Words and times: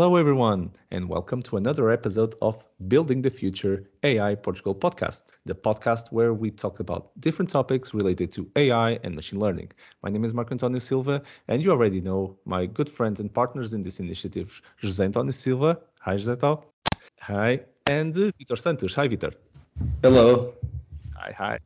Hello, 0.00 0.16
everyone, 0.16 0.70
and 0.92 1.06
welcome 1.10 1.42
to 1.42 1.58
another 1.58 1.90
episode 1.90 2.34
of 2.40 2.64
Building 2.88 3.20
the 3.20 3.28
Future 3.28 3.84
AI 4.02 4.34
Portugal 4.34 4.74
podcast, 4.74 5.24
the 5.44 5.54
podcast 5.54 6.10
where 6.10 6.32
we 6.32 6.50
talk 6.50 6.80
about 6.80 7.10
different 7.20 7.50
topics 7.50 7.92
related 7.92 8.32
to 8.32 8.50
AI 8.56 8.92
and 9.04 9.14
machine 9.14 9.38
learning. 9.38 9.70
My 10.02 10.08
name 10.08 10.24
is 10.24 10.32
Marco 10.32 10.52
Antonio 10.52 10.78
Silva, 10.78 11.20
and 11.48 11.62
you 11.62 11.70
already 11.70 12.00
know 12.00 12.34
my 12.46 12.64
good 12.64 12.88
friends 12.88 13.20
and 13.20 13.30
partners 13.30 13.74
in 13.74 13.82
this 13.82 14.00
initiative, 14.00 14.62
José 14.82 15.04
Antonio 15.04 15.32
Silva. 15.32 15.78
Hi, 15.98 16.14
José. 16.14 16.62
Hi. 17.20 17.60
And 17.86 18.16
uh, 18.16 18.32
Vitor 18.40 18.56
Santos. 18.58 18.94
Hi, 18.94 19.06
Vitor. 19.06 19.34
Hello. 20.00 20.54
Hi, 21.16 21.34
hi. 21.36 21.58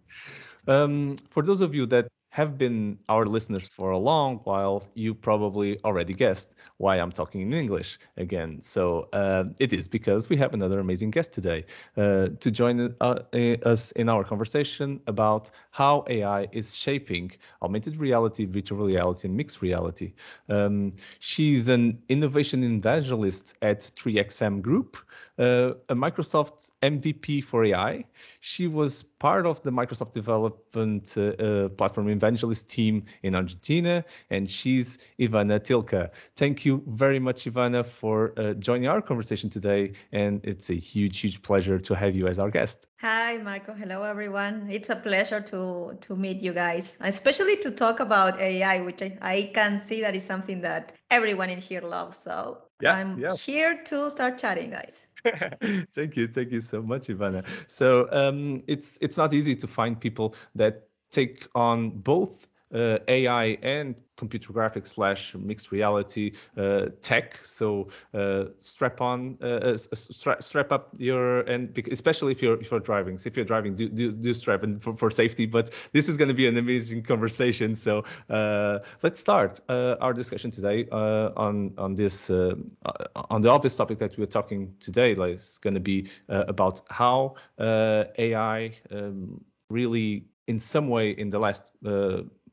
Um, 0.66 1.18
for 1.30 1.44
those 1.44 1.60
of 1.60 1.72
you 1.72 1.86
that 1.86 2.08
have 2.34 2.58
been 2.58 2.98
our 3.08 3.22
listeners 3.22 3.68
for 3.68 3.92
a 3.92 3.98
long 3.98 4.40
while, 4.42 4.82
you 4.94 5.14
probably 5.14 5.78
already 5.84 6.12
guessed 6.12 6.56
why 6.78 6.98
I'm 6.98 7.12
talking 7.12 7.42
in 7.42 7.52
English 7.52 7.96
again. 8.16 8.60
So 8.60 9.08
uh, 9.12 9.44
it 9.60 9.72
is 9.72 9.86
because 9.86 10.28
we 10.28 10.36
have 10.38 10.52
another 10.52 10.80
amazing 10.80 11.12
guest 11.12 11.32
today 11.32 11.64
uh, 11.96 12.30
to 12.40 12.50
join 12.50 12.92
uh, 13.00 13.20
us 13.64 13.92
in 13.92 14.08
our 14.08 14.24
conversation 14.24 14.98
about 15.06 15.48
how 15.70 16.04
AI 16.08 16.48
is 16.50 16.74
shaping 16.76 17.30
augmented 17.62 17.98
reality, 17.98 18.46
virtual 18.46 18.84
reality, 18.84 19.28
and 19.28 19.36
mixed 19.36 19.62
reality. 19.62 20.12
Um, 20.48 20.90
she's 21.20 21.68
an 21.68 22.02
innovation 22.08 22.64
evangelist 22.64 23.54
at 23.62 23.78
3XM 23.78 24.60
Group, 24.60 24.96
uh, 25.38 25.74
a 25.88 25.94
Microsoft 25.94 26.72
MVP 26.82 27.44
for 27.44 27.64
AI. 27.64 28.04
She 28.40 28.66
was 28.66 29.04
part 29.24 29.46
of 29.46 29.62
the 29.62 29.70
Microsoft 29.70 30.12
development 30.12 31.16
uh, 31.16 31.70
platform 31.78 32.10
evangelist 32.10 32.68
team 32.68 33.02
in 33.22 33.34
Argentina, 33.34 34.04
and 34.28 34.50
she's 34.50 34.98
Ivana 35.18 35.58
Tilca. 35.58 36.10
Thank 36.36 36.66
you 36.66 36.82
very 36.86 37.18
much, 37.18 37.46
Ivana, 37.46 37.86
for 37.86 38.34
uh, 38.36 38.52
joining 38.52 38.86
our 38.86 39.00
conversation 39.00 39.48
today, 39.48 39.92
and 40.12 40.42
it's 40.44 40.68
a 40.68 40.74
huge, 40.74 41.20
huge 41.20 41.40
pleasure 41.40 41.78
to 41.78 41.94
have 41.94 42.14
you 42.14 42.26
as 42.26 42.38
our 42.38 42.50
guest. 42.50 42.86
Hi, 43.00 43.38
Marco. 43.38 43.72
Hello, 43.72 44.02
everyone. 44.02 44.68
It's 44.70 44.90
a 44.90 44.96
pleasure 44.96 45.40
to 45.52 45.96
to 46.06 46.16
meet 46.16 46.42
you 46.42 46.52
guys, 46.52 46.98
especially 47.00 47.56
to 47.64 47.70
talk 47.70 48.00
about 48.00 48.38
AI, 48.38 48.82
which 48.82 49.00
I, 49.00 49.16
I 49.22 49.50
can 49.54 49.78
see 49.78 50.02
that 50.02 50.14
is 50.14 50.24
something 50.24 50.60
that 50.68 50.92
everyone 51.10 51.48
in 51.48 51.60
here 51.70 51.80
loves. 51.96 52.18
So 52.18 52.58
yeah, 52.82 52.96
I'm 52.96 53.18
yeah. 53.18 53.36
here 53.36 53.82
to 53.84 54.10
start 54.10 54.36
chatting, 54.36 54.68
guys. 54.68 55.03
thank 55.94 56.16
you, 56.16 56.26
thank 56.26 56.52
you 56.52 56.60
so 56.60 56.82
much, 56.82 57.08
Ivana. 57.08 57.44
So 57.66 58.08
um, 58.12 58.62
it's 58.66 58.98
it's 59.00 59.16
not 59.16 59.32
easy 59.32 59.56
to 59.56 59.66
find 59.66 59.98
people 59.98 60.34
that 60.54 60.88
take 61.10 61.46
on 61.54 61.90
both 61.90 62.48
uh, 62.74 62.98
AI 63.08 63.58
and 63.62 64.02
computer 64.16 64.52
graphics 64.52 64.88
slash 64.88 65.34
mixed 65.34 65.72
reality 65.72 66.32
uh, 66.56 66.86
tech. 67.00 67.38
So 67.42 67.88
uh, 68.12 68.44
strap 68.60 69.00
on, 69.00 69.38
uh, 69.42 69.46
uh 69.46 69.76
stra- 69.76 70.40
strap 70.40 70.72
up 70.72 70.94
your, 70.98 71.40
and 71.42 71.76
especially 71.90 72.32
if 72.32 72.42
you're 72.42 72.60
if 72.60 72.70
you're 72.70 72.80
driving. 72.80 73.18
So 73.18 73.28
if 73.28 73.36
you're 73.36 73.44
driving, 73.44 73.74
do 73.74 73.88
do, 73.88 74.12
do 74.12 74.34
strap 74.34 74.62
and 74.62 74.80
for, 74.80 74.96
for 74.96 75.10
safety. 75.10 75.46
But 75.46 75.70
this 75.92 76.08
is 76.08 76.16
going 76.16 76.28
to 76.28 76.34
be 76.34 76.46
an 76.46 76.56
amazing 76.56 77.02
conversation. 77.02 77.74
So 77.74 78.04
uh, 78.30 78.80
let's 79.02 79.20
start 79.20 79.60
uh, 79.68 79.96
our 80.00 80.12
discussion 80.12 80.50
today 80.50 80.86
on 80.90 81.74
on 81.78 81.94
this 81.94 82.30
on 82.30 83.40
the 83.40 83.50
obvious 83.50 83.76
topic 83.76 83.98
that 83.98 84.16
we're 84.18 84.26
talking 84.26 84.74
today. 84.80 85.14
Like, 85.14 85.34
it's 85.34 85.58
going 85.58 85.74
to 85.74 85.80
be 85.80 86.08
about 86.28 86.80
how 86.90 87.34
AI 87.58 88.72
um, 88.90 89.44
really, 89.68 90.24
in 90.46 90.60
some 90.60 90.88
way, 90.88 91.10
in 91.10 91.30
the 91.30 91.38
last 91.38 91.70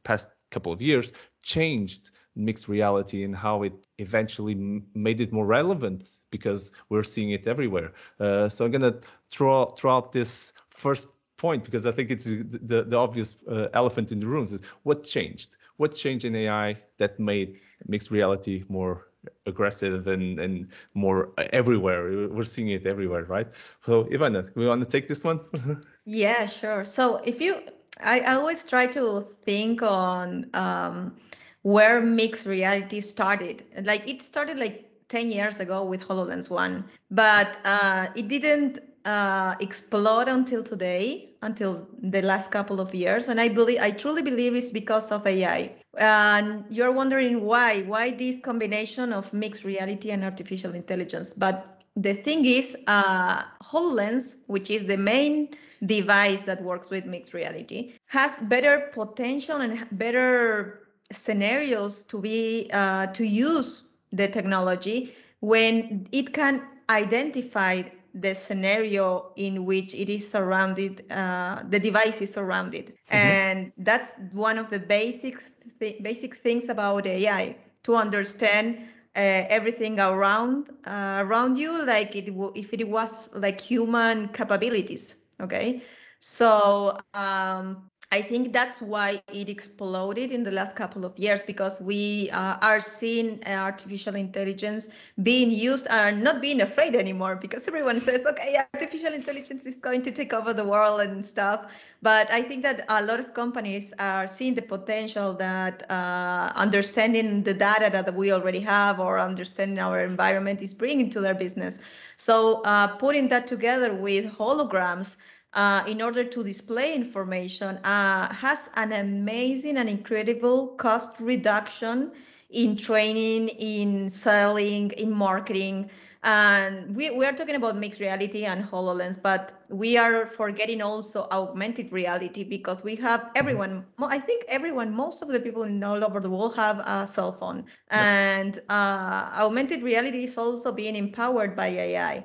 past 0.03 0.29
couple 0.49 0.71
of 0.71 0.81
years 0.81 1.13
changed 1.43 2.11
mixed 2.35 2.67
reality 2.67 3.23
and 3.23 3.35
how 3.35 3.63
it 3.63 3.73
eventually 3.97 4.55
made 4.93 5.19
it 5.19 5.31
more 5.33 5.45
relevant 5.45 6.19
because 6.29 6.71
we're 6.89 7.03
seeing 7.03 7.31
it 7.31 7.47
everywhere. 7.47 7.91
Uh, 8.19 8.47
so 8.47 8.65
I'm 8.65 8.71
gonna 8.71 8.95
throw 9.29 9.65
throw 9.65 9.97
out 9.97 10.11
this 10.11 10.53
first 10.69 11.09
point 11.37 11.63
because 11.63 11.85
I 11.85 11.91
think 11.91 12.11
it's 12.11 12.25
the, 12.25 12.83
the 12.87 12.97
obvious 12.97 13.35
uh, 13.49 13.67
elephant 13.73 14.11
in 14.11 14.19
the 14.19 14.27
room 14.27 14.43
is 14.43 14.61
what 14.83 15.03
changed? 15.03 15.57
What 15.77 15.95
changed 15.95 16.25
in 16.25 16.35
AI 16.35 16.77
that 16.97 17.19
made 17.19 17.59
mixed 17.87 18.11
reality 18.11 18.63
more 18.69 19.07
aggressive 19.45 20.07
and, 20.07 20.39
and 20.39 20.67
more 20.93 21.31
everywhere? 21.51 22.27
We're 22.29 22.43
seeing 22.43 22.69
it 22.69 22.85
everywhere, 22.85 23.23
right? 23.23 23.47
So 23.85 24.05
Ivana, 24.05 24.55
we 24.55 24.67
want 24.67 24.81
to 24.83 24.87
take 24.87 25.07
this 25.07 25.23
one? 25.23 25.39
yeah, 26.05 26.45
sure. 26.45 26.83
So 26.85 27.17
if 27.25 27.41
you 27.41 27.61
I, 28.03 28.35
always 28.35 28.63
try 28.63 28.87
to 28.87 29.21
think 29.43 29.81
on 29.81 30.49
um, 30.53 31.17
where 31.63 32.01
mixed 32.01 32.45
reality 32.45 33.01
started. 33.01 33.63
Like 33.83 34.07
it 34.09 34.21
started 34.21 34.57
like 34.57 34.89
10 35.09 35.29
years 35.29 35.59
ago 35.59 35.83
with 35.83 36.01
HoloLens 36.01 36.49
1, 36.49 36.83
but 37.11 37.59
uh, 37.65 38.07
it 38.15 38.27
didn't 38.27 38.79
uh, 39.05 39.55
explode 39.59 40.27
until 40.27 40.63
today, 40.63 41.29
until 41.41 41.87
the 42.01 42.21
last 42.21 42.51
couple 42.51 42.79
of 42.79 42.93
years. 42.93 43.27
And 43.27 43.39
I 43.39 43.49
believe, 43.49 43.79
I 43.81 43.91
truly 43.91 44.21
believe 44.21 44.55
it's 44.55 44.71
because 44.71 45.11
of 45.11 45.25
AI. 45.25 45.73
And 45.97 46.63
you're 46.69 46.91
wondering 46.91 47.41
why, 47.41 47.81
why 47.81 48.11
this 48.11 48.39
combination 48.39 49.11
of 49.11 49.31
mixed 49.33 49.63
reality 49.63 50.11
and 50.11 50.23
artificial 50.23 50.73
intelligence. 50.73 51.33
But 51.33 51.83
the 51.95 52.13
thing 52.13 52.45
is, 52.45 52.77
uh, 52.87 53.43
HoloLens, 53.61 54.35
which 54.47 54.69
is 54.69 54.85
the 54.85 54.97
main 54.97 55.49
device 55.85 56.41
that 56.43 56.61
works 56.61 56.89
with 56.89 57.05
mixed 57.05 57.33
reality 57.33 57.93
has 58.05 58.37
better 58.39 58.89
potential 58.93 59.57
and 59.57 59.87
better 59.91 60.87
scenarios 61.11 62.03
to 62.03 62.19
be 62.19 62.69
uh, 62.71 63.07
to 63.07 63.25
use 63.25 63.83
the 64.13 64.27
technology 64.27 65.15
when 65.39 66.07
it 66.11 66.33
can 66.33 66.61
identify 66.89 67.81
the 68.13 68.35
scenario 68.35 69.31
in 69.37 69.65
which 69.65 69.95
it 69.95 70.09
is 70.09 70.29
surrounded 70.29 71.09
uh, 71.11 71.63
the 71.69 71.79
device 71.79 72.21
is 72.21 72.31
surrounded 72.31 72.87
mm-hmm. 73.09 73.15
and 73.17 73.71
that's 73.77 74.13
one 74.33 74.57
of 74.57 74.69
the 74.69 74.79
basic 74.79 75.35
th- 75.79 76.01
basic 76.03 76.35
things 76.35 76.69
about 76.69 77.07
ai 77.07 77.55
to 77.83 77.95
understand 77.95 78.77
uh, 79.15 79.19
everything 79.49 79.99
around 79.99 80.69
uh, 80.85 81.23
around 81.25 81.57
you 81.57 81.85
like 81.85 82.15
it 82.15 82.27
w- 82.27 82.51
if 82.55 82.73
it 82.73 82.87
was 82.87 83.33
like 83.35 83.59
human 83.59 84.27
capabilities 84.29 85.15
Okay. 85.41 85.81
So 86.19 86.97
um, 87.15 87.89
I 88.13 88.21
think 88.21 88.51
that's 88.51 88.81
why 88.81 89.23
it 89.33 89.47
exploded 89.47 90.33
in 90.33 90.43
the 90.43 90.51
last 90.51 90.75
couple 90.75 91.05
of 91.05 91.17
years 91.17 91.43
because 91.43 91.79
we 91.79 92.29
uh, 92.31 92.57
are 92.61 92.81
seeing 92.81 93.41
artificial 93.47 94.15
intelligence 94.15 94.89
being 95.23 95.49
used 95.49 95.87
and 95.89 96.21
not 96.21 96.41
being 96.41 96.59
afraid 96.59 96.93
anymore 96.93 97.37
because 97.37 97.67
everyone 97.69 98.01
says, 98.07 98.25
okay, 98.25 98.59
artificial 98.73 99.13
intelligence 99.13 99.65
is 99.65 99.77
going 99.77 100.01
to 100.01 100.11
take 100.11 100.33
over 100.33 100.53
the 100.53 100.65
world 100.65 100.99
and 100.99 101.25
stuff. 101.25 101.73
But 102.01 102.29
I 102.29 102.41
think 102.41 102.63
that 102.63 102.83
a 102.89 103.01
lot 103.01 103.21
of 103.21 103.33
companies 103.33 103.93
are 103.97 104.27
seeing 104.27 104.55
the 104.55 104.61
potential 104.61 105.33
that 105.35 105.89
uh, 105.89 106.51
understanding 106.53 107.43
the 107.43 107.53
data 107.53 107.89
that 107.93 108.13
we 108.13 108.33
already 108.33 108.59
have 108.59 108.99
or 108.99 109.19
understanding 109.19 109.79
our 109.79 110.03
environment 110.03 110.61
is 110.61 110.73
bringing 110.73 111.09
to 111.11 111.21
their 111.21 111.35
business. 111.35 111.79
So 112.17 112.61
uh, 112.63 112.87
putting 112.97 113.29
that 113.29 113.47
together 113.47 113.93
with 113.93 114.25
holograms 114.33 115.15
uh, 115.53 115.83
in 115.87 116.01
order 116.01 116.23
to 116.23 116.43
display 116.43 116.95
information 116.95 117.77
uh, 117.77 118.33
has 118.33 118.69
an 118.75 118.93
amazing 118.93 119.77
and 119.77 119.89
incredible 119.89 120.67
cost 120.67 121.19
reduction 121.19 122.11
in 122.49 122.75
training, 122.75 123.49
in 123.49 124.09
selling, 124.09 124.91
in 124.91 125.11
marketing. 125.11 125.89
And 126.23 126.95
we, 126.95 127.09
we 127.09 127.25
are 127.25 127.33
talking 127.33 127.55
about 127.55 127.77
mixed 127.77 127.99
reality 127.99 128.45
and 128.45 128.63
HoloLens, 128.63 129.19
but 129.19 129.63
we 129.69 129.97
are 129.97 130.27
forgetting 130.27 130.81
also 130.81 131.27
augmented 131.31 131.91
reality 131.91 132.43
because 132.43 132.83
we 132.83 132.95
have 132.97 133.31
everyone, 133.35 133.85
I 133.99 134.19
think 134.19 134.45
everyone, 134.47 134.93
most 134.93 135.23
of 135.23 135.29
the 135.29 135.39
people 135.39 135.63
in 135.63 135.83
all 135.83 136.03
over 136.03 136.19
the 136.19 136.29
world 136.29 136.55
have 136.55 136.79
a 136.79 137.07
cell 137.07 137.31
phone. 137.31 137.65
And 137.89 138.59
uh, 138.69 139.31
augmented 139.33 139.81
reality 139.81 140.25
is 140.25 140.37
also 140.37 140.71
being 140.71 140.95
empowered 140.95 141.55
by 141.55 141.67
AI. 141.67 142.23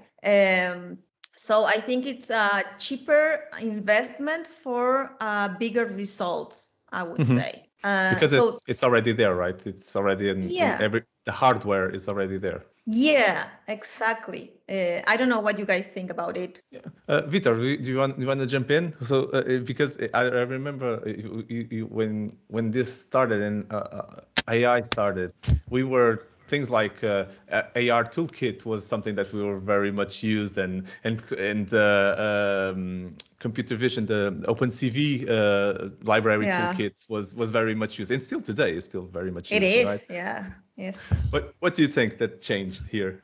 Um, 0.74 0.98
so 1.36 1.64
I 1.64 1.80
think 1.80 2.06
it's 2.06 2.30
a 2.30 2.64
cheaper 2.78 3.44
investment 3.60 4.46
for 4.46 5.16
uh, 5.20 5.48
bigger 5.48 5.84
results. 5.86 6.70
I 6.92 7.02
would 7.02 7.20
mm-hmm. 7.20 7.38
say 7.38 7.66
uh, 7.84 8.14
because 8.14 8.30
so, 8.30 8.48
it's 8.48 8.60
it's 8.66 8.84
already 8.84 9.12
there, 9.12 9.34
right? 9.34 9.66
It's 9.66 9.94
already 9.94 10.28
in, 10.28 10.42
yeah. 10.42 10.76
In 10.76 10.82
every 10.82 11.02
the 11.24 11.32
hardware 11.32 11.90
is 11.90 12.08
already 12.08 12.38
there. 12.38 12.64
Yeah, 12.86 13.46
exactly. 13.66 14.52
Uh, 14.68 15.02
I 15.06 15.16
don't 15.16 15.28
know 15.28 15.40
what 15.40 15.58
you 15.58 15.64
guys 15.64 15.86
think 15.86 16.10
about 16.10 16.36
it. 16.36 16.60
Yeah. 16.70 16.80
Uh, 17.08 17.22
Vitor, 17.22 17.56
do 17.56 17.90
you 17.90 17.98
want 17.98 18.16
do 18.16 18.22
you 18.22 18.28
want 18.28 18.40
to 18.40 18.46
jump 18.46 18.70
in? 18.70 18.94
So 19.04 19.30
uh, 19.32 19.38
uh 19.38 19.58
because 19.58 19.98
I, 20.14 20.22
I 20.24 20.42
remember 20.42 21.02
uh, 21.04 21.08
you, 21.08 21.66
you, 21.70 21.86
when 21.86 22.38
when 22.48 22.70
this 22.70 23.02
started 23.02 23.42
and 23.42 23.72
uh, 23.72 24.22
AI 24.48 24.80
started, 24.82 25.32
we 25.68 25.82
were 25.82 26.22
things 26.46 26.70
like 26.70 27.02
uh, 27.04 27.24
AR 27.50 28.04
toolkit 28.04 28.64
was 28.64 28.86
something 28.86 29.14
that 29.16 29.32
we 29.32 29.42
were 29.42 29.58
very 29.58 29.92
much 29.92 30.22
used 30.22 30.58
and 30.58 30.86
and 31.04 31.20
and 31.32 31.72
uh, 31.74 32.72
um, 32.74 33.16
computer 33.38 33.76
vision 33.76 34.06
the 34.06 34.42
OpenCV 34.48 35.28
uh, 35.28 35.88
library 36.02 36.46
yeah. 36.46 36.72
toolkit 36.72 37.08
was 37.08 37.34
was 37.34 37.50
very 37.50 37.74
much 37.74 37.98
used 37.98 38.10
and 38.10 38.20
still 38.20 38.40
today 38.40 38.76
is 38.76 38.84
still 38.84 39.06
very 39.06 39.30
much 39.30 39.50
used. 39.50 39.62
It 39.62 39.66
is, 39.66 39.86
right? 39.86 40.06
yeah, 40.10 40.50
yes. 40.76 40.96
What 41.30 41.54
what 41.60 41.74
do 41.74 41.82
you 41.82 41.88
think 41.88 42.18
that 42.18 42.40
changed 42.40 42.86
here? 42.88 43.22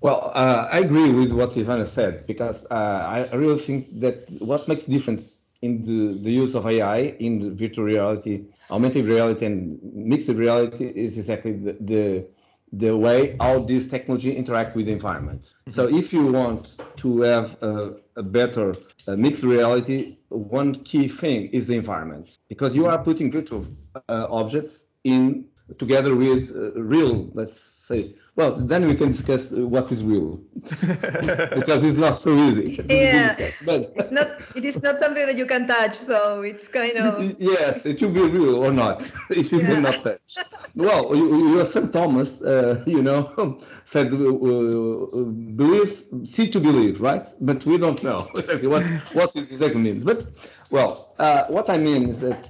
Well, 0.00 0.30
uh, 0.34 0.68
I 0.70 0.80
agree 0.80 1.10
with 1.10 1.32
what 1.32 1.50
Ivana 1.50 1.86
said 1.86 2.26
because 2.26 2.66
uh, 2.70 3.28
I 3.30 3.34
really 3.34 3.58
think 3.58 4.00
that 4.00 4.28
what 4.38 4.68
makes 4.68 4.84
difference 4.84 5.40
in 5.62 5.82
the, 5.82 6.18
the 6.22 6.30
use 6.30 6.54
of 6.54 6.66
AI 6.66 6.98
in 7.18 7.56
virtual 7.56 7.84
reality, 7.84 8.44
augmented 8.70 9.06
reality, 9.06 9.46
and 9.46 9.80
mixed 9.82 10.28
reality 10.28 10.92
is 10.94 11.18
exactly 11.18 11.52
the, 11.52 11.72
the 11.80 12.26
the 12.72 12.96
way 12.96 13.36
how 13.40 13.60
this 13.60 13.88
technology 13.88 14.34
interact 14.34 14.74
with 14.74 14.86
the 14.86 14.92
environment. 14.92 15.42
Mm-hmm. 15.42 15.70
So 15.70 15.88
if 15.88 16.12
you 16.12 16.32
want 16.32 16.78
to 16.96 17.20
have 17.22 17.62
a, 17.62 17.96
a 18.16 18.22
better 18.22 18.74
uh, 19.06 19.16
mixed 19.16 19.44
reality, 19.44 20.18
one 20.28 20.82
key 20.84 21.08
thing 21.08 21.48
is 21.50 21.66
the 21.66 21.76
environment 21.76 22.38
because 22.48 22.74
you 22.74 22.86
are 22.86 23.02
putting 23.02 23.30
virtual 23.30 23.64
uh, 24.08 24.26
objects 24.30 24.86
in 25.04 25.46
together 25.78 26.14
with 26.14 26.54
uh, 26.54 26.72
real, 26.80 27.30
let's 27.34 27.58
say, 27.58 28.14
well, 28.36 28.56
then 28.56 28.86
we 28.86 28.94
can 28.94 29.08
discuss 29.08 29.50
what 29.50 29.90
is 29.90 30.04
real 30.04 30.40
because 30.54 31.82
it's 31.82 31.96
not 31.96 32.14
so 32.14 32.36
easy. 32.36 32.84
Yeah, 32.88 33.34
but 33.64 33.92
it's 33.96 34.10
not. 34.10 34.28
It 34.54 34.64
is 34.64 34.82
not 34.82 34.98
something 34.98 35.24
that 35.26 35.38
you 35.38 35.46
can 35.46 35.66
touch, 35.66 35.94
so 35.94 36.42
it's 36.42 36.68
kind 36.68 36.96
of. 36.98 37.40
Yes, 37.40 37.86
it 37.86 37.98
should 37.98 38.12
be 38.12 38.20
real 38.20 38.56
or 38.62 38.72
not 38.72 39.10
if 39.30 39.52
you 39.52 39.60
yeah. 39.60 39.66
cannot 39.66 40.02
touch. 40.02 40.36
Well, 40.74 41.16
you, 41.16 41.56
your 41.56 41.66
St. 41.66 41.90
Thomas, 41.92 42.42
uh, 42.42 42.82
you 42.86 43.02
know, 43.02 43.58
said 43.84 44.12
uh, 44.12 44.16
uh, 44.16 45.22
believe, 45.62 46.04
see 46.24 46.50
to 46.50 46.60
believe, 46.60 47.00
right? 47.00 47.26
But 47.40 47.64
we 47.64 47.78
don't 47.78 48.02
know 48.02 48.30
exactly 48.34 48.68
what 48.68 48.84
what 49.14 49.34
it 49.34 49.50
exactly 49.50 49.80
means. 49.80 50.04
But 50.04 50.26
well, 50.70 51.14
uh, 51.18 51.44
what 51.44 51.70
I 51.70 51.78
mean 51.78 52.08
is 52.08 52.20
that 52.20 52.48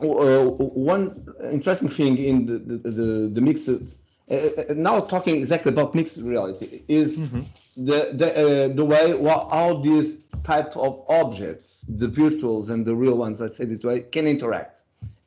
uh, 0.00 0.44
one 0.44 1.26
interesting 1.50 1.88
thing 1.88 2.18
in 2.18 2.46
the 2.46 2.58
the, 2.58 2.90
the, 2.90 3.30
the 3.34 3.40
mixed 3.40 3.68
uh, 3.68 4.34
uh, 4.34 4.74
now 4.74 5.00
talking 5.00 5.36
exactly 5.36 5.70
about 5.72 5.94
mixed 5.94 6.16
reality 6.18 6.82
is 6.88 7.18
mm-hmm. 7.18 7.42
the 7.76 8.12
the, 8.14 8.28
uh, 8.32 8.74
the 8.74 8.84
way 8.84 9.14
well, 9.14 9.48
how 9.50 9.76
these 9.78 10.20
type 10.42 10.76
of 10.76 11.04
objects, 11.08 11.84
the 11.88 12.06
virtuals 12.06 12.70
and 12.70 12.84
the 12.84 12.94
real 12.94 13.16
ones, 13.16 13.40
let's 13.40 13.56
say 13.56 13.64
this 13.64 13.84
way, 13.84 14.00
can 14.00 14.26
interact. 14.26 14.82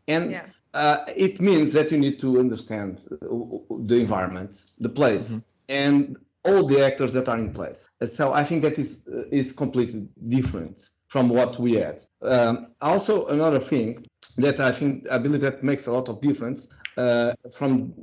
And 0.08 0.32
yeah. 0.32 0.46
uh, 0.74 1.06
it 1.16 1.40
means 1.40 1.72
that 1.74 1.92
you 1.92 1.98
need 1.98 2.20
to 2.20 2.40
understand 2.40 3.02
the 3.10 3.98
environment, 3.98 4.64
the 4.80 4.90
place, 4.90 5.30
mm-hmm. 5.30 5.40
and 5.70 6.18
all 6.44 6.66
the 6.66 6.84
actors 6.84 7.14
that 7.14 7.28
are 7.28 7.38
in 7.38 7.54
place. 7.54 7.90
So 8.06 8.34
I 8.34 8.44
think 8.44 8.62
that 8.64 8.78
is 8.80 9.02
is 9.32 9.52
completely 9.52 10.08
different 10.30 10.90
from 11.16 11.30
what 11.30 11.58
we 11.58 11.72
had. 11.76 12.04
Um, 12.22 12.54
also, 12.82 13.28
another 13.28 13.62
thing 13.72 14.06
that 14.36 14.60
I 14.60 14.74
think 14.74 15.08
I 15.10 15.18
believe 15.18 15.40
that 15.48 15.64
makes 15.64 15.88
a 15.88 15.94
lot 15.94 16.10
of 16.10 16.20
difference 16.20 16.68
uh, 16.98 17.32
from 17.58 17.94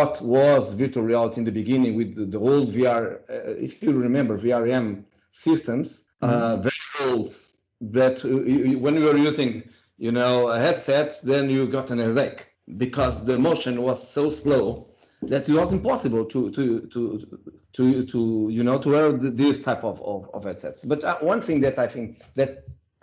what 0.00 0.20
was 0.20 0.74
virtual 0.74 1.04
reality 1.04 1.38
in 1.38 1.44
the 1.44 1.56
beginning 1.62 1.94
with 1.94 2.16
the, 2.16 2.24
the 2.24 2.40
old 2.40 2.72
VR, 2.74 3.20
uh, 3.30 3.66
if 3.66 3.80
you 3.84 3.92
remember, 3.92 4.36
VRM 4.36 5.04
systems, 5.30 6.06
uh, 6.22 6.26
mm-hmm. 6.26 6.42
uh, 6.42 6.56
very 6.68 6.86
old, 7.08 7.32
that 7.98 8.16
when 8.84 8.94
you 8.96 9.04
were 9.04 9.16
using, 9.16 9.62
you 9.96 10.10
know, 10.10 10.48
a 10.48 10.58
headset, 10.58 11.20
then 11.22 11.48
you 11.48 11.68
got 11.68 11.92
an 11.92 12.00
headache 12.00 12.48
because 12.78 13.24
the 13.24 13.38
motion 13.38 13.80
was 13.80 13.98
so 14.16 14.28
slow 14.28 14.87
that 15.22 15.48
it 15.48 15.54
was 15.54 15.72
impossible 15.72 16.24
to 16.24 16.50
to 16.52 16.80
to 16.92 17.38
to, 17.72 18.04
to 18.06 18.48
you 18.50 18.62
know 18.62 18.78
to 18.78 18.88
wear 18.88 19.12
this 19.12 19.62
type 19.62 19.84
of, 19.84 20.00
of, 20.02 20.30
of 20.32 20.44
headsets. 20.44 20.84
But 20.84 21.04
uh, 21.04 21.18
one 21.20 21.40
thing 21.40 21.60
that 21.60 21.78
I 21.78 21.88
think 21.88 22.22
that 22.34 22.58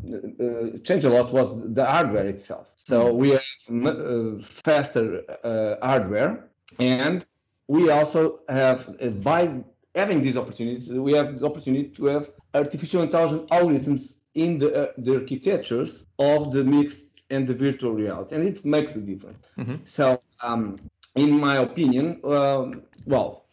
uh, 0.06 0.78
changed 0.84 1.06
a 1.06 1.10
lot 1.10 1.32
was 1.32 1.74
the 1.74 1.86
hardware 1.86 2.26
itself. 2.26 2.72
So 2.76 3.14
we 3.14 3.32
have 3.32 3.42
uh, 3.86 4.38
faster 4.40 5.24
uh, 5.44 5.76
hardware, 5.86 6.50
and 6.80 7.26
we 7.68 7.90
also 7.90 8.40
have 8.48 8.96
uh, 9.02 9.10
by 9.10 9.64
having 9.96 10.22
these 10.22 10.38
opportunities, 10.38 10.90
we 10.90 11.14
have 11.14 11.40
the 11.40 11.46
opportunity 11.46 11.90
to 11.90 12.06
have 12.06 12.30
artificial 12.54 13.02
intelligence 13.02 13.50
algorithms 13.50 14.18
in 14.34 14.60
the, 14.60 14.90
uh, 14.90 14.92
the 14.98 15.16
architectures 15.16 16.06
of 16.20 16.52
the 16.52 16.64
mixed 16.64 17.24
and 17.30 17.48
the 17.48 17.56
virtual 17.56 17.94
reality, 17.94 18.36
and 18.36 18.46
it 18.46 18.64
makes 18.66 18.92
the 18.92 19.00
difference. 19.00 19.46
Mm-hmm. 19.58 19.76
So, 19.86 20.22
um, 20.44 20.80
in 21.16 21.40
my 21.40 21.58
opinion, 21.58 22.20
um, 22.24 22.84
well, 23.06 23.46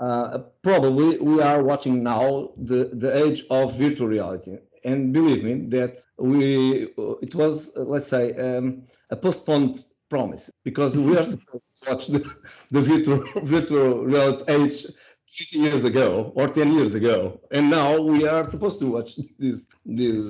uh, 0.00 0.38
probably 0.62 1.18
we 1.18 1.40
are 1.42 1.62
watching 1.62 2.02
now 2.02 2.50
the, 2.56 2.90
the 2.92 3.24
age 3.24 3.42
of 3.50 3.76
virtual 3.76 4.08
reality. 4.08 4.58
And 4.84 5.12
believe 5.12 5.44
me 5.44 5.66
that 5.68 5.98
we 6.16 6.88
it 7.20 7.34
was 7.34 7.70
let's 7.76 8.08
say 8.08 8.32
um, 8.32 8.84
a 9.10 9.16
postponed 9.16 9.84
promise 10.08 10.50
because 10.64 10.96
we 10.96 11.18
are 11.18 11.24
supposed 11.34 11.70
to 11.82 11.90
watch 11.90 12.06
the, 12.06 12.34
the 12.70 12.80
virtual 12.80 13.24
virtual 13.44 14.04
reality 14.06 14.44
age 14.48 14.86
50 15.26 15.58
years 15.58 15.84
ago 15.84 16.32
or 16.34 16.48
10 16.48 16.72
years 16.72 16.94
ago. 16.94 17.38
And 17.50 17.70
now 17.70 18.00
we 18.00 18.26
are 18.26 18.42
supposed 18.42 18.80
to 18.80 18.86
watch 18.86 19.16
this 19.38 19.66
this 19.84 20.24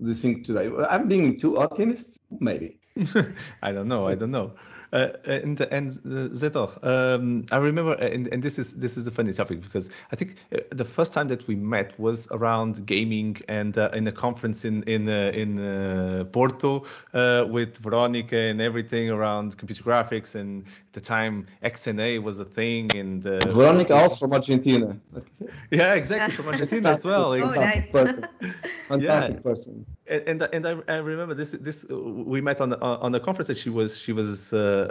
this 0.00 0.22
thing 0.22 0.42
today. 0.42 0.68
I'm 0.90 1.06
being 1.06 1.38
too 1.38 1.58
optimistic 1.58 2.20
maybe. 2.40 2.80
I 3.62 3.72
don't 3.72 3.88
know 3.88 4.06
i 4.06 4.14
don't 4.14 4.30
know 4.30 4.52
uh, 4.92 5.08
and 5.24 5.58
and 5.60 5.92
Zetor, 6.34 6.84
um, 6.84 7.46
I 7.50 7.56
remember, 7.56 7.92
uh, 7.92 8.06
and, 8.06 8.28
and 8.28 8.42
this 8.42 8.58
is 8.58 8.74
this 8.74 8.96
is 8.96 9.06
a 9.06 9.10
funny 9.10 9.32
topic 9.32 9.62
because 9.62 9.88
I 10.12 10.16
think 10.16 10.36
uh, 10.54 10.58
the 10.70 10.84
first 10.84 11.14
time 11.14 11.28
that 11.28 11.46
we 11.46 11.54
met 11.56 11.98
was 11.98 12.28
around 12.30 12.84
gaming 12.84 13.38
and 13.48 13.76
uh, 13.78 13.88
in 13.94 14.06
a 14.06 14.12
conference 14.12 14.66
in 14.66 14.82
in 14.82 15.08
uh, 15.08 15.32
in 15.34 15.58
uh, 15.58 16.24
Porto 16.24 16.84
with 17.46 17.78
Veronica 17.78 18.36
and 18.36 18.60
everything 18.60 19.10
around 19.10 19.56
computer 19.56 19.82
graphics. 19.82 20.34
And 20.34 20.66
at 20.66 20.92
the 20.92 21.00
time, 21.00 21.46
XNA 21.64 22.22
was 22.22 22.38
a 22.38 22.44
thing. 22.44 22.94
And 22.94 23.22
Veronica 23.22 23.94
also 23.94 24.26
from 24.26 24.34
Argentina. 24.34 24.98
yeah, 25.70 25.94
exactly 25.94 26.36
from 26.36 26.48
Argentina 26.48 26.90
as 26.90 27.04
well. 27.04 27.32
Oh, 27.42 27.54
nice. 27.54 27.90
Fantastic 28.88 29.36
yeah. 29.36 29.40
person. 29.40 29.86
And 30.06 30.42
and, 30.42 30.48
and 30.52 30.66
I, 30.66 30.76
I, 30.88 30.96
remember 30.96 31.34
this 31.34 31.52
this 31.52 31.84
we 31.88 32.40
met 32.40 32.60
on 32.60 32.68
the 32.68 32.78
on 32.80 33.12
the 33.12 33.20
conference 33.20 33.48
that 33.48 33.56
she 33.56 33.70
was 33.70 33.98
she 33.98 34.12
was 34.12 34.52
uh, 34.52 34.81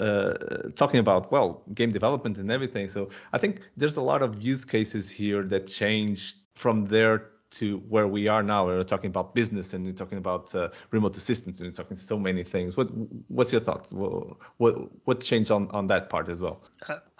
talking 0.75 0.99
about 0.99 1.31
well 1.31 1.63
game 1.73 1.91
development 1.91 2.37
and 2.37 2.51
everything. 2.51 2.87
So 2.87 3.09
I 3.33 3.37
think 3.37 3.61
there's 3.77 3.97
a 3.97 4.01
lot 4.01 4.21
of 4.21 4.41
use 4.41 4.65
cases 4.65 5.09
here 5.09 5.43
that 5.43 5.67
change 5.67 6.35
from 6.55 6.85
there 6.85 7.31
to 7.51 7.77
where 7.89 8.07
we 8.07 8.27
are 8.27 8.41
now. 8.41 8.65
We're 8.65 8.83
talking 8.83 9.09
about 9.09 9.35
business 9.35 9.73
and 9.73 9.85
we're 9.85 9.93
talking 9.93 10.17
about 10.17 10.55
uh, 10.55 10.69
remote 10.91 11.17
assistance 11.17 11.59
and 11.59 11.67
we're 11.67 11.73
talking 11.73 11.97
so 11.97 12.17
many 12.17 12.43
things. 12.43 12.77
What 12.77 12.87
what's 13.27 13.51
your 13.51 13.61
thoughts? 13.61 13.91
What 13.91 14.89
what, 15.05 15.21
changed 15.21 15.51
on, 15.51 15.69
on 15.71 15.87
that 15.87 16.09
part 16.09 16.29
as 16.29 16.41
well? 16.41 16.63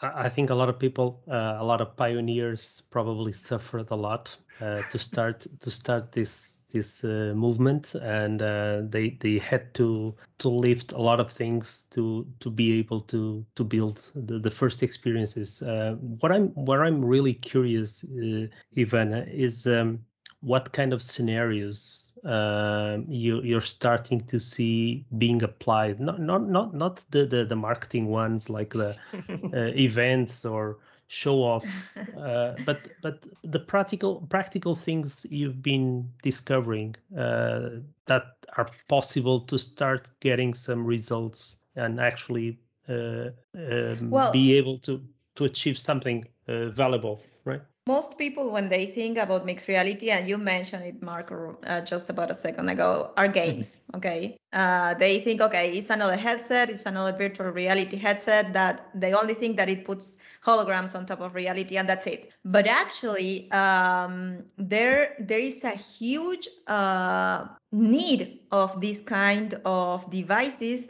I 0.02 0.30
think 0.30 0.50
a 0.50 0.56
lot 0.56 0.70
of 0.70 0.80
people, 0.80 1.22
uh, 1.30 1.58
a 1.60 1.64
lot 1.64 1.82
of 1.82 1.96
pioneers 1.96 2.82
probably 2.90 3.34
suffered 3.34 3.88
a 3.92 3.96
lot 3.96 4.36
uh, 4.62 4.82
to 4.92 4.98
start 4.98 5.46
to 5.60 5.70
start 5.70 6.12
this 6.12 6.61
this 6.72 7.04
uh, 7.04 7.34
movement, 7.36 7.96
and 7.96 8.42
uh, 8.42 8.82
they 8.90 9.12
they 9.20 9.38
had 9.40 9.74
to 9.76 10.16
to 10.40 10.50
lift 10.50 10.92
a 10.94 11.02
lot 11.02 11.20
of 11.20 11.32
things 11.32 11.84
to 11.92 12.26
to 12.40 12.50
be 12.50 12.74
able 12.80 13.02
to 13.02 13.46
to 13.56 13.64
build 13.64 14.00
the, 14.16 14.40
the 14.40 14.52
first 14.52 14.84
experiences. 14.84 15.62
Uh, 15.62 15.96
what 16.20 16.32
I'm 16.32 16.50
what 16.50 16.80
I'm 16.80 17.04
really 17.04 17.34
curious, 17.34 18.04
uh, 18.04 18.48
Ivana, 18.76 19.28
is 19.32 19.68
um, 19.68 20.00
what 20.42 20.72
kind 20.74 20.94
of 20.94 21.02
scenarios 21.02 22.12
uh, 22.26 22.98
you, 23.08 23.42
you're 23.42 23.62
starting 23.62 24.22
to 24.28 24.40
see 24.40 25.06
being 25.18 25.44
applied. 25.44 26.00
Not 26.00 26.20
not 26.20 26.48
not 26.48 26.74
not 26.74 27.04
the 27.12 27.26
the, 27.26 27.46
the 27.46 27.56
marketing 27.56 28.08
ones 28.08 28.50
like 28.50 28.72
the 28.72 28.96
uh, 29.54 29.72
events 29.76 30.46
or 30.46 30.80
show 31.12 31.44
off 31.44 31.66
uh, 32.18 32.54
but 32.66 32.88
but 33.02 33.26
the 33.44 33.60
practical 33.60 34.22
practical 34.30 34.74
things 34.74 35.26
you've 35.30 35.62
been 35.62 36.10
discovering 36.24 36.96
uh, 37.18 37.70
that 38.06 38.24
are 38.58 38.68
possible 38.88 39.40
to 39.40 39.58
start 39.58 40.10
getting 40.22 40.54
some 40.54 40.86
results 40.86 41.58
and 41.76 42.00
actually 42.00 42.58
uh, 42.88 43.28
um, 43.56 44.10
well, 44.10 44.32
be 44.32 44.54
able 44.54 44.78
to 44.80 45.02
to 45.36 45.44
achieve 45.44 45.78
something 45.78 46.26
uh, 46.48 46.70
valuable 46.70 47.22
right 47.44 47.62
most 47.88 48.18
people 48.18 48.52
when 48.52 48.70
they 48.70 48.86
think 48.86 49.18
about 49.18 49.46
mixed 49.46 49.68
reality 49.68 50.12
and 50.12 50.30
you 50.30 50.38
mentioned 50.38 50.84
it 50.84 51.02
marco 51.02 51.58
uh, 51.66 51.82
just 51.82 52.10
about 52.10 52.30
a 52.30 52.36
second 52.36 52.70
ago 52.70 53.12
are 53.18 53.28
games 53.28 53.82
mm-hmm. 53.82 53.98
okay? 53.98 54.38
Uh, 54.54 54.94
they 54.96 55.20
think 55.20 55.42
okay 55.42 55.72
it's 55.72 55.90
another 55.90 56.16
headset 56.16 56.70
it's 56.70 56.86
another 56.86 57.18
virtual 57.18 57.50
reality 57.50 57.98
headset 57.98 58.54
that 58.54 58.90
the 58.96 59.12
only 59.20 59.34
thing 59.34 59.56
that 59.56 59.70
it 59.70 59.84
puts 59.86 60.18
holograms 60.46 60.96
on 60.96 61.06
top 61.06 61.22
of 61.22 61.36
reality 61.36 61.78
and 61.78 61.88
that's 61.88 62.08
it. 62.08 62.32
But 62.46 62.68
actually 62.68 63.52
um, 63.52 64.44
there 64.58 65.16
there 65.20 65.40
is 65.40 65.64
a 65.64 65.72
huge 65.72 66.48
uh, 66.68 67.46
need 67.72 68.40
of 68.52 68.82
this 68.82 69.02
kind 69.02 69.60
of 69.66 70.10
devices. 70.10 70.88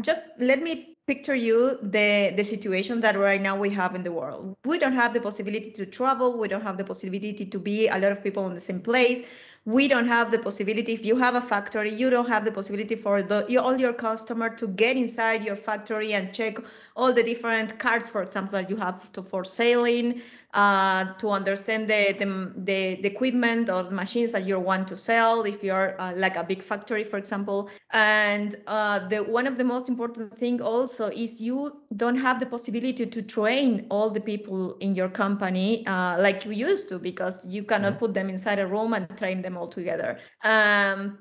Just 0.00 0.22
let 0.38 0.62
me 0.62 0.91
picture 1.06 1.34
you 1.34 1.78
the 1.82 2.32
the 2.36 2.44
situation 2.44 3.00
that 3.00 3.18
right 3.18 3.40
now 3.40 3.56
we 3.58 3.70
have 3.70 3.94
in 3.94 4.02
the 4.02 4.12
world. 4.12 4.56
We 4.64 4.78
don't 4.78 4.94
have 4.94 5.14
the 5.14 5.20
possibility 5.20 5.70
to 5.72 5.86
travel. 5.86 6.38
We 6.38 6.48
don't 6.48 6.62
have 6.62 6.78
the 6.78 6.84
possibility 6.84 7.44
to 7.44 7.58
be 7.58 7.88
a 7.88 7.98
lot 7.98 8.12
of 8.12 8.22
people 8.22 8.46
in 8.46 8.54
the 8.54 8.60
same 8.60 8.80
place. 8.80 9.24
We 9.64 9.86
don't 9.86 10.08
have 10.08 10.32
the 10.32 10.40
possibility 10.40 10.92
if 10.92 11.04
you 11.04 11.16
have 11.16 11.36
a 11.36 11.40
factory 11.40 11.92
you 11.92 12.10
don't 12.10 12.28
have 12.28 12.44
the 12.44 12.50
possibility 12.50 12.96
for 12.96 13.22
the, 13.22 13.56
all 13.62 13.76
your 13.78 13.92
customer 13.92 14.48
to 14.56 14.66
get 14.66 14.96
inside 14.96 15.44
your 15.44 15.54
factory 15.54 16.14
and 16.14 16.34
check 16.34 16.58
all 16.96 17.12
the 17.12 17.22
different 17.22 17.78
cards 17.78 18.10
for 18.10 18.22
example 18.24 18.52
that 18.58 18.68
you 18.68 18.76
have 18.76 19.12
to 19.12 19.22
for 19.22 19.44
selling 19.44 20.20
uh, 20.52 21.12
to 21.14 21.30
understand 21.30 21.88
the, 21.88 22.14
the, 22.18 22.52
the, 22.56 23.00
the, 23.00 23.08
equipment 23.08 23.70
or 23.70 23.90
machines 23.90 24.32
that 24.32 24.46
you 24.46 24.58
want 24.58 24.86
to 24.88 24.96
sell 24.96 25.42
if 25.42 25.62
you're 25.62 26.00
uh, 26.00 26.12
like 26.16 26.36
a 26.36 26.44
big 26.44 26.62
factory 26.62 27.04
for 27.04 27.16
example 27.16 27.70
and 27.92 28.56
uh, 28.66 28.98
the 29.08 29.18
one 29.24 29.46
of 29.46 29.56
the 29.56 29.64
most 29.64 29.88
important 29.88 30.36
thing 30.38 30.60
also 30.60 31.08
is 31.08 31.40
you 31.40 31.80
don't 31.96 32.16
have 32.16 32.38
the 32.38 32.46
possibility 32.46 33.06
to 33.06 33.22
train 33.22 33.86
all 33.90 34.10
the 34.10 34.20
people 34.20 34.76
in 34.80 34.94
your 34.94 35.08
company 35.08 35.86
uh, 35.86 36.20
like 36.20 36.44
you 36.44 36.52
used 36.52 36.88
to 36.88 36.98
because 36.98 37.46
you 37.46 37.62
cannot 37.62 37.92
mm-hmm. 37.92 38.00
put 38.00 38.14
them 38.14 38.28
inside 38.28 38.58
a 38.58 38.66
room 38.66 38.92
and 38.92 39.08
train 39.16 39.40
them 39.40 39.56
all 39.56 39.68
together 39.68 40.18
um, 40.44 41.18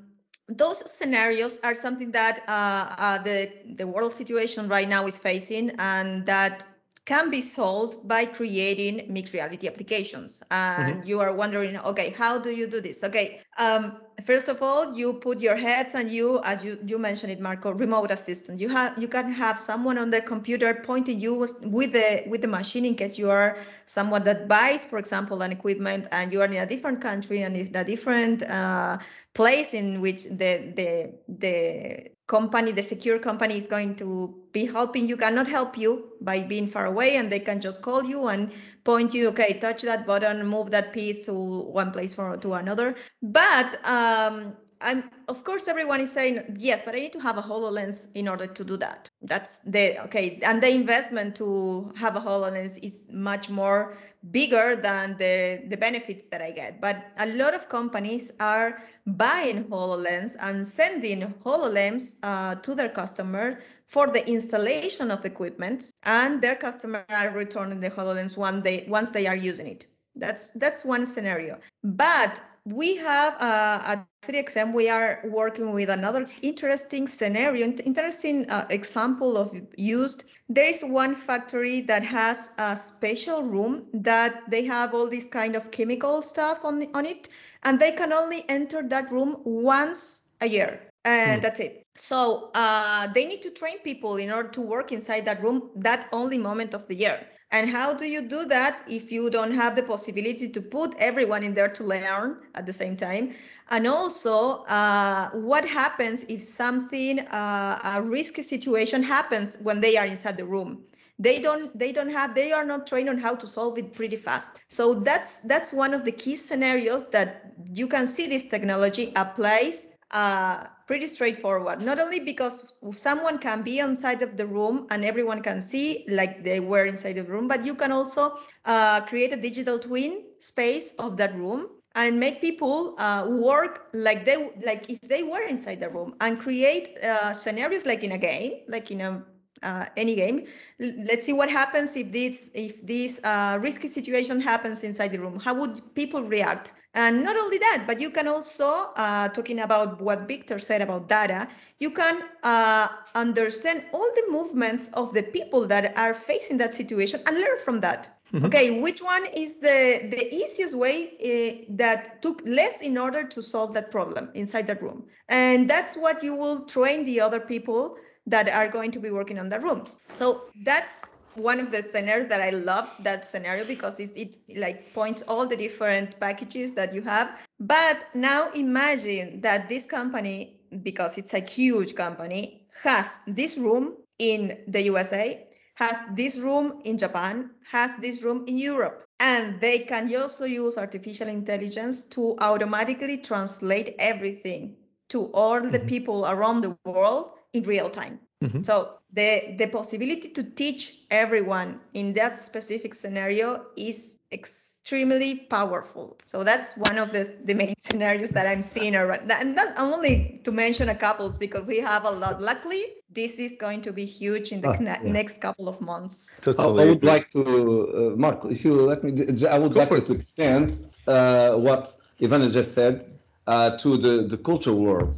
those 0.57 0.89
scenarios 0.91 1.59
are 1.63 1.73
something 1.73 2.11
that 2.11 2.43
uh, 2.47 2.95
uh, 2.97 3.17
the 3.23 3.51
the 3.75 3.87
world 3.87 4.13
situation 4.13 4.67
right 4.67 4.89
now 4.89 5.07
is 5.07 5.17
facing, 5.17 5.71
and 5.79 6.25
that 6.25 6.63
can 7.05 7.31
be 7.31 7.41
solved 7.41 8.07
by 8.07 8.25
creating 8.25 9.11
mixed 9.11 9.33
reality 9.33 9.67
applications. 9.67 10.43
And 10.51 10.97
mm-hmm. 10.97 11.07
you 11.07 11.19
are 11.19 11.33
wondering, 11.33 11.77
okay, 11.77 12.11
how 12.11 12.37
do 12.37 12.51
you 12.51 12.67
do 12.67 12.79
this? 12.79 13.03
Okay, 13.03 13.41
um, 13.57 13.97
first 14.23 14.49
of 14.49 14.61
all, 14.61 14.93
you 14.93 15.13
put 15.13 15.39
your 15.39 15.55
heads 15.55 15.95
and 15.95 16.09
you, 16.09 16.39
as 16.43 16.63
you, 16.63 16.77
you 16.85 16.99
mentioned 16.99 17.31
it, 17.31 17.39
Marco, 17.39 17.73
remote 17.73 18.11
assistant. 18.11 18.59
You 18.59 18.69
have 18.69 18.97
you 18.99 19.07
can 19.07 19.31
have 19.31 19.57
someone 19.57 19.97
on 19.97 20.11
their 20.11 20.21
computer 20.21 20.75
pointing 20.75 21.19
you 21.19 21.33
with 21.61 21.93
the 21.93 22.23
with 22.27 22.41
the 22.41 22.47
machine 22.47 22.85
in 22.85 22.95
case 22.95 23.17
you 23.17 23.31
are 23.31 23.57
someone 23.87 24.23
that 24.25 24.47
buys, 24.47 24.85
for 24.85 24.99
example, 24.99 25.41
an 25.41 25.51
equipment 25.51 26.07
and 26.11 26.31
you 26.31 26.41
are 26.41 26.45
in 26.45 26.53
a 26.53 26.67
different 26.67 27.01
country 27.01 27.41
and 27.41 27.57
if 27.57 27.73
a 27.73 27.83
different 27.83 28.43
uh, 28.43 28.99
place 29.33 29.73
in 29.73 30.01
which 30.01 30.25
the 30.25 30.71
the 30.75 31.13
the 31.27 32.11
company, 32.31 32.71
the 32.71 32.81
secure 32.81 33.19
company 33.19 33.57
is 33.57 33.67
going 33.67 33.93
to 33.97 34.33
be 34.53 34.65
helping 34.65 35.05
you, 35.09 35.17
cannot 35.17 35.47
help 35.47 35.77
you 35.77 35.91
by 36.21 36.41
being 36.41 36.67
far 36.75 36.85
away, 36.85 37.17
and 37.17 37.29
they 37.29 37.39
can 37.39 37.59
just 37.59 37.81
call 37.81 38.01
you 38.05 38.29
and 38.29 38.51
point 38.85 39.13
you, 39.13 39.27
okay, 39.27 39.59
touch 39.59 39.81
that 39.81 40.07
button, 40.07 40.47
move 40.47 40.71
that 40.71 40.93
piece 40.93 41.25
to 41.25 41.33
one 41.33 41.91
place 41.91 42.13
for 42.13 42.37
to 42.37 42.53
another. 42.53 42.95
But 43.21 43.69
um, 43.85 44.53
I'm 44.81 45.09
of 45.27 45.43
course 45.43 45.67
everyone 45.67 46.01
is 46.01 46.11
saying 46.11 46.55
yes, 46.57 46.81
but 46.83 46.95
I 46.95 46.99
need 46.99 47.13
to 47.13 47.19
have 47.19 47.37
a 47.37 47.41
HoloLens 47.41 48.07
in 48.15 48.27
order 48.27 48.47
to 48.47 48.63
do 48.63 48.77
that. 48.77 49.09
That's 49.21 49.59
the 49.59 49.99
okay, 50.05 50.39
and 50.43 50.61
the 50.61 50.69
investment 50.69 51.35
to 51.37 51.91
have 51.95 52.15
a 52.15 52.19
HoloLens 52.19 52.79
is 52.83 53.07
much 53.11 53.49
more 53.49 53.95
bigger 54.31 54.75
than 54.75 55.17
the 55.17 55.63
the 55.67 55.77
benefits 55.77 56.27
that 56.27 56.41
I 56.41 56.51
get. 56.51 56.81
But 56.81 56.97
a 57.17 57.27
lot 57.27 57.53
of 57.53 57.69
companies 57.69 58.31
are 58.39 58.81
buying 59.05 59.65
HoloLens 59.65 60.35
and 60.39 60.65
sending 60.65 61.21
HoloLens 61.45 62.15
uh, 62.23 62.55
to 62.55 62.75
their 62.75 62.89
customer 62.89 63.59
for 63.87 64.07
the 64.07 64.27
installation 64.27 65.11
of 65.11 65.25
equipment, 65.25 65.91
and 66.03 66.41
their 66.41 66.55
customer 66.55 67.05
are 67.09 67.29
returning 67.31 67.79
the 67.79 67.89
HoloLens 67.89 68.37
one 68.37 68.61
day 68.61 68.85
once 68.87 69.11
they 69.11 69.27
are 69.27 69.35
using 69.35 69.67
it. 69.67 69.85
That's 70.15 70.49
that's 70.55 70.83
one 70.83 71.05
scenario. 71.05 71.59
But 71.83 72.41
we 72.65 72.95
have 72.97 73.33
uh, 73.41 73.81
at 73.83 74.07
3XM, 74.23 74.73
we 74.73 74.87
are 74.87 75.21
working 75.25 75.71
with 75.71 75.89
another 75.89 76.29
interesting 76.41 77.07
scenario, 77.07 77.65
interesting 77.65 78.49
uh, 78.49 78.67
example 78.69 79.35
of 79.35 79.55
used. 79.77 80.25
There 80.47 80.65
is 80.65 80.83
one 80.83 81.15
factory 81.15 81.81
that 81.81 82.03
has 82.03 82.51
a 82.59 82.75
special 82.75 83.43
room 83.43 83.85
that 83.93 84.43
they 84.49 84.63
have 84.65 84.93
all 84.93 85.07
this 85.07 85.25
kind 85.25 85.55
of 85.55 85.71
chemical 85.71 86.21
stuff 86.21 86.63
on, 86.63 86.87
on 86.93 87.05
it, 87.05 87.29
and 87.63 87.79
they 87.79 87.91
can 87.91 88.13
only 88.13 88.47
enter 88.47 88.83
that 88.83 89.11
room 89.11 89.37
once 89.43 90.21
a 90.41 90.47
year. 90.47 90.81
And 91.03 91.39
hmm. 91.39 91.41
that's 91.41 91.59
it. 91.59 91.83
So 91.95 92.51
uh, 92.53 93.07
they 93.07 93.25
need 93.25 93.41
to 93.41 93.49
train 93.49 93.79
people 93.79 94.17
in 94.17 94.31
order 94.31 94.49
to 94.49 94.61
work 94.61 94.91
inside 94.91 95.25
that 95.25 95.41
room 95.41 95.71
that 95.77 96.07
only 96.13 96.37
moment 96.37 96.73
of 96.75 96.87
the 96.87 96.95
year. 96.95 97.27
And 97.51 97.69
how 97.69 97.93
do 97.93 98.05
you 98.05 98.21
do 98.21 98.45
that 98.45 98.81
if 98.87 99.11
you 99.11 99.29
don't 99.29 99.53
have 99.53 99.75
the 99.75 99.83
possibility 99.83 100.47
to 100.49 100.61
put 100.61 100.95
everyone 100.97 101.43
in 101.43 101.53
there 101.53 101.67
to 101.69 101.83
learn 101.83 102.37
at 102.55 102.65
the 102.65 102.73
same 102.73 102.95
time? 102.95 103.33
And 103.69 103.87
also, 103.87 104.63
uh, 104.63 105.29
what 105.31 105.67
happens 105.67 106.23
if 106.29 106.41
something, 106.41 107.19
uh, 107.19 107.79
a 107.83 108.01
risky 108.01 108.41
situation 108.41 109.03
happens 109.03 109.57
when 109.61 109.81
they 109.81 109.97
are 109.97 110.05
inside 110.05 110.37
the 110.37 110.45
room? 110.45 110.83
They 111.19 111.39
don't, 111.39 111.77
they 111.77 111.91
don't 111.91 112.09
have, 112.09 112.33
they 112.33 112.51
are 112.51 112.65
not 112.65 112.87
trained 112.87 113.09
on 113.09 113.17
how 113.17 113.35
to 113.35 113.45
solve 113.47 113.77
it 113.77 113.93
pretty 113.93 114.17
fast. 114.17 114.63
So 114.67 114.93
that's 114.93 115.41
that's 115.41 115.71
one 115.71 115.93
of 115.93 116.03
the 116.03 116.11
key 116.11 116.35
scenarios 116.35 117.09
that 117.09 117.53
you 117.71 117.87
can 117.87 118.07
see 118.07 118.27
this 118.27 118.45
technology 118.45 119.13
applies 119.15 119.89
uh, 120.11 120.65
pretty 120.91 121.07
straightforward. 121.07 121.81
Not 121.81 121.99
only 121.99 122.19
because 122.19 122.73
someone 122.95 123.37
can 123.37 123.61
be 123.61 123.79
inside 123.79 124.21
of 124.21 124.35
the 124.35 124.45
room 124.45 124.87
and 124.91 125.05
everyone 125.05 125.41
can 125.41 125.61
see 125.61 126.03
like 126.09 126.43
they 126.43 126.59
were 126.59 126.85
inside 126.85 127.13
the 127.13 127.23
room, 127.23 127.47
but 127.47 127.65
you 127.65 127.75
can 127.75 127.93
also 127.93 128.37
uh, 128.65 128.99
create 128.99 129.31
a 129.31 129.37
digital 129.37 129.79
twin 129.79 130.23
space 130.39 130.91
of 130.99 131.15
that 131.15 131.33
room 131.35 131.69
and 131.95 132.19
make 132.19 132.41
people 132.41 132.95
uh, 132.97 133.25
work 133.29 133.87
like 133.93 134.25
they 134.25 134.51
like 134.65 134.89
if 134.89 134.99
they 135.07 135.23
were 135.23 135.43
inside 135.43 135.79
the 135.79 135.89
room 135.89 136.13
and 136.19 136.41
create 136.41 136.99
uh, 137.01 137.31
scenarios 137.31 137.85
like 137.85 138.03
in 138.03 138.11
a 138.11 138.17
game, 138.17 138.63
like 138.67 138.91
in 138.91 138.99
a 138.99 139.23
uh, 139.63 139.85
any 139.97 140.15
game. 140.15 140.47
Let's 140.79 141.25
see 141.25 141.33
what 141.33 141.49
happens 141.49 141.95
if 141.95 142.11
this 142.11 142.51
if 142.53 142.85
this 142.85 143.19
uh, 143.23 143.59
risky 143.61 143.87
situation 143.87 144.41
happens 144.41 144.83
inside 144.83 145.11
the 145.11 145.19
room. 145.19 145.39
How 145.39 145.53
would 145.53 145.93
people 145.95 146.23
react? 146.23 146.73
And 146.93 147.23
not 147.23 147.37
only 147.37 147.57
that, 147.57 147.85
but 147.87 148.01
you 148.01 148.09
can 148.09 148.27
also 148.27 148.91
uh, 148.97 149.29
talking 149.29 149.61
about 149.61 150.01
what 150.01 150.27
Vitor 150.27 150.59
said 150.59 150.81
about 150.81 151.07
data. 151.07 151.47
You 151.79 151.89
can 151.89 152.23
uh, 152.43 152.89
understand 153.15 153.85
all 153.93 154.09
the 154.15 154.25
movements 154.29 154.89
of 154.93 155.13
the 155.13 155.23
people 155.23 155.65
that 155.67 155.97
are 155.97 156.13
facing 156.13 156.57
that 156.57 156.73
situation 156.73 157.21
and 157.25 157.37
learn 157.37 157.57
from 157.63 157.79
that. 157.79 158.19
Mm-hmm. 158.33 158.45
Okay, 158.45 158.79
which 158.79 159.01
one 159.01 159.25
is 159.35 159.57
the 159.57 160.09
the 160.09 160.33
easiest 160.33 160.75
way 160.75 160.97
uh, 161.19 161.65
that 161.77 162.21
took 162.21 162.41
less 162.45 162.81
in 162.81 162.97
order 162.97 163.23
to 163.23 163.41
solve 163.41 163.73
that 163.73 163.91
problem 163.91 164.29
inside 164.33 164.67
that 164.67 164.81
room? 164.81 165.03
And 165.29 165.69
that's 165.69 165.95
what 165.95 166.23
you 166.23 166.35
will 166.35 166.65
train 166.65 167.05
the 167.05 167.21
other 167.21 167.39
people 167.39 167.97
that 168.25 168.49
are 168.49 168.67
going 168.67 168.91
to 168.91 168.99
be 168.99 169.09
working 169.09 169.39
on 169.39 169.49
the 169.49 169.59
room. 169.59 169.83
So 170.09 170.45
that's 170.63 171.01
one 171.35 171.59
of 171.59 171.71
the 171.71 171.81
scenarios 171.81 172.27
that 172.27 172.41
I 172.41 172.49
love 172.49 172.93
that 172.99 173.25
scenario 173.25 173.65
because 173.65 173.99
it, 173.99 174.11
it 174.15 174.57
like 174.57 174.93
points 174.93 175.23
all 175.27 175.47
the 175.47 175.55
different 175.55 176.19
packages 176.19 176.73
that 176.73 176.93
you 176.93 177.01
have. 177.01 177.31
But 177.59 178.05
now 178.13 178.51
imagine 178.51 179.41
that 179.41 179.69
this 179.69 179.85
company, 179.85 180.59
because 180.83 181.17
it's 181.17 181.33
a 181.33 181.39
huge 181.39 181.95
company, 181.95 182.67
has 182.83 183.19
this 183.27 183.57
room 183.57 183.95
in 184.19 184.59
the 184.67 184.81
USA, 184.83 185.47
has 185.75 185.97
this 186.13 186.37
room 186.37 186.81
in 186.83 186.97
Japan, 186.97 187.51
has 187.69 187.95
this 187.97 188.23
room 188.23 188.43
in 188.47 188.57
Europe. 188.57 189.05
And 189.19 189.61
they 189.61 189.79
can 189.79 190.13
also 190.15 190.45
use 190.45 190.77
artificial 190.77 191.27
intelligence 191.27 192.03
to 192.09 192.35
automatically 192.39 193.17
translate 193.17 193.95
everything 193.99 194.75
to 195.09 195.25
all 195.33 195.61
the 195.61 195.77
mm-hmm. 195.77 195.87
people 195.87 196.25
around 196.25 196.61
the 196.61 196.75
world 196.85 197.31
in 197.53 197.63
real 197.63 197.89
time. 197.89 198.19
Mm-hmm. 198.43 198.63
So 198.63 198.95
the 199.13 199.55
the 199.57 199.67
possibility 199.67 200.29
to 200.29 200.43
teach 200.43 201.03
everyone 201.11 201.79
in 201.93 202.13
that 202.13 202.37
specific 202.39 202.93
scenario 202.95 203.65
is 203.75 204.17
extremely 204.31 205.45
powerful. 205.49 206.17
So 206.25 206.43
that's 206.43 206.75
one 206.75 206.97
of 206.97 207.11
the 207.11 207.37
the 207.45 207.53
main 207.53 207.75
scenarios 207.81 208.29
that 208.31 208.47
I'm 208.47 208.63
seeing 208.63 208.95
around. 208.95 209.31
And 209.31 209.55
not 209.55 209.77
only 209.77 210.41
to 210.43 210.51
mention 210.51 210.89
a 210.89 210.95
couple 210.95 211.29
because 211.39 211.65
we 211.67 211.77
have 211.79 212.05
a 212.05 212.09
lot. 212.09 212.41
Luckily, 212.41 212.83
this 213.11 213.37
is 213.37 213.53
going 213.59 213.81
to 213.81 213.93
be 213.93 214.05
huge 214.05 214.51
in 214.51 214.61
the 214.61 214.69
oh, 214.69 214.77
yeah. 214.81 214.97
next 215.03 215.39
couple 215.39 215.67
of 215.67 215.79
months. 215.79 216.29
Totally. 216.41 216.83
I 216.83 216.85
would 216.87 217.03
like 217.03 217.27
to, 217.31 217.41
uh, 217.43 218.17
Marco, 218.17 218.49
if 218.49 218.65
you 218.65 218.73
let 218.81 219.03
me, 219.03 219.11
I 219.45 219.59
would 219.59 219.73
Go 219.73 219.81
like 219.81 220.05
to 220.07 220.13
extend 220.13 220.89
uh, 221.05 221.55
what 221.57 221.95
Ivana 222.19 222.51
just 222.51 222.73
said 222.73 223.05
uh, 223.45 223.77
to 223.77 223.97
the 223.97 224.23
the 224.23 224.37
culture 224.37 224.73
world 224.73 225.13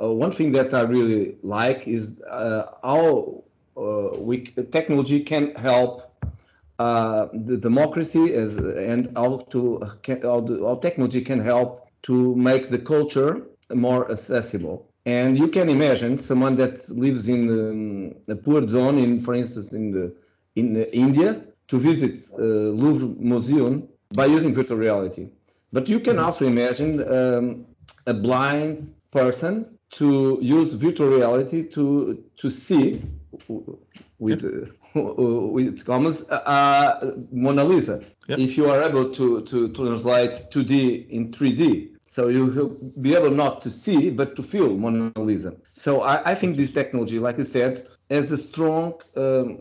uh, 0.00 0.12
one 0.12 0.30
thing 0.30 0.52
that 0.52 0.74
I 0.74 0.82
really 0.82 1.36
like 1.42 1.88
is 1.88 2.22
uh, 2.22 2.66
how 2.82 3.44
uh, 3.76 4.08
we 4.18 4.46
technology 4.70 5.20
can 5.20 5.54
help 5.54 6.12
uh, 6.78 7.28
the 7.32 7.56
democracy 7.56 8.34
as, 8.34 8.56
and 8.56 9.10
how 9.16 9.46
to 9.50 9.80
how, 10.22 10.40
the, 10.40 10.62
how 10.64 10.76
technology 10.76 11.22
can 11.22 11.40
help 11.40 11.88
to 12.02 12.34
make 12.36 12.68
the 12.68 12.78
culture 12.78 13.42
more 13.72 14.10
accessible. 14.10 14.86
And 15.06 15.38
you 15.38 15.48
can 15.48 15.68
imagine 15.68 16.18
someone 16.18 16.56
that 16.56 16.88
lives 16.90 17.28
in 17.28 17.48
um, 17.48 18.14
a 18.28 18.36
poor 18.36 18.66
zone, 18.66 18.98
in 18.98 19.20
for 19.20 19.34
instance 19.34 19.72
in 19.72 19.92
the 19.92 20.14
in 20.56 20.76
India, 20.76 21.42
to 21.68 21.78
visit 21.78 22.24
uh, 22.32 22.42
Louvre 22.42 23.08
Museum 23.18 23.88
by 24.14 24.26
using 24.26 24.54
virtual 24.54 24.78
reality. 24.78 25.28
But 25.72 25.88
you 25.88 26.00
can 26.00 26.16
mm-hmm. 26.16 26.24
also 26.26 26.46
imagine 26.46 26.90
um, 27.12 27.66
a 28.06 28.14
blind 28.14 28.90
person 29.10 29.75
to 29.90 30.38
use 30.42 30.74
virtual 30.74 31.08
reality 31.08 31.62
to 31.68 32.22
to 32.36 32.50
see 32.50 33.02
with 34.18 34.44
uh, 34.96 35.00
with 35.00 35.84
commas 35.84 36.28
uh, 36.30 37.14
Mona 37.32 37.64
Lisa. 37.64 38.04
Yep. 38.28 38.38
If 38.38 38.56
you 38.56 38.68
are 38.70 38.82
able 38.82 39.10
to 39.12 39.42
to 39.42 39.72
translate 39.72 40.32
2D 40.50 41.08
in 41.08 41.30
3D, 41.32 41.96
So 42.08 42.28
you'll 42.28 42.68
be 43.00 43.16
able 43.16 43.32
not 43.32 43.62
to 43.62 43.70
see, 43.70 44.10
but 44.10 44.36
to 44.36 44.42
feel 44.42 44.76
Mona 44.76 45.12
Lisa. 45.16 45.56
So 45.74 46.02
I, 46.02 46.30
I 46.30 46.34
think 46.36 46.56
this 46.56 46.72
technology, 46.72 47.18
like 47.18 47.36
you 47.36 47.44
said, 47.44 47.84
has 48.10 48.30
a 48.30 48.38
strong 48.38 48.94
um, 49.16 49.58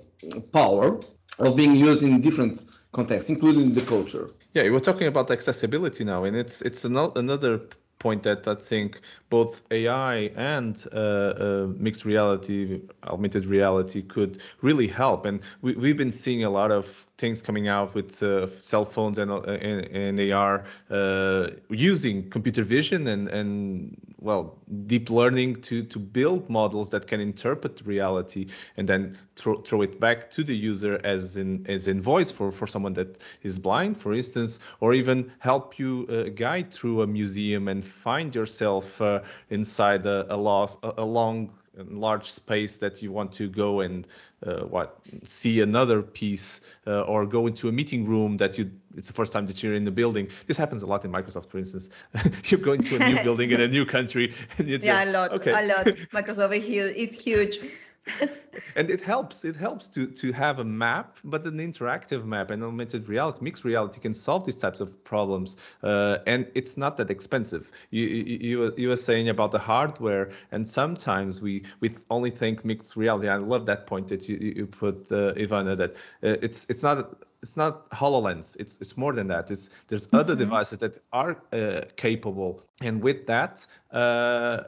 power 0.53 0.99
of 1.39 1.55
being 1.55 1.75
used 1.75 2.03
in 2.03 2.21
different 2.21 2.63
contexts, 2.93 3.29
including 3.29 3.73
the 3.73 3.81
culture. 3.81 4.29
Yeah, 4.53 4.69
we're 4.69 4.79
talking 4.79 5.07
about 5.07 5.31
accessibility 5.31 6.03
now, 6.03 6.23
and 6.23 6.37
it's 6.37 6.61
it's 6.61 6.85
another 6.85 7.61
point 8.05 8.21
that 8.21 8.47
I 8.47 8.53
think 8.53 9.01
both 9.31 9.63
AI 9.71 10.15
and 10.53 10.73
uh, 10.93 10.97
uh, 10.97 11.67
mixed 11.85 12.05
reality, 12.05 12.81
augmented 13.11 13.45
reality 13.47 14.03
could 14.03 14.33
really 14.61 14.87
help. 14.87 15.25
And 15.25 15.39
we, 15.63 15.73
we've 15.73 15.97
been 15.97 16.11
seeing 16.11 16.43
a 16.43 16.51
lot 16.59 16.69
of 16.71 16.85
things 17.17 17.41
coming 17.41 17.67
out 17.67 17.95
with 17.95 18.21
uh, 18.21 18.47
cell 18.61 18.85
phones 18.85 19.17
and, 19.17 19.31
uh, 19.31 19.39
and, 19.69 19.79
and 20.03 20.31
AR 20.31 20.65
uh, 20.91 21.47
using 21.69 22.29
computer 22.29 22.61
vision 22.61 23.07
and, 23.07 23.27
and 23.27 23.49
well 24.25 24.57
deep 24.87 25.09
learning 25.09 25.61
to 25.61 25.83
to 25.83 25.99
build 25.99 26.49
models 26.49 26.89
that 26.89 27.05
can 27.07 27.21
interpret 27.21 27.81
reality 27.85 28.47
and 28.77 28.89
then 28.89 29.15
throw, 29.35 29.61
throw 29.61 29.83
it 29.83 29.99
back 29.99 30.29
to 30.31 30.43
the 30.43 30.55
user 30.55 30.99
as 31.03 31.37
in 31.37 31.65
as 31.69 31.87
in 31.87 32.01
voice 32.01 32.31
for 32.31 32.51
for 32.51 32.67
someone 32.67 32.93
that 32.93 33.19
is 33.43 33.59
blind 33.59 33.95
for 33.95 34.13
instance 34.13 34.59
or 34.79 34.93
even 34.93 35.31
help 35.39 35.77
you 35.77 36.07
uh, 36.09 36.23
guide 36.33 36.71
through 36.71 37.03
a 37.03 37.07
museum 37.07 37.67
and 37.67 37.85
find 37.85 38.33
yourself 38.33 38.99
uh, 38.99 39.21
inside 39.49 40.05
a, 40.05 40.33
a, 40.33 40.37
lost, 40.37 40.77
a, 40.83 40.93
a 40.97 41.05
long 41.05 41.51
large 41.83 42.29
space 42.29 42.77
that 42.77 43.01
you 43.01 43.11
want 43.11 43.31
to 43.33 43.47
go 43.47 43.81
and 43.81 44.07
uh, 44.45 44.61
what 44.61 44.99
see 45.23 45.61
another 45.61 46.01
piece 46.01 46.61
uh, 46.87 47.01
or 47.01 47.25
go 47.25 47.47
into 47.47 47.67
a 47.67 47.71
meeting 47.71 48.05
room 48.05 48.37
that 48.37 48.57
you 48.57 48.71
it's 48.95 49.07
the 49.07 49.13
first 49.13 49.33
time 49.33 49.45
that 49.45 49.61
you're 49.61 49.75
in 49.75 49.83
the 49.83 49.91
building. 49.91 50.29
This 50.47 50.57
happens 50.57 50.83
a 50.83 50.85
lot 50.85 51.03
in 51.03 51.11
microsoft 51.11 51.47
for 51.47 51.57
instance. 51.57 51.89
You're 52.45 52.61
going 52.61 52.81
to 52.83 52.95
a 52.95 53.09
new 53.09 53.23
building 53.27 53.51
in 53.51 53.59
a 53.59 53.67
new 53.67 53.85
country 53.85 54.33
and 54.57 54.67
yeah 54.67 54.77
just, 54.77 55.07
a 55.07 55.11
lot 55.11 55.31
okay. 55.33 55.51
a 55.51 55.67
lot. 55.67 55.85
Microsoft 56.13 56.53
is 56.53 57.19
huge 57.19 57.59
and 58.75 58.89
it 58.89 59.01
helps 59.01 59.45
it 59.45 59.55
helps 59.55 59.87
to 59.87 60.05
to 60.07 60.31
have 60.31 60.59
a 60.59 60.63
map 60.63 61.17
but 61.23 61.45
an 61.45 61.57
interactive 61.57 62.25
map 62.25 62.51
and 62.51 62.63
augmented 62.63 63.07
reality 63.07 63.39
mixed 63.41 63.63
reality 63.63 63.99
can 63.99 64.13
solve 64.13 64.45
these 64.45 64.57
types 64.57 64.79
of 64.81 65.03
problems 65.03 65.57
uh, 65.83 66.17
and 66.27 66.47
it's 66.55 66.77
not 66.77 66.97
that 66.97 67.09
expensive. 67.09 67.71
You, 67.89 68.05
you 68.05 68.73
you 68.77 68.87
were 68.89 68.95
saying 68.95 69.29
about 69.29 69.51
the 69.51 69.59
hardware 69.59 70.31
and 70.51 70.67
sometimes 70.67 71.41
we 71.41 71.63
we 71.79 71.95
only 72.09 72.31
think 72.31 72.65
mixed 72.65 72.95
reality. 72.95 73.27
I 73.27 73.37
love 73.37 73.65
that 73.65 73.87
point 73.87 74.07
that 74.09 74.27
you 74.29 74.37
you 74.37 74.65
put 74.67 75.11
uh, 75.11 75.33
ivana 75.33 75.75
that 75.77 75.95
uh, 75.95 76.37
it's 76.41 76.65
it's 76.69 76.83
not 76.83 77.17
it's 77.41 77.57
not 77.57 77.89
hololens. 77.91 78.55
It's 78.59 78.79
it's 78.81 78.97
more 78.97 79.13
than 79.13 79.27
that. 79.27 79.51
It's 79.51 79.69
there's 79.87 80.07
mm-hmm. 80.07 80.17
other 80.17 80.35
devices 80.35 80.79
that 80.79 80.99
are 81.13 81.37
uh, 81.53 81.81
capable. 81.95 82.63
And 82.81 83.01
with 83.01 83.25
that 83.27 83.65
uh, 83.91 84.63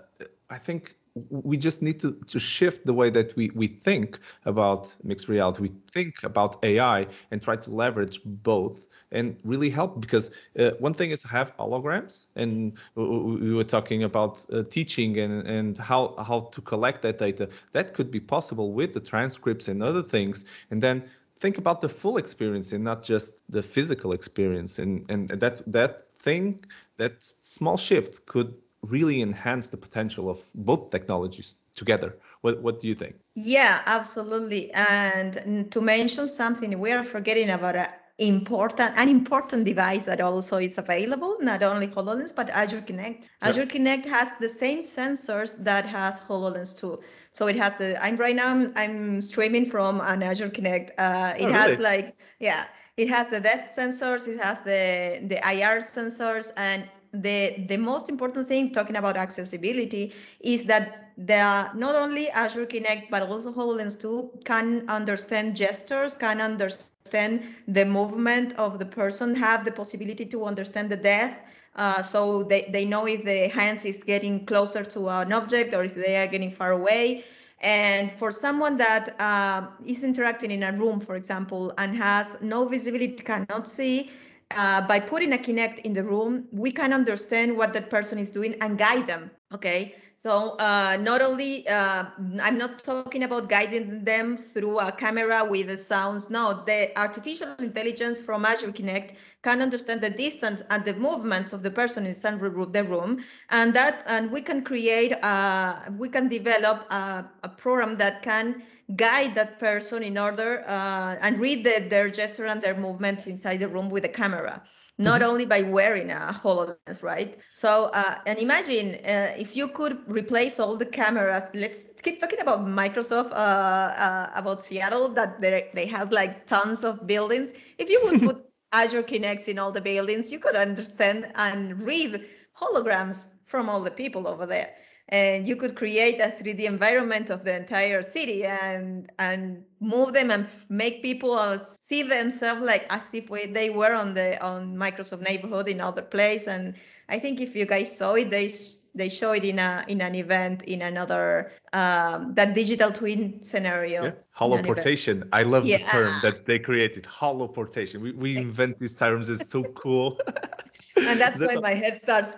i 0.50 0.58
think 0.58 0.96
we 1.30 1.58
just 1.58 1.82
need 1.82 2.00
to, 2.00 2.14
to 2.28 2.40
shift 2.40 2.86
the 2.86 2.94
way 2.94 3.10
that 3.10 3.36
we, 3.36 3.50
we 3.54 3.68
think 3.68 4.20
about 4.46 4.96
mixed 5.04 5.28
reality. 5.28 5.62
We 5.62 5.72
think 5.92 6.24
about 6.24 6.64
AI 6.64 7.08
and 7.32 7.42
try 7.42 7.56
to 7.56 7.72
leverage 7.72 8.22
both 8.26 8.88
and 9.12 9.38
really 9.44 9.70
help 9.70 10.02
because 10.02 10.32
uh, 10.60 10.72
one 10.80 10.94
thing 10.94 11.12
is 11.12 11.22
to 11.22 11.28
have 11.28 11.56
holograms 11.58 12.26
and 12.36 12.74
we 12.96 13.54
were 13.54 13.64
talking 13.64 14.04
about 14.04 14.46
uh, 14.52 14.64
teaching 14.64 15.20
and, 15.20 15.48
and 15.48 15.78
how, 15.78 16.16
how 16.18 16.42
to 16.52 16.62
collect 16.62 17.02
that 17.04 17.18
data. 17.18 17.50
That 17.72 17.94
could 17.94 18.12
be 18.12 18.20
possible 18.20 18.74
with 18.74 18.94
the 18.94 19.00
transcripts 19.00 19.68
and 19.68 19.82
other 19.82 20.04
things. 20.04 20.46
And 20.72 20.82
then 20.82 21.04
think 21.40 21.58
about 21.58 21.82
the 21.82 21.90
full 21.90 22.18
experience 22.18 22.74
and 22.74 22.84
not 22.84 23.04
just 23.04 23.50
the 23.50 23.64
physical 23.64 24.12
experience. 24.12 24.80
And, 24.80 25.06
and 25.10 25.30
that, 25.30 25.62
that 25.72 26.08
thing, 26.20 26.66
that 26.98 27.14
small 27.44 27.78
shift 27.78 28.26
could 28.26 28.54
really 28.82 29.22
enhance 29.22 29.68
the 29.68 29.78
potential 29.78 30.30
of 30.30 30.40
both 30.56 30.92
technologies 30.92 31.56
together. 31.76 32.16
What, 32.42 32.62
what 32.62 32.80
do 32.80 32.88
you 32.88 32.96
think? 32.96 33.16
Yeah, 33.36 33.82
absolutely. 33.86 34.72
And 34.74 35.72
to 35.72 35.82
mention 35.82 36.28
something, 36.28 36.80
we 36.80 36.92
are 36.92 37.04
forgetting 37.04 37.50
about 37.50 37.76
a 37.76 37.90
important 38.20 38.94
an 38.98 39.08
important 39.10 39.64
device 39.64 40.06
that 40.06 40.20
also 40.20 40.58
is 40.58 40.78
available 40.80 41.38
not 41.40 41.62
only 41.62 41.88
hololens 41.88 42.34
but 42.34 42.50
Azure 42.50 42.82
Kinect 42.82 43.30
Azure 43.44 43.68
Kinect 43.68 44.06
has 44.06 44.36
the 44.38 44.50
same 44.50 44.80
sensors 44.80 45.64
that 45.64 45.86
has 45.86 46.20
hololens 46.22 46.76
too 46.76 47.00
so 47.32 47.46
it 47.46 47.56
has 47.56 47.78
the 47.78 48.04
i'm 48.04 48.16
right 48.16 48.36
now 48.36 48.48
i'm, 48.48 48.74
I'm 48.76 49.22
streaming 49.22 49.66
from 49.66 50.02
an 50.02 50.24
Azure 50.24 50.50
Kinect 50.50 50.90
uh, 50.98 51.36
it 51.38 51.46
oh, 51.46 51.52
has 51.52 51.72
really? 51.74 51.84
like 51.84 52.16
yeah 52.40 52.66
it 52.98 53.08
has 53.08 53.30
the 53.30 53.40
depth 53.40 53.76
sensors 53.76 54.28
it 54.28 54.42
has 54.42 54.62
the 54.62 55.20
the 55.28 55.38
ir 55.38 55.80
sensors 55.80 56.52
and 56.58 56.90
the 57.22 57.66
the 57.68 57.78
most 57.78 58.10
important 58.10 58.48
thing 58.48 58.72
talking 58.72 58.96
about 58.96 59.18
accessibility 59.18 60.14
is 60.40 60.64
that 60.66 61.14
the 61.18 61.70
not 61.74 61.96
only 61.96 62.30
Azure 62.30 62.66
Kinect 62.66 63.10
but 63.10 63.24
also 63.24 63.52
HoloLens 63.52 64.00
2 64.00 64.40
can 64.46 64.88
understand 64.88 65.56
gestures, 65.56 66.16
can 66.16 66.42
understand 66.42 67.42
the 67.68 67.86
movement 67.86 68.54
of 68.58 68.80
the 68.80 68.86
person, 68.86 69.36
have 69.36 69.66
the 69.66 69.72
possibility 69.72 70.26
to 70.26 70.46
understand 70.46 70.90
the 70.90 70.98
depth. 70.98 71.40
Uh, 71.76 72.02
so 72.02 72.44
they, 72.44 72.70
they 72.72 72.86
know 72.86 73.06
if 73.06 73.24
the 73.24 73.48
hands 73.50 73.86
is 73.86 74.04
getting 74.04 74.46
closer 74.46 74.84
to 74.84 75.10
an 75.10 75.32
object 75.32 75.74
or 75.74 75.84
if 75.84 75.94
they 75.96 76.18
are 76.18 76.28
getting 76.28 76.52
far 76.52 76.72
away. 76.72 77.24
And 77.60 78.12
for 78.12 78.32
someone 78.32 78.78
that 78.78 79.20
uh, 79.20 79.68
is 79.86 80.04
interacting 80.04 80.52
in 80.52 80.64
a 80.64 80.72
room, 80.72 81.00
for 81.00 81.16
example, 81.16 81.74
and 81.78 81.96
has 81.96 82.36
no 82.42 82.66
visibility, 82.68 83.16
cannot 83.16 83.68
see, 83.68 84.12
uh, 84.56 84.82
by 84.88 85.00
putting 85.00 85.34
a 85.34 85.38
Kinect 85.38 85.80
in 85.80 85.94
the 85.94 86.04
room, 86.04 86.48
we 86.52 86.72
can 86.72 86.94
understand 86.94 87.56
what 87.58 87.74
that 87.74 87.90
person 87.90 88.18
is 88.18 88.30
doing 88.30 88.56
and 88.62 88.78
guide 88.78 89.08
them. 89.08 89.32
Okay. 89.54 89.96
So 90.20 90.58
uh, 90.58 90.98
not 91.00 91.22
only 91.22 91.68
uh, 91.68 92.06
I'm 92.42 92.58
not 92.58 92.80
talking 92.80 93.22
about 93.22 93.50
guiding 93.50 94.04
them 94.04 94.36
through 94.36 94.80
a 94.80 94.92
camera 94.92 95.46
with 95.46 95.68
the 95.68 95.78
sounds. 95.78 96.32
No, 96.32 96.64
the 96.66 96.92
artificial 97.00 97.54
intelligence 97.60 98.20
from 98.20 98.44
Azure 98.44 98.72
Kinect 98.72 99.14
can 99.44 99.62
understand 99.62 100.02
the 100.02 100.10
distance 100.10 100.64
and 100.72 100.84
the 100.84 100.96
movements 100.96 101.54
of 101.54 101.62
the 101.62 101.70
person 101.70 102.08
inside 102.08 102.40
the 102.40 102.84
room, 102.84 103.24
and 103.52 103.76
that 103.76 104.04
and 104.08 104.32
we 104.32 104.42
can 104.42 104.64
create 104.64 105.14
uh, 105.24 105.82
we 105.98 106.10
can 106.10 106.28
develop 106.28 106.92
a, 106.92 107.24
a 107.44 107.50
program 107.50 107.96
that 107.98 108.24
can 108.24 108.64
guide 108.96 109.36
that 109.36 109.60
person 109.60 110.02
in 110.04 110.18
order 110.18 110.64
uh, 110.68 111.18
and 111.22 111.40
read 111.40 111.66
the, 111.66 111.86
their 111.90 112.10
gesture 112.10 112.46
and 112.46 112.62
their 112.62 112.76
movements 112.76 113.28
inside 113.28 113.58
the 113.58 113.68
room 113.68 113.90
with 113.90 114.04
the 114.04 114.10
camera 114.10 114.62
not 114.98 115.22
mm-hmm. 115.22 115.30
only 115.30 115.46
by 115.46 115.62
wearing 115.62 116.12
a 116.12 116.34
HoloLens, 116.34 117.04
right? 117.04 117.38
So, 117.54 117.92
uh, 117.94 118.18
and 118.26 118.40
imagine 118.40 118.96
uh, 119.06 119.34
if 119.38 119.56
you 119.56 119.68
could 119.68 120.00
replace 120.08 120.60
all 120.60 120.76
the 120.76 120.86
cameras. 120.86 121.52
Let's 121.54 121.88
keep 122.02 122.20
talking 122.20 122.40
about 122.40 122.66
Microsoft, 122.66 123.32
uh, 123.32 123.36
uh 123.36 124.32
about 124.34 124.62
Seattle, 124.62 125.10
that 125.10 125.40
they, 125.40 125.70
they 125.74 125.86
have 125.86 126.12
like 126.12 126.48
tons 126.48 126.84
of 126.84 127.06
buildings. 127.06 127.54
If 127.78 127.90
you 127.90 128.02
would 128.06 128.22
put 128.28 128.46
Azure 128.74 129.04
Kinects 129.04 129.48
in 129.48 129.60
all 129.60 129.72
the 129.72 129.82
buildings, 129.82 130.32
you 130.32 130.40
could 130.40 130.56
understand 130.56 131.32
and 131.36 131.80
read 131.82 132.26
holograms 132.60 133.28
from 133.46 133.70
all 133.70 133.82
the 133.82 133.92
people 133.92 134.28
over 134.28 134.46
there 134.46 134.74
and 135.10 135.48
you 135.48 135.56
could 135.56 135.76
create 135.76 136.20
a 136.20 136.28
3D 136.28 136.66
environment 136.66 137.30
of 137.30 137.46
the 137.46 137.56
entire 137.56 138.02
city 138.02 138.46
and 138.46 139.10
and 139.20 139.64
move 139.80 140.14
them 140.14 140.32
and 140.32 140.48
make 140.70 141.02
people 141.02 141.34
uh, 141.34 141.58
see 141.58 142.04
themselves 142.04 142.62
like 142.62 142.86
as 142.90 143.14
if 143.14 143.30
we, 143.30 143.46
they 143.46 143.70
were 143.70 143.94
on 143.94 144.14
the 144.14 144.42
on 144.44 144.76
Microsoft 144.76 145.22
neighborhood 145.22 145.68
in 145.68 145.80
other 145.80 146.02
place. 146.02 146.48
And 146.48 146.74
I 147.08 147.20
think 147.20 147.40
if 147.40 147.56
you 147.56 147.66
guys 147.66 147.96
saw 147.96 148.16
it, 148.16 148.30
they 148.30 148.52
they 148.96 149.08
show 149.08 149.32
it 149.32 149.46
in 149.46 149.60
a 149.60 149.86
in 149.88 150.02
an 150.02 150.14
event 150.16 150.64
in 150.64 150.82
another 150.82 151.52
um, 151.72 152.34
that 152.34 152.54
digital 152.54 152.92
twin 152.92 153.42
scenario. 153.44 154.04
Yeah. 154.04 154.12
Holoportation. 154.38 155.28
I 155.32 155.44
love 155.44 155.66
yeah. 155.66 155.78
the 155.78 155.84
term 155.86 156.14
that 156.22 156.46
they 156.46 156.60
created. 156.60 157.04
Holoportation. 157.06 158.02
We 158.02 158.12
we 158.12 158.38
invent 158.38 158.78
these 158.80 158.96
terms. 158.96 159.30
It's 159.30 159.50
so 159.50 159.64
cool. 159.64 160.20
and 160.98 161.20
that's, 161.22 161.40
that's 161.40 161.56
why 161.56 161.62
my 161.62 161.76
head 161.76 161.98
starts 161.98 162.36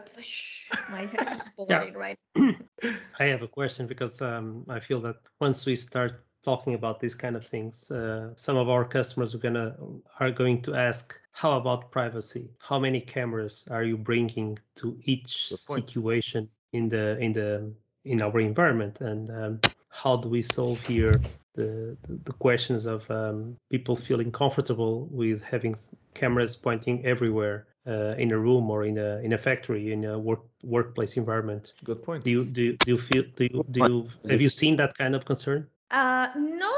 my 0.92 1.02
head 1.06 1.34
is 1.34 1.50
boring 1.58 1.94
yeah. 1.94 2.00
right 2.06 2.20
I 3.20 3.26
have 3.26 3.42
a 3.42 3.48
question 3.48 3.88
because 3.88 4.22
um, 4.22 4.66
I 4.70 4.80
feel 4.80 5.02
that 5.02 5.18
once 5.40 5.66
we 5.66 5.76
start 5.76 6.24
talking 6.44 6.74
about 6.74 7.00
these 7.00 7.16
kind 7.16 7.36
of 7.36 7.46
things, 7.46 7.92
uh, 7.92 8.34
some 8.36 8.58
of 8.58 8.70
our 8.70 8.86
customers 8.86 9.36
are 9.36 9.40
gonna 9.40 9.76
are 10.20 10.32
going 10.32 10.62
to 10.64 10.76
ask, 10.76 11.20
how 11.32 11.58
about 11.58 11.92
privacy? 11.92 12.50
How 12.62 12.80
many 12.80 13.02
cameras 13.02 13.68
are 13.70 13.84
you 13.84 13.98
bringing 13.98 14.58
to 14.76 14.98
each 15.04 15.54
situation 15.54 16.50
in 16.74 16.90
the 16.90 17.18
in 17.20 17.34
the 17.34 17.74
in 18.06 18.22
our 18.22 18.40
environment, 18.40 19.02
and 19.02 19.30
um, 19.32 19.62
how 19.90 20.16
do 20.18 20.30
we 20.30 20.42
solve 20.42 20.82
here 20.82 21.22
the, 21.56 21.98
the, 22.04 22.20
the 22.24 22.34
questions 22.34 22.86
of 22.86 23.10
um, 23.12 23.58
people 23.70 23.96
feeling 23.96 24.32
comfortable 24.32 25.08
with 25.12 25.42
having 25.42 25.76
cameras 26.14 26.56
pointing 26.56 27.06
everywhere 27.06 27.68
uh, 27.88 28.16
in 28.18 28.32
a 28.32 28.38
room 28.38 28.70
or 28.70 28.84
in 28.84 28.98
a 28.98 29.20
in 29.20 29.34
a 29.34 29.38
factory 29.38 29.92
in 29.92 30.06
a 30.06 30.18
work 30.18 30.42
workplace 30.64 31.18
environment. 31.18 31.74
Good 31.84 32.04
point. 32.04 32.24
Do 32.24 32.32
you 32.32 32.46
do 32.46 32.62
you, 32.64 32.74
do 32.78 32.92
you 32.92 32.98
feel 32.98 33.24
do 33.36 33.44
you 33.46 33.66
do 33.72 33.80
you 33.80 34.10
have 34.30 34.42
you 34.42 34.50
seen 34.50 34.76
that 34.78 34.98
kind 34.98 35.16
of 35.16 35.26
concern? 35.26 35.68
Uh, 35.92 36.30
no, 36.38 36.72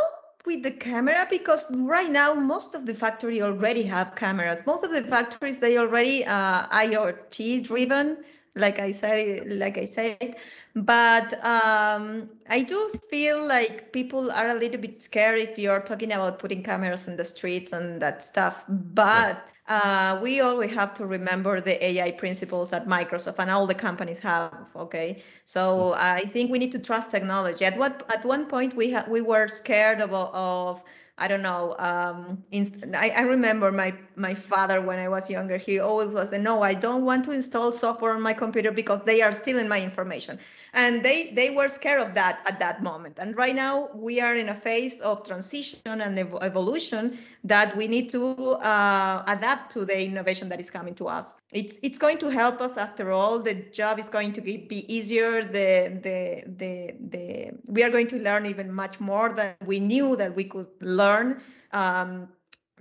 with 0.45 0.63
the 0.63 0.71
camera 0.71 1.27
because 1.29 1.73
right 1.75 2.09
now 2.09 2.33
most 2.33 2.75
of 2.75 2.85
the 2.85 2.93
factory 2.93 3.41
already 3.41 3.83
have 3.83 4.15
cameras. 4.15 4.65
Most 4.65 4.83
of 4.83 4.91
the 4.91 5.03
factories 5.03 5.59
they 5.59 5.77
already 5.77 6.25
uh, 6.25 6.67
IoT 6.67 7.63
driven 7.63 8.23
like 8.55 8.79
I 8.79 8.91
said, 8.91 9.51
like 9.51 9.77
I 9.77 9.85
said. 9.85 10.35
But 10.73 11.34
um, 11.45 12.29
I 12.49 12.62
do 12.62 12.91
feel 13.10 13.45
like 13.45 13.91
people 13.91 14.31
are 14.31 14.47
a 14.47 14.53
little 14.53 14.79
bit 14.79 15.01
scared 15.01 15.39
if 15.39 15.57
you're 15.57 15.81
talking 15.81 16.13
about 16.13 16.39
putting 16.39 16.63
cameras 16.63 17.07
in 17.10 17.17
the 17.17 17.25
streets 17.25 17.73
and 17.73 18.01
that 18.01 18.23
stuff. 18.23 18.63
But 18.69 19.49
uh, 19.67 20.19
we 20.23 20.39
always 20.39 20.71
have 20.71 20.93
to 20.95 21.05
remember 21.05 21.60
the 21.60 21.84
AI 21.84 22.12
principles 22.12 22.69
that 22.69 22.88
Microsoft 22.88 23.39
and 23.39 23.51
all 23.51 23.67
the 23.67 23.75
companies 23.75 24.19
have. 24.21 24.69
Okay, 24.75 25.21
so 25.45 25.93
I 25.97 26.21
think 26.21 26.51
we 26.51 26.60
need 26.60 26.71
to 26.71 26.79
trust 26.79 27.12
technology. 27.12 27.65
At 27.65 27.77
what 27.77 28.10
at 28.13 28.23
one 28.23 28.45
point 28.45 28.73
we 28.73 28.93
ha- 28.93 29.05
we 29.10 29.19
were 29.19 29.49
scared 29.49 29.99
of 29.99 30.13
of 30.13 30.81
I 31.17 31.27
don't 31.27 31.43
know. 31.43 31.75
Um, 31.77 32.43
inst- 32.51 32.84
I, 32.95 33.10
I, 33.10 33.21
remember 33.21 33.71
my 33.71 33.93
my 34.15 34.34
father 34.34 34.81
when 34.81 34.97
I 34.97 35.07
was 35.07 35.29
younger. 35.29 35.57
He 35.57 35.77
always 35.79 36.13
was, 36.13 36.31
no, 36.31 36.63
I 36.63 36.73
don't 36.73 37.05
want 37.05 37.25
to 37.25 37.31
install 37.31 37.71
software 37.71 38.13
on 38.13 38.21
my 38.21 38.34
computer 38.34 38.71
because 38.71 39.03
they 39.03 39.21
are 39.21 39.31
stealing 39.31 39.67
my 39.67 39.81
information 39.81 40.39
and 40.73 41.03
they 41.03 41.31
they 41.31 41.49
were 41.49 41.67
scared 41.67 42.01
of 42.01 42.13
that 42.15 42.41
at 42.47 42.60
that 42.60 42.81
moment. 42.84 43.17
And 43.19 43.36
right 43.36 43.55
now 43.55 43.89
we 43.93 44.21
are 44.21 44.36
in 44.36 44.49
a 44.49 44.55
phase 44.55 44.99
of 45.01 45.25
transition 45.25 46.01
and 46.01 46.19
ev- 46.19 46.38
evolution 46.41 47.17
that 47.43 47.75
we 47.75 47.88
need 47.88 48.10
to 48.12 48.51
uh, 48.53 49.23
adapt 49.27 49.71
to 49.73 49.86
the 49.86 50.03
innovation 50.03 50.49
that 50.49 50.60
is 50.60 50.69
coming 50.69 50.95
to 50.95 51.07
us. 51.07 51.36
It's 51.51 51.77
it's 51.84 51.97
going 51.97 52.17
to 52.19 52.29
help 52.29 52.62
us 52.62 52.77
after 52.77 53.12
all. 53.12 53.39
The 53.39 53.55
job 53.71 53.99
is 53.99 54.10
going 54.10 54.34
to 54.34 54.41
be, 54.41 54.67
easier. 54.88 55.43
The, 55.43 55.99
the 56.01 56.43
the 56.57 56.95
the 57.10 57.51
we 57.67 57.84
are 57.84 57.89
going 57.89 58.07
to 58.07 58.17
learn 58.19 58.45
even 58.45 58.71
much 58.71 58.99
more 58.99 59.31
than 59.31 59.55
we 59.65 59.79
knew 59.79 60.15
that 60.15 60.36
we 60.36 60.45
could 60.45 60.67
learn 60.79 61.41
um, 61.73 62.29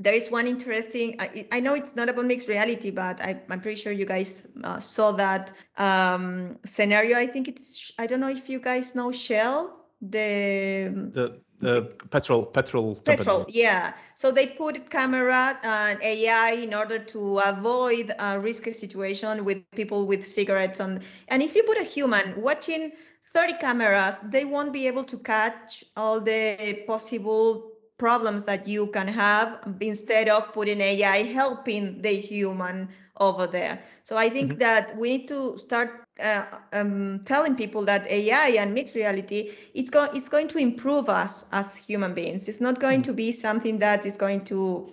there 0.00 0.14
is 0.14 0.30
one 0.30 0.46
interesting 0.46 1.14
I, 1.20 1.46
I, 1.52 1.60
know 1.60 1.74
it's 1.74 1.94
not 1.94 2.08
about 2.08 2.24
mixed 2.24 2.48
reality 2.48 2.90
but 2.90 3.20
I, 3.20 3.40
am 3.50 3.60
pretty 3.60 3.80
sure 3.80 3.92
you 3.92 4.06
guys 4.06 4.48
uh, 4.64 4.80
saw 4.80 5.12
that 5.12 5.52
um, 5.76 6.58
scenario 6.64 7.16
i 7.16 7.26
think 7.26 7.46
it's 7.46 7.92
i 7.98 8.06
don't 8.06 8.20
know 8.20 8.30
if 8.30 8.48
you 8.48 8.58
guys 8.58 8.94
know 8.94 9.12
shell 9.12 9.76
the 10.00 10.90
the, 11.12 11.40
the 11.60 11.82
petrol 12.10 12.46
petrol 12.46 12.96
petrol 12.96 13.40
company. 13.40 13.60
yeah 13.62 13.92
so 14.14 14.32
they 14.32 14.46
put 14.46 14.88
camera 14.88 15.58
and 15.62 16.02
ai 16.02 16.52
in 16.52 16.72
order 16.72 16.98
to 16.98 17.38
avoid 17.38 18.12
a 18.18 18.40
risky 18.40 18.72
situation 18.72 19.44
with 19.44 19.58
people 19.72 20.06
with 20.06 20.26
cigarettes 20.26 20.80
on 20.80 21.00
and 21.28 21.42
if 21.42 21.54
you 21.54 21.62
put 21.64 21.76
a 21.78 21.84
human 21.84 22.40
watching 22.40 22.92
30 23.34 23.52
cameras 23.58 24.18
they 24.24 24.46
won't 24.46 24.72
be 24.72 24.86
able 24.86 25.04
to 25.04 25.18
catch 25.18 25.84
all 25.96 26.18
the 26.18 26.82
possible 26.86 27.69
problems 28.00 28.46
that 28.46 28.66
you 28.66 28.86
can 28.86 29.06
have 29.06 29.58
instead 29.80 30.26
of 30.30 30.52
putting 30.54 30.80
AI 30.80 31.18
helping 31.22 32.00
the 32.00 32.14
human 32.30 32.88
over 33.18 33.46
there. 33.46 33.78
So 34.04 34.16
I 34.16 34.30
think 34.30 34.52
mm-hmm. 34.52 34.58
that 34.60 34.96
we 34.96 35.18
need 35.18 35.28
to 35.28 35.58
start 35.58 36.06
uh, 36.18 36.44
um, 36.72 37.20
telling 37.26 37.54
people 37.54 37.84
that 37.84 38.10
AI 38.10 38.48
and 38.60 38.72
mixed 38.74 38.94
reality 38.94 39.52
it's, 39.74 39.90
go- 39.90 40.10
it's 40.14 40.30
going 40.30 40.48
to 40.48 40.58
improve 40.58 41.10
us 41.10 41.44
as 41.52 41.76
human 41.76 42.14
beings. 42.14 42.48
It's 42.48 42.60
not 42.60 42.80
going 42.80 43.02
mm-hmm. 43.02 43.12
to 43.12 43.24
be 43.24 43.32
something 43.32 43.78
that 43.80 44.06
is 44.06 44.16
going 44.16 44.44
to 44.46 44.90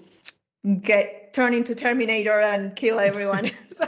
get 0.81 1.33
turn 1.33 1.53
into 1.53 1.73
Terminator 1.73 2.41
and 2.41 2.75
kill 2.75 2.99
everyone. 2.99 3.51
so, 3.71 3.87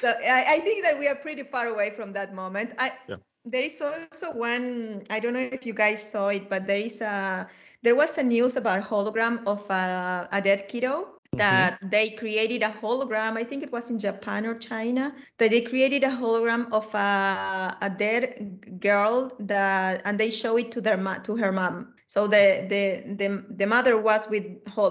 so 0.00 0.08
I, 0.08 0.44
I, 0.46 0.60
think 0.60 0.84
that 0.84 0.96
we 0.98 1.08
are 1.08 1.14
pretty 1.16 1.42
far 1.42 1.66
away 1.66 1.90
from 1.90 2.12
that 2.12 2.34
moment. 2.34 2.70
I, 2.78 2.92
yeah. 3.08 3.16
There 3.44 3.62
is 3.62 3.80
also 3.80 4.32
one 4.32 5.02
I 5.08 5.18
don't 5.18 5.32
know 5.32 5.48
if 5.58 5.64
you 5.64 5.72
guys 5.72 6.02
saw 6.02 6.28
it, 6.28 6.50
but 6.50 6.66
there 6.66 6.76
is 6.76 7.00
a 7.00 7.48
there 7.82 7.94
was 7.94 8.16
a 8.18 8.22
news 8.22 8.56
about 8.56 8.82
hologram 8.82 9.40
of 9.46 9.68
a, 9.70 10.28
a 10.32 10.40
dead 10.40 10.68
kiddo 10.68 11.02
mm-hmm. 11.02 11.38
that 11.38 11.74
mm-hmm. 11.74 11.88
they 11.88 12.10
created 12.10 12.62
a 12.62 12.74
hologram 12.82 13.36
i 13.36 13.44
think 13.44 13.62
it 13.62 13.72
was 13.72 13.90
in 13.90 13.98
japan 13.98 14.46
or 14.46 14.54
china 14.54 15.14
that 15.38 15.50
they 15.50 15.60
created 15.60 16.04
a 16.04 16.08
hologram 16.08 16.70
of 16.72 16.92
a, 16.94 17.76
a 17.80 17.90
dead 17.90 18.80
girl 18.80 19.30
that 19.40 20.02
and 20.04 20.18
they 20.18 20.30
show 20.30 20.56
it 20.56 20.70
to 20.72 20.80
their 20.80 20.96
to 21.22 21.36
her 21.36 21.52
mom 21.52 21.94
so 22.06 22.26
the 22.26 22.66
the 22.68 23.14
the, 23.14 23.44
the 23.50 23.66
mother 23.66 23.98
was 23.98 24.28
with 24.28 24.44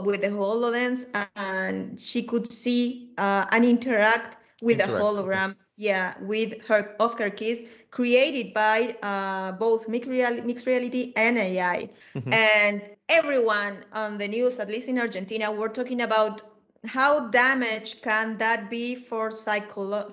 with 0.04 0.22
the 0.22 0.30
hololens 0.30 1.06
and 1.36 2.00
she 2.00 2.22
could 2.22 2.52
see 2.52 3.12
uh, 3.18 3.46
and 3.52 3.66
interact 3.66 4.38
with 4.62 4.80
interact. 4.80 5.02
a 5.02 5.04
hologram 5.04 5.56
yeah 5.76 6.14
with 6.22 6.62
her 6.68 6.96
of 7.00 7.18
her 7.20 7.30
kids 7.30 7.62
created 7.98 8.54
by 8.54 8.96
uh, 9.02 9.52
both 9.54 9.88
mixed, 9.88 10.08
real, 10.08 10.36
mixed 10.44 10.68
reality 10.68 11.14
and 11.16 11.36
AI. 11.36 11.90
Mm-hmm. 12.16 12.32
And 12.32 12.82
everyone 13.10 13.86
on 13.92 14.20
the 14.20 14.28
news, 14.28 14.60
at 14.60 14.70
least 14.70 14.88
in 14.88 15.00
Argentina, 15.00 15.52
were 15.52 15.68
talking 15.80 16.02
about 16.02 16.44
how 16.86 17.28
damage 17.30 18.00
can 18.04 18.38
that 18.38 18.70
be 18.70 18.94
for 18.94 19.30
psycholo- 19.30 20.08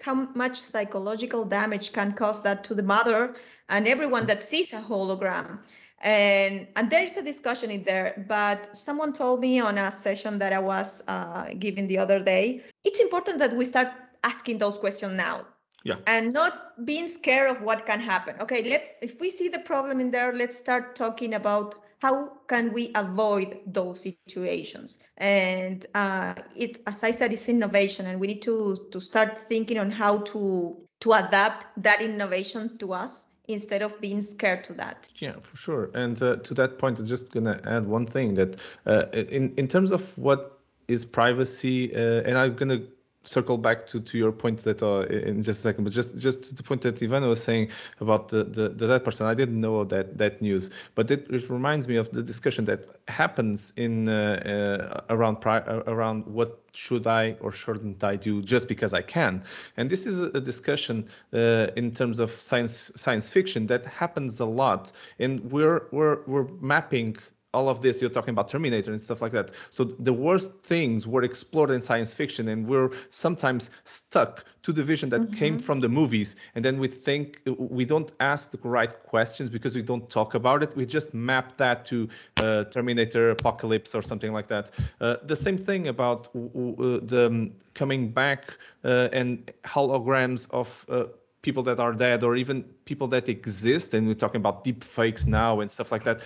how 0.00 0.14
much 0.42 0.60
psychological 0.60 1.44
damage 1.44 1.92
can 1.92 2.12
cause 2.12 2.40
that 2.44 2.62
to 2.62 2.72
the 2.72 2.84
mother 2.84 3.34
and 3.68 3.88
everyone 3.88 4.26
that 4.26 4.40
sees 4.40 4.72
a 4.72 4.80
hologram 4.90 5.58
and 6.02 6.68
and 6.76 6.88
there 6.88 7.02
is 7.02 7.16
a 7.16 7.22
discussion 7.22 7.68
in 7.70 7.82
there 7.82 8.24
but 8.28 8.60
someone 8.76 9.12
told 9.12 9.40
me 9.40 9.58
on 9.58 9.76
a 9.76 9.90
session 9.90 10.38
that 10.38 10.52
i 10.52 10.58
was 10.58 11.02
uh, 11.08 11.46
giving 11.58 11.86
the 11.88 11.98
other 11.98 12.20
day 12.20 12.62
it's 12.84 13.00
important 13.00 13.38
that 13.38 13.52
we 13.56 13.64
start 13.64 13.88
asking 14.22 14.56
those 14.58 14.78
questions 14.78 15.14
now 15.14 15.44
yeah. 15.84 15.96
And 16.06 16.32
not 16.32 16.84
being 16.84 17.06
scared 17.06 17.50
of 17.50 17.62
what 17.62 17.86
can 17.86 18.00
happen. 18.00 18.36
Okay 18.40 18.68
let's 18.68 18.98
if 19.02 19.20
we 19.20 19.30
see 19.30 19.48
the 19.48 19.60
problem 19.60 20.00
in 20.00 20.10
there 20.10 20.32
let's 20.32 20.56
start 20.56 20.96
talking 20.96 21.34
about 21.34 21.76
how 22.00 22.32
can 22.48 22.72
we 22.72 22.90
avoid 22.94 23.60
those 23.66 24.02
situations. 24.02 24.98
And 25.18 25.86
uh, 25.94 26.34
it 26.56 26.82
as 26.86 27.04
i 27.04 27.10
said 27.10 27.32
it's 27.32 27.48
innovation 27.48 28.06
and 28.06 28.18
we 28.18 28.26
need 28.26 28.42
to 28.42 28.76
to 28.90 29.00
start 29.00 29.38
thinking 29.48 29.78
on 29.78 29.90
how 29.90 30.18
to 30.32 30.76
to 31.00 31.12
adapt 31.12 31.66
that 31.82 32.00
innovation 32.00 32.78
to 32.78 32.92
us 32.94 33.26
instead 33.46 33.82
of 33.82 34.00
being 34.00 34.22
scared 34.22 34.64
to 34.64 34.72
that. 34.72 35.06
Yeah 35.18 35.34
for 35.42 35.56
sure. 35.56 35.90
And 35.94 36.20
uh, 36.22 36.36
to 36.36 36.54
that 36.54 36.78
point 36.78 36.98
i'm 36.98 37.06
just 37.06 37.30
going 37.30 37.44
to 37.44 37.60
add 37.68 37.86
one 37.86 38.06
thing 38.06 38.34
that 38.34 38.58
uh, 38.86 39.04
in 39.12 39.54
in 39.56 39.68
terms 39.68 39.92
of 39.92 40.16
what 40.16 40.58
is 40.88 41.04
privacy 41.04 41.94
uh, 41.94 42.22
and 42.26 42.36
i'm 42.36 42.54
going 42.54 42.68
to 42.68 42.86
circle 43.24 43.58
back 43.58 43.86
to, 43.88 44.00
to 44.00 44.18
your 44.18 44.32
point 44.32 44.60
that 44.60 44.82
uh, 44.82 45.00
in 45.02 45.42
just 45.42 45.60
a 45.60 45.62
second, 45.62 45.84
but 45.84 45.92
just 45.92 46.18
just 46.18 46.42
to 46.44 46.54
the 46.54 46.62
point 46.62 46.82
that 46.82 46.96
Ivana 46.96 47.28
was 47.28 47.42
saying 47.42 47.70
about 48.00 48.28
the, 48.28 48.44
the, 48.44 48.68
the 48.68 48.86
that 48.86 49.04
person. 49.04 49.26
I 49.26 49.34
didn't 49.34 49.60
know 49.60 49.84
that 49.84 50.18
that 50.18 50.40
news, 50.40 50.70
but 50.94 51.10
it, 51.10 51.26
it 51.30 51.48
reminds 51.50 51.88
me 51.88 51.96
of 51.96 52.10
the 52.10 52.22
discussion 52.22 52.64
that 52.66 52.86
happens 53.08 53.72
in 53.76 54.08
uh, 54.08 55.00
uh, 55.08 55.14
around 55.14 55.44
uh, 55.46 55.82
around 55.86 56.26
what 56.26 56.60
should 56.72 57.06
I 57.06 57.36
or 57.40 57.52
shouldn't 57.52 58.02
I 58.02 58.16
do 58.16 58.42
just 58.42 58.68
because 58.68 58.92
I 58.92 59.02
can. 59.02 59.44
And 59.76 59.90
this 59.90 60.06
is 60.06 60.20
a 60.20 60.40
discussion 60.40 61.08
uh, 61.32 61.68
in 61.76 61.92
terms 61.92 62.18
of 62.18 62.30
science 62.30 62.90
science 62.96 63.30
fiction 63.30 63.66
that 63.68 63.86
happens 63.86 64.40
a 64.40 64.46
lot, 64.46 64.92
and 65.18 65.50
we're 65.50 65.86
we're 65.90 66.22
we're 66.26 66.48
mapping 66.60 67.16
all 67.54 67.68
of 67.68 67.80
this 67.80 68.00
you're 68.00 68.10
talking 68.10 68.30
about 68.30 68.48
terminator 68.48 68.90
and 68.90 69.00
stuff 69.00 69.22
like 69.22 69.32
that. 69.32 69.52
So 69.70 69.84
the 69.84 70.12
worst 70.12 70.52
things 70.62 71.06
were 71.06 71.22
explored 71.22 71.70
in 71.70 71.80
science 71.80 72.12
fiction 72.12 72.48
and 72.48 72.66
we're 72.66 72.90
sometimes 73.10 73.70
stuck 73.84 74.44
to 74.64 74.72
the 74.72 74.82
vision 74.82 75.08
that 75.10 75.20
mm-hmm. 75.20 75.34
came 75.34 75.58
from 75.58 75.80
the 75.80 75.88
movies. 75.88 76.36
And 76.54 76.64
then 76.64 76.78
we 76.78 76.88
think 76.88 77.40
we 77.58 77.84
don't 77.84 78.12
ask 78.20 78.50
the 78.50 78.58
right 78.62 78.92
questions 79.04 79.48
because 79.48 79.76
we 79.76 79.82
don't 79.82 80.08
talk 80.08 80.34
about 80.34 80.62
it. 80.62 80.74
We 80.74 80.86
just 80.86 81.14
map 81.14 81.56
that 81.58 81.84
to 81.86 82.08
uh, 82.42 82.64
terminator 82.64 83.30
apocalypse 83.30 83.94
or 83.94 84.02
something 84.02 84.32
like 84.32 84.48
that. 84.48 84.70
Uh, 85.00 85.16
the 85.24 85.36
same 85.36 85.58
thing 85.58 85.88
about 85.88 86.28
uh, 86.28 87.00
the 87.12 87.26
um, 87.30 87.52
coming 87.74 88.10
back 88.10 88.54
uh, 88.84 89.08
and 89.12 89.52
holograms 89.64 90.50
of 90.50 90.86
uh, 90.88 91.04
people 91.42 91.62
that 91.62 91.78
are 91.78 91.92
dead 91.92 92.24
or 92.24 92.34
even 92.34 92.62
people 92.86 93.06
that 93.08 93.28
exist. 93.28 93.92
And 93.92 94.08
we're 94.08 94.14
talking 94.14 94.40
about 94.40 94.64
deep 94.64 94.82
fakes 94.82 95.26
now 95.26 95.60
and 95.60 95.70
stuff 95.70 95.92
like 95.92 96.04
that 96.04 96.22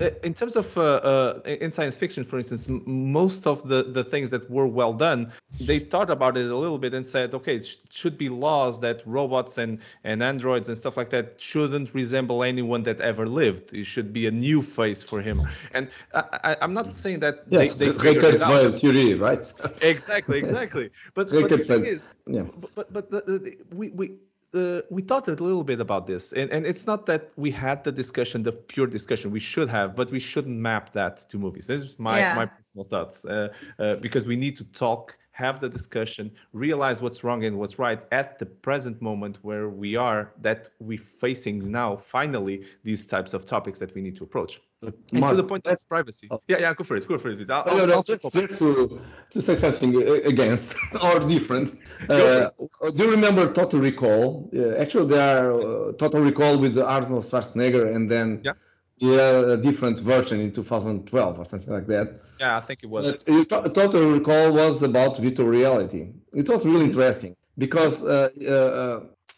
in 0.00 0.34
terms 0.34 0.56
of 0.56 0.76
uh, 0.78 0.82
uh, 0.82 1.40
in 1.44 1.70
science 1.70 1.96
fiction, 1.96 2.24
for 2.24 2.38
instance, 2.38 2.68
most 2.86 3.46
of 3.46 3.68
the, 3.68 3.82
the 3.82 4.02
things 4.02 4.30
that 4.30 4.50
were 4.50 4.66
well 4.66 4.92
done, 4.92 5.32
they 5.60 5.78
thought 5.78 6.10
about 6.10 6.36
it 6.36 6.50
a 6.50 6.56
little 6.56 6.78
bit 6.78 6.94
and 6.94 7.06
said, 7.06 7.34
okay, 7.34 7.56
it 7.56 7.66
sh- 7.66 7.76
should 7.90 8.16
be 8.16 8.28
laws 8.28 8.80
that 8.80 9.02
robots 9.04 9.58
and, 9.58 9.78
and 10.04 10.22
androids 10.22 10.68
and 10.68 10.78
stuff 10.78 10.96
like 10.96 11.10
that 11.10 11.40
shouldn't 11.40 11.92
resemble 11.94 12.42
anyone 12.42 12.82
that 12.84 13.00
ever 13.00 13.26
lived. 13.26 13.74
It 13.74 13.84
should 13.84 14.12
be 14.12 14.26
a 14.26 14.30
new 14.30 14.62
face 14.62 15.02
for 15.02 15.20
him. 15.20 15.46
And 15.72 15.88
I, 16.14 16.56
am 16.62 16.72
not 16.72 16.94
saying 16.94 17.18
that 17.20 17.44
yes, 17.48 17.74
they, 17.74 17.88
they 17.90 17.98
figured 17.98 18.36
it 18.36 18.42
out. 18.42 18.78
theory, 18.78 19.14
right? 19.14 19.52
exactly, 19.82 20.38
exactly. 20.38 20.90
But, 21.14 21.30
but 21.30 21.48
the 21.48 21.58
thing 21.58 21.84
is, 21.84 22.08
yeah. 22.26 22.44
but, 22.74 22.92
but 22.92 23.10
the, 23.10 23.20
the, 23.20 23.58
we, 23.74 23.90
we 23.90 24.12
uh, 24.54 24.80
we 24.90 25.02
thought 25.02 25.28
a 25.28 25.32
little 25.32 25.64
bit 25.64 25.80
about 25.80 26.06
this, 26.06 26.32
and, 26.32 26.50
and 26.50 26.66
it's 26.66 26.86
not 26.86 27.06
that 27.06 27.30
we 27.36 27.50
had 27.50 27.84
the 27.84 27.92
discussion, 27.92 28.42
the 28.42 28.52
pure 28.52 28.86
discussion. 28.86 29.30
We 29.30 29.40
should 29.40 29.68
have, 29.68 29.94
but 29.94 30.10
we 30.10 30.18
shouldn't 30.18 30.58
map 30.58 30.92
that 30.92 31.18
to 31.30 31.38
movies. 31.38 31.66
This 31.66 31.82
is 31.82 31.98
my, 31.98 32.18
yeah. 32.18 32.34
my 32.34 32.46
personal 32.46 32.84
thoughts, 32.84 33.24
uh, 33.24 33.52
uh, 33.78 33.96
because 33.96 34.26
we 34.26 34.36
need 34.36 34.56
to 34.56 34.64
talk 34.64 35.16
have 35.32 35.60
the 35.60 35.68
discussion, 35.68 36.30
realize 36.52 37.00
what's 37.00 37.24
wrong 37.24 37.44
and 37.44 37.58
what's 37.58 37.78
right 37.78 38.02
at 38.12 38.38
the 38.38 38.46
present 38.46 39.00
moment 39.00 39.38
where 39.42 39.68
we 39.68 39.96
are, 39.96 40.32
that 40.40 40.68
we're 40.80 40.98
facing 40.98 41.70
now, 41.70 41.96
finally, 41.96 42.64
these 42.82 43.06
types 43.06 43.32
of 43.32 43.44
topics 43.44 43.78
that 43.78 43.94
we 43.94 44.02
need 44.02 44.16
to 44.16 44.24
approach. 44.24 44.60
But 44.80 44.94
And 45.12 45.20
Mark, 45.20 45.32
to 45.32 45.36
the 45.36 45.44
point 45.44 45.66
of 45.66 45.88
privacy. 45.88 46.28
Oh. 46.30 46.40
Yeah, 46.48 46.58
yeah, 46.60 46.74
go 46.74 46.84
for 46.84 46.96
it, 46.96 47.06
go 47.06 47.18
for 47.18 47.28
it. 47.30 47.50
I'll, 47.50 47.66
No, 47.76 47.84
no, 47.86 47.94
I'll- 47.96 48.02
just, 48.02 48.32
just 48.32 48.58
to, 48.60 48.98
to 49.30 49.40
say 49.42 49.54
something 49.54 49.94
against 50.24 50.74
or 51.02 51.20
different. 51.20 51.74
Uh, 52.08 52.48
do 52.94 53.04
you 53.04 53.10
remember 53.10 53.52
Total 53.52 53.78
Recall? 53.78 54.50
Uh, 54.56 54.76
actually, 54.76 55.06
there 55.08 55.26
are 55.44 55.52
uh, 55.52 55.92
Total 55.92 56.20
Recall 56.22 56.56
with 56.58 56.78
Arnold 56.78 57.24
Schwarzenegger, 57.24 57.94
and 57.94 58.10
then 58.10 58.40
Yeah. 58.42 58.52
yeah, 58.96 59.52
a 59.52 59.56
different 59.58 59.98
version 59.98 60.40
in 60.40 60.50
2012 60.52 61.38
or 61.38 61.44
something 61.44 61.72
like 61.74 61.86
that. 61.88 62.18
Yeah, 62.38 62.56
I 62.56 62.60
think 62.62 62.78
it 62.82 62.88
was. 62.88 63.24
But 63.24 63.52
uh, 63.52 63.68
Total 63.68 64.10
Recall 64.12 64.52
was 64.54 64.82
about 64.82 65.18
virtual 65.18 65.48
reality. 65.48 66.12
It 66.32 66.48
was 66.48 66.64
really 66.64 66.86
interesting 66.86 67.36
because 67.58 68.02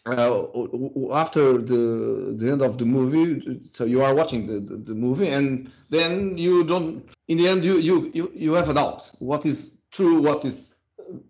uh, 0.05 0.43
after 1.13 1.57
the 1.57 2.35
the 2.37 2.51
end 2.51 2.61
of 2.61 2.77
the 2.77 2.85
movie, 2.85 3.61
so 3.71 3.85
you 3.85 4.01
are 4.01 4.13
watching 4.13 4.47
the, 4.47 4.59
the, 4.59 4.75
the 4.75 4.93
movie, 4.93 5.29
and 5.29 5.71
then 5.89 6.37
you 6.37 6.63
don't. 6.65 7.09
In 7.27 7.37
the 7.37 7.47
end, 7.47 7.63
you 7.63 7.77
you 7.77 8.11
you, 8.13 8.31
you 8.35 8.53
have 8.53 8.69
a 8.69 8.73
doubt. 8.73 9.09
What 9.19 9.45
is 9.45 9.77
true? 9.91 10.21
What 10.21 10.43
is, 10.43 10.75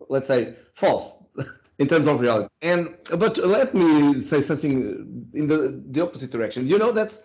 let's 0.10 0.28
say, 0.28 0.56
false 0.74 1.24
in 1.78 1.88
terms 1.88 2.08
of 2.08 2.20
reality? 2.20 2.50
And 2.62 2.96
but 3.18 3.38
let 3.38 3.76
me 3.76 4.16
say 4.16 4.42
something 4.42 5.30
in 5.34 5.48
the 5.48 5.84
the 5.90 6.02
opposite 6.02 6.32
direction. 6.32 6.66
You 6.66 6.80
know 6.80 6.92
that 6.94 7.16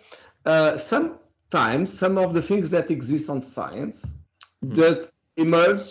uh, 0.45 0.77
sometimes 0.77 1.97
some 1.97 2.19
of 2.19 2.33
the 2.33 2.43
things 2.43 2.69
that 2.69 2.91
exist 2.91 3.27
on 3.29 3.41
science 3.41 4.05
that 4.61 5.09
emerge 5.35 5.81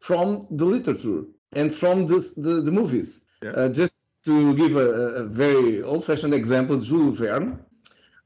from 0.00 0.46
the 0.50 0.64
literature 0.64 1.22
and 1.52 1.74
from 1.74 2.06
the, 2.06 2.32
the, 2.36 2.60
the 2.60 2.70
movies. 2.70 3.24
Yeah. 3.42 3.50
Uh, 3.50 3.68
just 3.68 3.97
to 4.24 4.54
give 4.54 4.76
a, 4.76 4.88
a 5.22 5.24
very 5.24 5.82
old-fashioned 5.82 6.34
example, 6.34 6.78
Jules 6.78 7.18
Verne. 7.18 7.60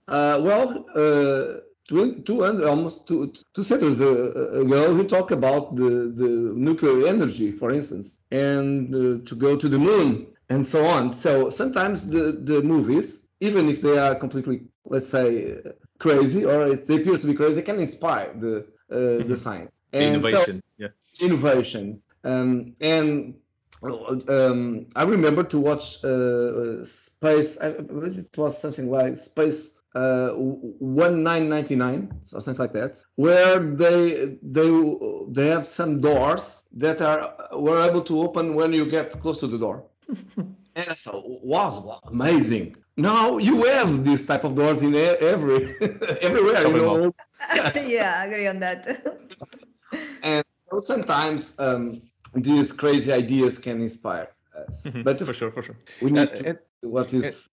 Uh, 0.09 0.41
well, 0.43 0.85
uh, 0.95 1.61
two, 1.89 2.23
200, 2.23 2.67
almost 2.67 3.07
two, 3.07 3.33
two 3.55 3.63
centuries 3.63 4.01
uh, 4.01 4.61
ago, 4.61 4.97
he 4.97 5.05
talked 5.05 5.31
about 5.31 5.77
the, 5.77 6.13
the 6.15 6.53
nuclear 6.55 7.07
energy, 7.07 7.53
for 7.53 7.71
instance, 7.71 8.19
and 8.31 8.95
uh, 8.95 9.25
to 9.25 9.35
go 9.35 9.57
to 9.57 9.69
the 9.69 9.79
moon 9.79 10.27
and 10.49 10.67
so 10.67 10.85
on. 10.85 11.13
So 11.13 11.51
sometimes 11.51 12.09
the, 12.09 12.33
the 12.33 12.63
movies, 12.63 13.25
even 13.41 13.69
if 13.69 13.81
they 13.81 13.99
are 13.99 14.15
completely, 14.15 14.63
let's 14.85 15.09
say, 15.09 15.53
uh, 15.53 15.71
crazy 15.99 16.45
or 16.45 16.75
they 16.75 16.97
appear 16.97 17.17
to 17.17 17.27
be 17.27 17.35
crazy, 17.35 17.55
they 17.55 17.63
can 17.63 17.79
inspire 17.79 18.35
the 18.35 18.67
uh, 18.91 19.25
the 19.25 19.37
science. 19.37 19.71
And 19.93 20.23
so- 20.23 20.29
innovation. 20.29 20.63
yeah. 20.79 20.89
innovation. 21.21 22.03
Um, 22.25 22.75
and 22.81 23.35
um, 23.83 24.87
I 24.95 25.03
remember 25.05 25.43
to 25.45 25.59
watch 25.59 26.03
uh, 26.05 26.85
Space. 26.85 27.59
I, 27.61 27.69
it 27.69 28.37
was 28.37 28.59
something 28.59 28.91
like 28.91 29.17
Space 29.17 29.81
uh, 29.95 30.31
1999 30.35 32.13
or 32.33 32.41
something 32.41 32.61
like 32.61 32.73
that, 32.73 33.05
where 33.17 33.59
they 33.59 34.39
they 34.43 34.97
they 35.29 35.49
have 35.49 35.67
some 35.67 36.01
doors 36.01 36.65
that 36.73 37.01
are 37.01 37.35
were 37.53 37.83
able 37.89 38.03
to 38.03 38.21
open 38.21 38.55
when 38.55 38.73
you 38.73 38.87
get 38.89 39.11
close 39.13 39.39
to 39.39 39.47
the 39.47 39.59
door. 39.59 39.85
and 40.37 40.57
I 40.77 40.95
thought, 40.95 41.25
was 41.27 42.01
amazing. 42.05 42.77
Now 42.97 43.39
you 43.39 43.65
have 43.65 44.05
this 44.05 44.27
type 44.27 44.45
of 44.45 44.55
doors 44.55 44.83
in 44.83 44.95
every 44.95 45.75
everywhere. 46.21 46.67
You 46.67 46.77
know, 46.77 47.15
yeah, 47.75 48.21
I 48.21 48.27
agree 48.27 48.47
on 48.47 48.61
that. 48.61 49.05
and 50.23 50.45
sometimes 50.81 51.59
um, 51.59 52.03
these 52.35 52.73
crazy 52.73 53.13
ideas 53.13 53.59
can 53.59 53.81
inspire 53.83 54.29
us. 54.69 54.85
Mhm, 54.85 55.05
But 55.05 55.19
for 55.21 55.33
sure, 55.35 55.51
for 55.51 55.63
sure. 55.63 55.77
we 56.01 56.11
need 56.11 56.29
Uh, 56.29 56.37
to 56.37 56.47
and- 56.49 56.59
what 56.83 57.15
is 57.15 57.49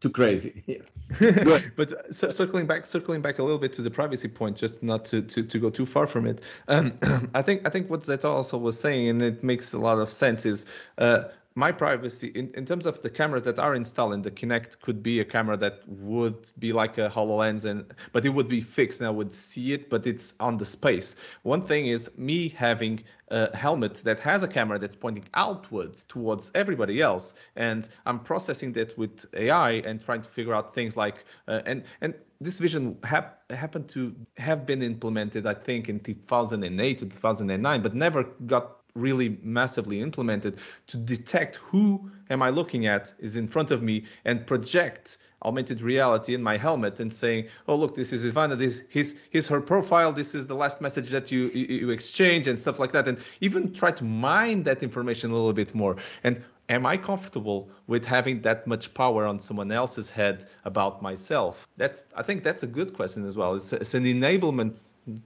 too 0.00 0.10
crazy. 0.10 0.64
Yeah. 0.66 1.58
but 1.76 1.92
uh, 1.92 2.10
circling 2.10 2.66
back, 2.66 2.86
circling 2.86 3.22
back 3.22 3.38
a 3.38 3.42
little 3.42 3.58
bit 3.58 3.72
to 3.74 3.82
the 3.82 3.90
privacy 3.90 4.26
point, 4.28 4.56
just 4.56 4.82
not 4.82 5.04
to, 5.06 5.22
to, 5.22 5.42
to 5.44 5.58
go 5.58 5.70
too 5.70 5.86
far 5.86 6.06
from 6.06 6.26
it. 6.26 6.40
Um, 6.68 6.98
I 7.34 7.42
think 7.42 7.66
I 7.66 7.70
think 7.70 7.88
what 7.90 8.02
Zeta 8.04 8.26
also 8.28 8.58
was 8.58 8.78
saying, 8.80 9.08
and 9.10 9.22
it 9.22 9.44
makes 9.44 9.74
a 9.74 9.78
lot 9.78 9.98
of 9.98 10.10
sense, 10.10 10.44
is 10.46 10.66
uh, 10.98 11.24
my 11.56 11.70
privacy 11.70 12.28
in, 12.28 12.50
in 12.54 12.66
terms 12.66 12.84
of 12.84 13.00
the 13.02 13.10
cameras 13.10 13.42
that 13.42 13.58
are 13.58 13.74
installed 13.74 14.12
in 14.12 14.22
the 14.22 14.30
Kinect 14.30 14.80
could 14.80 15.02
be 15.02 15.20
a 15.20 15.24
camera 15.24 15.56
that 15.56 15.88
would 15.88 16.50
be 16.58 16.72
like 16.72 16.98
a 16.98 17.08
Hololens, 17.08 17.64
and 17.64 17.84
but 18.12 18.24
it 18.24 18.30
would 18.30 18.48
be 18.48 18.60
fixed, 18.60 19.00
and 19.00 19.06
I 19.06 19.10
would 19.10 19.32
see 19.32 19.72
it, 19.72 19.88
but 19.88 20.06
it's 20.06 20.34
on 20.40 20.58
the 20.58 20.64
space. 20.64 21.14
One 21.42 21.62
thing 21.62 21.86
is 21.86 22.10
me 22.16 22.48
having 22.48 23.04
a 23.28 23.56
helmet 23.56 23.94
that 24.04 24.18
has 24.20 24.42
a 24.42 24.48
camera 24.48 24.78
that's 24.78 24.96
pointing 24.96 25.26
outwards 25.34 26.02
towards 26.08 26.50
everybody 26.56 27.00
else, 27.00 27.34
and 27.54 27.88
I'm 28.04 28.18
processing 28.18 28.72
that 28.72 28.96
with 28.98 29.24
AI 29.34 29.72
and 29.72 30.04
trying 30.04 30.22
to 30.22 30.28
figure 30.28 30.54
out 30.54 30.74
things 30.74 30.96
like 30.96 31.24
uh, 31.46 31.62
and 31.66 31.84
and 32.00 32.14
this 32.40 32.58
vision 32.58 32.98
hap- 33.04 33.50
happened 33.52 33.88
to 33.90 34.14
have 34.36 34.66
been 34.66 34.82
implemented, 34.82 35.46
I 35.46 35.54
think, 35.54 35.88
in 35.88 36.00
2008 36.00 36.98
to 36.98 37.06
2009, 37.06 37.82
but 37.82 37.94
never 37.94 38.24
got 38.46 38.83
really 38.94 39.38
massively 39.42 40.00
implemented 40.00 40.58
to 40.86 40.96
detect 40.96 41.56
who 41.56 42.10
am 42.30 42.42
I 42.42 42.50
looking 42.50 42.86
at 42.86 43.12
is 43.18 43.36
in 43.36 43.48
front 43.48 43.70
of 43.70 43.82
me 43.82 44.04
and 44.24 44.46
project 44.46 45.18
augmented 45.42 45.82
reality 45.82 46.34
in 46.34 46.42
my 46.42 46.56
helmet 46.56 47.00
and 47.00 47.12
saying, 47.12 47.46
oh 47.68 47.76
look, 47.76 47.94
this 47.94 48.12
is 48.12 48.24
Ivana, 48.24 48.56
this 48.56 48.82
his 48.88 49.16
his 49.30 49.46
her 49.48 49.60
profile, 49.60 50.12
this 50.12 50.34
is 50.34 50.46
the 50.46 50.54
last 50.54 50.80
message 50.80 51.10
that 51.10 51.30
you, 51.30 51.46
you 51.48 51.66
you 51.80 51.90
exchange 51.90 52.46
and 52.48 52.58
stuff 52.58 52.78
like 52.78 52.92
that, 52.92 53.06
and 53.08 53.18
even 53.40 53.72
try 53.72 53.90
to 53.90 54.04
mine 54.04 54.62
that 54.62 54.82
information 54.82 55.30
a 55.30 55.34
little 55.34 55.52
bit 55.52 55.74
more. 55.74 55.96
And 56.22 56.42
am 56.68 56.86
I 56.86 56.96
comfortable 56.96 57.68
with 57.86 58.04
having 58.04 58.40
that 58.42 58.66
much 58.66 58.94
power 58.94 59.26
on 59.26 59.38
someone 59.38 59.70
else's 59.70 60.08
head 60.08 60.46
about 60.64 61.02
myself? 61.02 61.68
That's 61.76 62.06
I 62.16 62.22
think 62.22 62.42
that's 62.42 62.62
a 62.62 62.68
good 62.68 62.94
question 62.94 63.26
as 63.26 63.36
well. 63.36 63.54
It's 63.54 63.72
it's 63.72 63.94
an 63.94 64.04
enablement, 64.04 64.78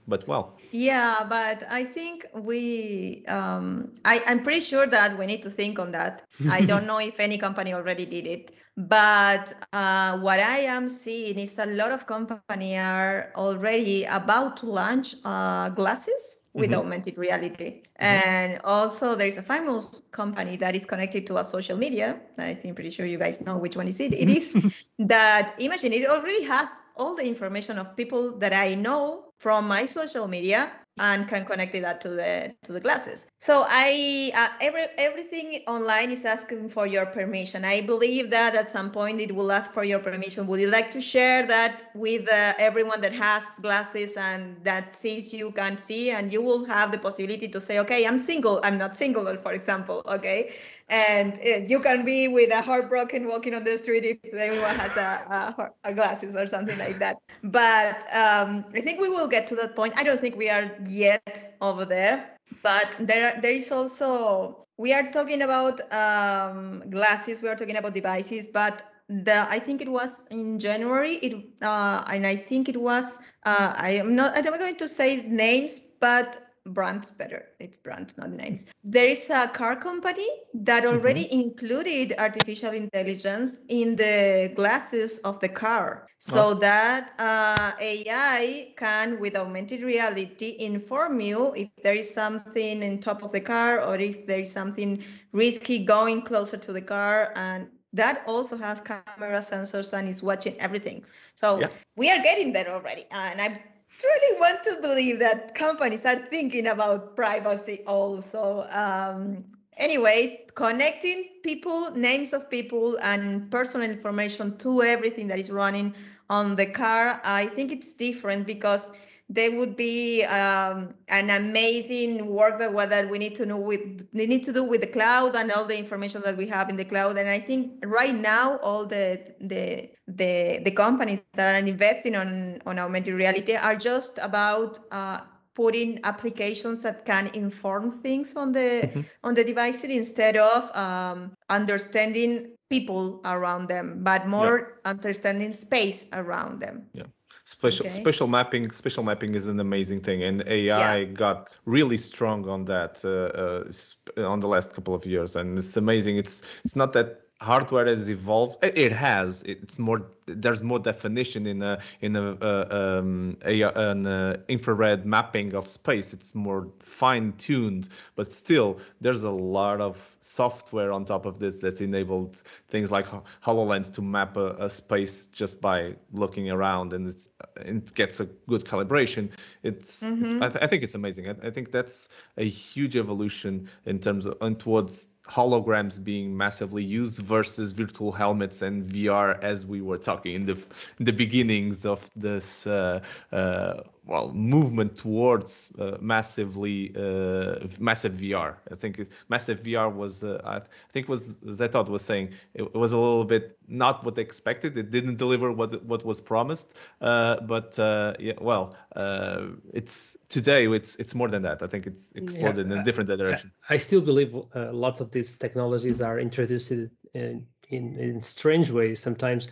but 0.07 0.27
well. 0.27 0.57
Yeah, 0.71 1.25
but 1.29 1.63
I 1.69 1.83
think 1.83 2.25
we, 2.33 3.23
um, 3.27 3.93
I, 4.05 4.21
I'm 4.27 4.43
pretty 4.43 4.59
sure 4.61 4.85
that 4.87 5.17
we 5.17 5.25
need 5.25 5.43
to 5.43 5.49
think 5.49 5.79
on 5.79 5.91
that. 5.91 6.23
I 6.47 6.65
don't 6.65 6.85
know 6.87 6.99
if 6.99 7.19
any 7.19 7.37
company 7.37 7.73
already 7.73 8.05
did 8.05 8.27
it, 8.27 8.51
but 8.77 9.53
uh, 9.71 10.17
what 10.19 10.39
I 10.39 10.59
am 10.59 10.89
seeing 10.89 11.39
is 11.39 11.57
a 11.59 11.65
lot 11.67 11.91
of 11.91 12.05
company 12.07 12.77
are 12.77 13.31
already 13.35 14.05
about 14.05 14.57
to 14.57 14.65
launch 14.67 15.15
uh, 15.23 15.69
glasses 15.69 16.37
with 16.53 16.71
Mhm. 16.71 16.73
augmented 16.73 17.17
reality. 17.17 17.83
And 17.97 18.59
also 18.63 19.15
there's 19.15 19.37
a 19.37 19.43
famous 19.43 20.01
company 20.11 20.55
that 20.57 20.75
is 20.75 20.85
connected 20.85 21.25
to 21.27 21.37
a 21.37 21.43
social 21.43 21.77
media. 21.77 22.19
I 22.37 22.53
think 22.53 22.75
pretty 22.75 22.91
sure 22.91 23.05
you 23.05 23.17
guys 23.17 23.41
know 23.41 23.57
which 23.57 23.75
one 23.75 23.87
is 23.87 23.99
it. 23.99 24.13
It 24.13 24.29
is 24.29 24.55
that 24.99 25.55
imagine 25.59 25.93
it 25.93 26.09
already 26.09 26.43
has 26.43 26.69
all 26.95 27.15
the 27.15 27.25
information 27.27 27.77
of 27.79 27.95
people 27.95 28.37
that 28.39 28.53
I 28.53 28.75
know 28.75 29.28
from 29.39 29.67
my 29.67 29.85
social 29.85 30.27
media 30.27 30.71
and 30.99 31.29
can 31.29 31.45
connect 31.45 31.73
it 31.73 31.81
that 31.81 32.01
to 32.01 32.09
the 32.09 32.53
to 32.63 32.73
the 32.73 32.79
glasses. 32.79 33.27
So 33.39 33.65
I 33.67 34.31
uh, 34.35 34.49
every 34.61 34.85
everything 34.97 35.63
online 35.67 36.11
is 36.11 36.25
asking 36.25 36.69
for 36.69 36.85
your 36.85 37.05
permission. 37.05 37.63
I 37.63 37.81
believe 37.81 38.29
that 38.31 38.53
at 38.53 38.69
some 38.69 38.91
point 38.91 39.21
it 39.21 39.33
will 39.33 39.51
ask 39.51 39.71
for 39.71 39.85
your 39.85 39.99
permission. 39.99 40.45
Would 40.47 40.59
you 40.59 40.69
like 40.69 40.91
to 40.91 41.01
share 41.01 41.47
that 41.47 41.89
with 41.95 42.29
uh, 42.29 42.53
everyone 42.59 42.99
that 43.01 43.13
has 43.13 43.43
glasses 43.61 44.17
and 44.17 44.57
that 44.65 44.95
sees 44.95 45.33
you 45.33 45.51
can 45.51 45.77
see, 45.77 46.11
and 46.11 46.33
you 46.33 46.41
will 46.41 46.65
have 46.65 46.91
the 46.91 46.97
possibility 46.97 47.47
to 47.47 47.61
say, 47.61 47.79
okay, 47.79 48.05
I'm 48.05 48.17
single. 48.17 48.59
I'm 48.63 48.77
not 48.77 48.95
single, 48.95 49.25
for 49.37 49.53
example. 49.53 50.01
Okay, 50.05 50.53
and 50.89 51.33
uh, 51.45 51.57
you 51.67 51.79
can 51.79 52.03
be 52.05 52.27
with 52.27 52.51
a 52.51 52.61
heartbroken 52.61 53.27
walking 53.27 53.53
on 53.53 53.63
the 53.63 53.77
street 53.77 54.05
if 54.05 54.33
anyone 54.33 54.75
has 54.75 54.97
a, 54.97 55.55
a, 55.57 55.69
a 55.89 55.93
glasses 55.93 56.35
or 56.35 56.47
something 56.47 56.77
like 56.77 56.99
that. 56.99 57.17
But 57.43 57.95
um, 58.13 58.65
I 58.73 58.81
think 58.81 58.99
we 58.99 59.09
will 59.09 59.27
get 59.27 59.47
to 59.47 59.55
that 59.55 59.75
point. 59.75 59.93
I 59.97 60.03
don't 60.03 60.19
think 60.19 60.35
we 60.35 60.49
are 60.49 60.71
yet 60.87 61.55
over 61.61 61.85
there, 61.85 62.37
but 62.63 62.87
there 62.99 63.39
there 63.41 63.51
is 63.51 63.71
also 63.71 64.65
we 64.77 64.93
are 64.93 65.11
talking 65.11 65.41
about 65.41 65.81
um, 65.93 66.83
glasses. 66.89 67.41
We 67.41 67.49
are 67.49 67.55
talking 67.55 67.77
about 67.77 67.93
devices, 67.93 68.47
but 68.47 68.81
the 69.09 69.47
I 69.49 69.59
think 69.59 69.81
it 69.81 69.89
was 69.89 70.23
in 70.29 70.59
January. 70.59 71.13
It 71.15 71.33
uh, 71.61 72.03
and 72.07 72.25
I 72.25 72.35
think 72.35 72.69
it 72.69 72.77
was 72.79 73.19
uh, 73.43 73.73
I 73.77 73.91
am 73.91 74.15
not 74.15 74.37
I'm 74.37 74.45
not 74.45 74.59
going 74.59 74.77
to 74.77 74.87
say 74.87 75.17
names, 75.27 75.81
but 75.99 76.48
brands 76.65 77.09
better. 77.11 77.45
It's 77.59 77.77
brands, 77.77 78.17
not 78.17 78.29
names. 78.31 78.65
There 78.83 79.07
is 79.07 79.29
a 79.29 79.47
car 79.47 79.75
company 79.75 80.27
that 80.53 80.85
already 80.85 81.31
included 81.31 82.13
artificial 82.17 82.71
intelligence 82.73 83.59
in 83.67 83.95
the 83.95 84.51
glasses 84.55 85.19
of 85.19 85.39
the 85.39 85.49
car, 85.49 86.07
so 86.19 86.53
that 86.55 87.13
uh, 87.19 87.71
AI 87.79 88.73
can, 88.77 89.19
with 89.19 89.35
augmented 89.35 89.81
reality, 89.83 90.55
inform 90.59 91.19
you 91.21 91.53
if 91.55 91.69
there 91.75 91.95
is 91.95 92.11
something 92.13 92.81
in 92.83 92.99
top 92.99 93.23
of 93.23 93.31
the 93.31 93.41
car 93.41 93.79
or 93.81 93.95
if 93.95 94.25
there 94.25 94.39
is 94.39 94.51
something 94.51 95.03
risky 95.31 95.83
going 95.85 96.21
closer 96.21 96.57
to 96.57 96.71
the 96.73 96.81
car 96.81 97.31
and 97.35 97.69
that 97.93 98.23
also 98.27 98.57
has 98.57 98.81
camera 98.81 99.17
sensors 99.17 99.77
and 99.77 99.89
is 99.89 100.05
watching 100.05 100.39
everything. 100.43 100.87
So 101.19 101.47
Yeah. 101.47 101.59
we 101.85 102.09
are 102.11 102.21
getting 102.21 102.51
there 102.51 102.69
already, 102.69 103.05
and 103.11 103.41
I'm 103.41 103.57
truly 103.99 104.39
want 104.39 104.63
to 104.63 104.77
believe 104.81 105.19
that 105.19 105.53
companies 105.55 106.05
are 106.05 106.19
thinking 106.27 106.67
about 106.67 107.15
privacy 107.15 107.83
also. 107.85 108.65
Um, 108.71 109.43
anyway, 109.77 110.45
connecting 110.55 111.25
people, 111.43 111.91
names 111.91 112.33
of 112.33 112.49
people, 112.49 112.97
and 113.01 113.51
personal 113.51 113.89
information 113.89 114.57
to 114.59 114.81
everything 114.83 115.27
that 115.27 115.39
is 115.39 115.51
running 115.51 115.93
on 116.29 116.55
the 116.55 116.65
car, 116.65 117.21
I 117.25 117.47
think 117.47 117.71
it's 117.71 117.93
different 117.93 118.47
because 118.47 118.93
there 119.31 119.55
would 119.55 119.75
be 119.75 120.23
um, 120.23 120.93
an 121.07 121.29
amazing 121.29 122.25
work 122.25 122.57
that, 122.57 122.75
that 122.89 123.09
we 123.09 123.19
need 123.19 123.35
to 123.35 123.45
know 123.45 123.57
with 123.57 124.07
we 124.11 124.25
need 124.25 124.43
to 124.43 124.51
do 124.51 124.63
with 124.63 124.81
the 124.81 124.87
cloud 124.87 125.35
and 125.35 125.51
all 125.51 125.65
the 125.65 125.77
information 125.77 126.21
that 126.23 126.35
we 126.35 126.47
have 126.47 126.69
in 126.69 126.77
the 126.77 126.85
cloud. 126.85 127.17
And 127.17 127.29
I 127.29 127.39
think 127.39 127.83
right 127.85 128.15
now 128.15 128.57
all 128.57 128.85
the 128.85 129.21
the 129.39 129.89
the, 130.15 130.61
the 130.63 130.71
companies 130.71 131.23
that 131.33 131.55
are 131.55 131.67
investing 131.67 132.15
on 132.15 132.61
on 132.65 132.79
augmented 132.79 133.13
reality 133.13 133.55
are 133.55 133.75
just 133.75 134.17
about 134.21 134.79
uh, 134.91 135.21
putting 135.53 135.99
applications 136.05 136.81
that 136.81 137.05
can 137.05 137.27
inform 137.33 137.99
things 138.01 138.35
on 138.35 138.51
the 138.51 138.81
mm-hmm. 138.83 139.01
on 139.23 139.35
the 139.35 139.43
devices 139.43 139.89
instead 139.89 140.37
of 140.37 140.75
um, 140.75 141.31
understanding 141.49 142.51
people 142.69 143.19
around 143.25 143.67
them, 143.67 143.99
but 144.03 144.27
more 144.27 144.57
yeah. 144.59 144.91
understanding 144.91 145.51
space 145.51 146.07
around 146.13 146.61
them. 146.61 146.85
Yeah. 146.93 147.03
Spatial 147.45 147.87
okay. 147.87 147.95
spatial 147.95 148.27
mapping 148.27 148.71
special 148.71 149.03
mapping 149.03 149.33
is 149.33 149.47
an 149.47 149.59
amazing 149.59 150.01
thing, 150.01 150.23
and 150.23 150.43
AI 150.47 150.97
yeah. 150.97 151.03
got 151.05 151.57
really 151.65 151.97
strong 151.97 152.47
on 152.47 152.63
that 152.65 153.03
uh, 153.03 154.21
uh, 154.21 154.29
on 154.31 154.39
the 154.39 154.47
last 154.47 154.73
couple 154.73 154.93
of 154.93 155.03
years, 155.05 155.35
and 155.35 155.57
it's 155.57 155.75
amazing. 155.75 156.17
It's 156.17 156.43
it's 156.63 156.75
not 156.75 156.93
that 156.93 157.21
hardware 157.41 157.85
has 157.85 158.09
evolved. 158.09 158.57
It 158.63 158.91
has. 158.91 159.43
It's 159.43 159.79
more. 159.79 160.05
There's 160.25 160.61
more 160.61 160.77
definition 160.77 161.47
in 161.47 161.63
a 161.63 161.79
in 162.01 162.15
a, 162.15 162.33
uh, 162.33 162.99
um, 162.99 163.37
a 163.43 163.61
an 163.61 164.05
uh, 164.05 164.37
infrared 164.47 165.05
mapping 165.05 165.55
of 165.55 165.67
space. 165.67 166.13
It's 166.13 166.35
more 166.35 166.67
fine 166.79 167.33
tuned, 167.37 167.89
but 168.15 168.31
still, 168.31 168.79
there's 169.01 169.23
a 169.23 169.31
lot 169.31 169.81
of 169.81 170.17
software 170.19 170.91
on 170.91 171.05
top 171.05 171.25
of 171.25 171.39
this 171.39 171.55
that's 171.57 171.81
enabled 171.81 172.43
things 172.67 172.91
like 172.91 173.07
Hololens 173.43 173.91
to 173.93 174.01
map 174.01 174.37
a, 174.37 174.55
a 174.59 174.69
space 174.69 175.27
just 175.27 175.61
by 175.61 175.95
looking 176.13 176.51
around, 176.51 176.93
and 176.93 177.15
it 177.55 177.93
gets 177.95 178.19
a 178.19 178.25
good 178.47 178.65
calibration. 178.65 179.31
It's. 179.63 180.03
Mm-hmm. 180.03 180.43
I, 180.43 180.49
th- 180.49 180.63
I, 180.63 180.67
think 180.67 180.83
it's 180.83 180.95
amazing. 180.95 181.29
I, 181.29 181.47
I, 181.47 181.49
think 181.49 181.71
that's 181.71 182.09
a 182.37 182.43
huge 182.43 182.95
evolution 182.95 183.69
in 183.85 183.99
terms 183.99 184.25
of 184.25 184.37
and 184.41 184.59
towards 184.59 185.07
holograms 185.29 186.03
being 186.03 186.35
massively 186.35 186.83
used 186.83 187.19
versus 187.19 187.71
virtual 187.71 188.11
helmets 188.11 188.61
and 188.61 188.89
VR 188.89 189.41
as 189.43 189.65
we 189.65 189.81
were 189.81 189.97
talking 189.97 190.33
in 190.35 190.45
the 190.45 190.61
the 190.99 191.13
beginnings 191.13 191.85
of 191.85 192.09
this 192.15 192.65
uh, 192.65 193.01
uh, 193.31 193.81
well 194.05 194.33
movement 194.33 194.97
towards 194.97 195.71
uh, 195.79 195.97
massively 195.99 196.93
uh, 196.95 197.67
massive 197.79 198.13
VR. 198.13 198.55
I 198.71 198.75
think 198.75 199.07
massive 199.29 199.63
VR 199.63 199.93
was 199.93 200.23
uh, 200.23 200.41
I 200.43 200.61
think 200.91 201.07
was 201.07 201.35
Zetot 201.35 201.89
was 201.89 202.01
saying 202.01 202.33
it, 202.53 202.73
was 202.73 202.91
a 202.91 202.97
little 202.97 203.25
bit 203.25 203.57
not 203.67 204.03
what 204.03 204.15
they 204.15 204.21
expected. 204.21 204.77
It 204.77 204.91
didn't 204.91 205.17
deliver 205.17 205.51
what 205.51 205.83
what 205.85 206.05
was 206.05 206.19
promised. 206.21 206.73
Uh, 207.01 207.39
but 207.41 207.77
uh, 207.77 208.13
yeah, 208.19 208.33
well, 208.41 208.75
uh, 208.95 209.47
it's 209.73 210.17
today 210.29 210.67
it's 210.67 210.95
it's 210.95 211.13
more 211.13 211.27
than 211.27 211.43
that. 211.43 211.61
I 211.61 211.67
think 211.67 211.87
it's 211.87 212.11
exploded 212.15 212.67
yeah, 212.67 212.73
in 212.73 212.79
a 212.79 212.83
different 212.83 213.09
direction. 213.09 213.51
I, 213.69 213.75
I 213.75 213.77
still 213.77 214.01
believe 214.01 214.35
lots 214.55 215.01
of 215.01 215.11
these 215.11 215.37
technologies 215.37 216.01
are 216.01 216.19
introduced 216.19 216.71
in 216.71 216.89
in, 217.13 217.45
in 217.69 218.21
strange 218.21 218.71
ways 218.71 218.99
sometimes. 218.99 219.49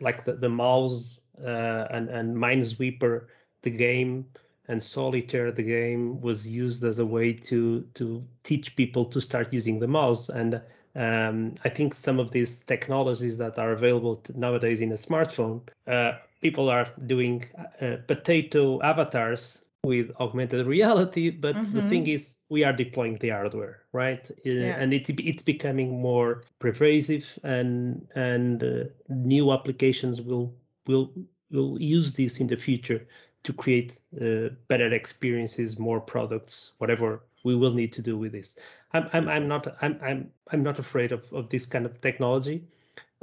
like 0.00 0.24
the, 0.24 0.34
the 0.34 0.48
mouse 0.48 1.20
and 1.38 2.08
and 2.08 2.36
Minesweeper 2.36 3.26
the 3.66 3.76
game 3.88 4.12
and 4.68 4.82
solitaire 4.82 5.50
the 5.52 5.68
game 5.78 6.20
was 6.20 6.38
used 6.62 6.82
as 6.90 6.98
a 6.98 7.06
way 7.16 7.28
to 7.32 7.58
to 7.98 8.06
teach 8.48 8.66
people 8.76 9.04
to 9.04 9.20
start 9.20 9.52
using 9.52 9.76
the 9.80 9.92
mouse 10.00 10.28
and 10.40 10.60
um, 10.96 11.54
I 11.64 11.68
think 11.68 11.92
some 11.92 12.18
of 12.18 12.30
these 12.30 12.60
technologies 12.60 13.36
that 13.36 13.58
are 13.58 13.72
available 13.72 14.22
nowadays 14.34 14.80
in 14.80 14.92
a 14.92 14.94
smartphone, 14.94 15.60
uh, 15.86 16.12
people 16.40 16.70
are 16.70 16.86
doing 17.06 17.44
uh, 17.82 17.96
potato 18.06 18.80
avatars 18.80 19.66
with 19.84 20.10
augmented 20.18 20.66
reality. 20.66 21.28
But 21.28 21.54
mm-hmm. 21.54 21.74
the 21.74 21.82
thing 21.82 22.06
is, 22.06 22.36
we 22.48 22.64
are 22.64 22.72
deploying 22.72 23.18
the 23.18 23.28
hardware, 23.28 23.82
right? 23.92 24.24
Uh, 24.30 24.50
yeah. 24.50 24.76
And 24.80 24.94
it, 24.94 25.10
it's 25.20 25.42
becoming 25.42 26.00
more 26.00 26.42
pervasive, 26.60 27.38
and 27.42 28.06
and 28.14 28.64
uh, 28.64 28.84
new 29.10 29.52
applications 29.52 30.22
will 30.22 30.54
will 30.86 31.12
will 31.50 31.80
use 31.80 32.14
this 32.14 32.40
in 32.40 32.46
the 32.46 32.56
future 32.56 33.06
to 33.46 33.52
create 33.52 34.00
uh, 34.20 34.50
better 34.66 34.92
experiences, 34.92 35.78
more 35.78 36.00
products, 36.00 36.72
whatever 36.78 37.22
we 37.44 37.54
will 37.54 37.72
need 37.72 37.92
to 37.92 38.02
do 38.02 38.18
with 38.18 38.32
this. 38.32 38.58
I'm 38.92 39.08
I'm, 39.12 39.28
I'm 39.28 39.48
not 39.48 39.76
I'm 39.80 39.98
I'm 40.02 40.30
I'm 40.52 40.62
not 40.62 40.78
afraid 40.78 41.12
of, 41.12 41.32
of 41.32 41.48
this 41.48 41.64
kind 41.64 41.86
of 41.86 42.00
technology. 42.00 42.64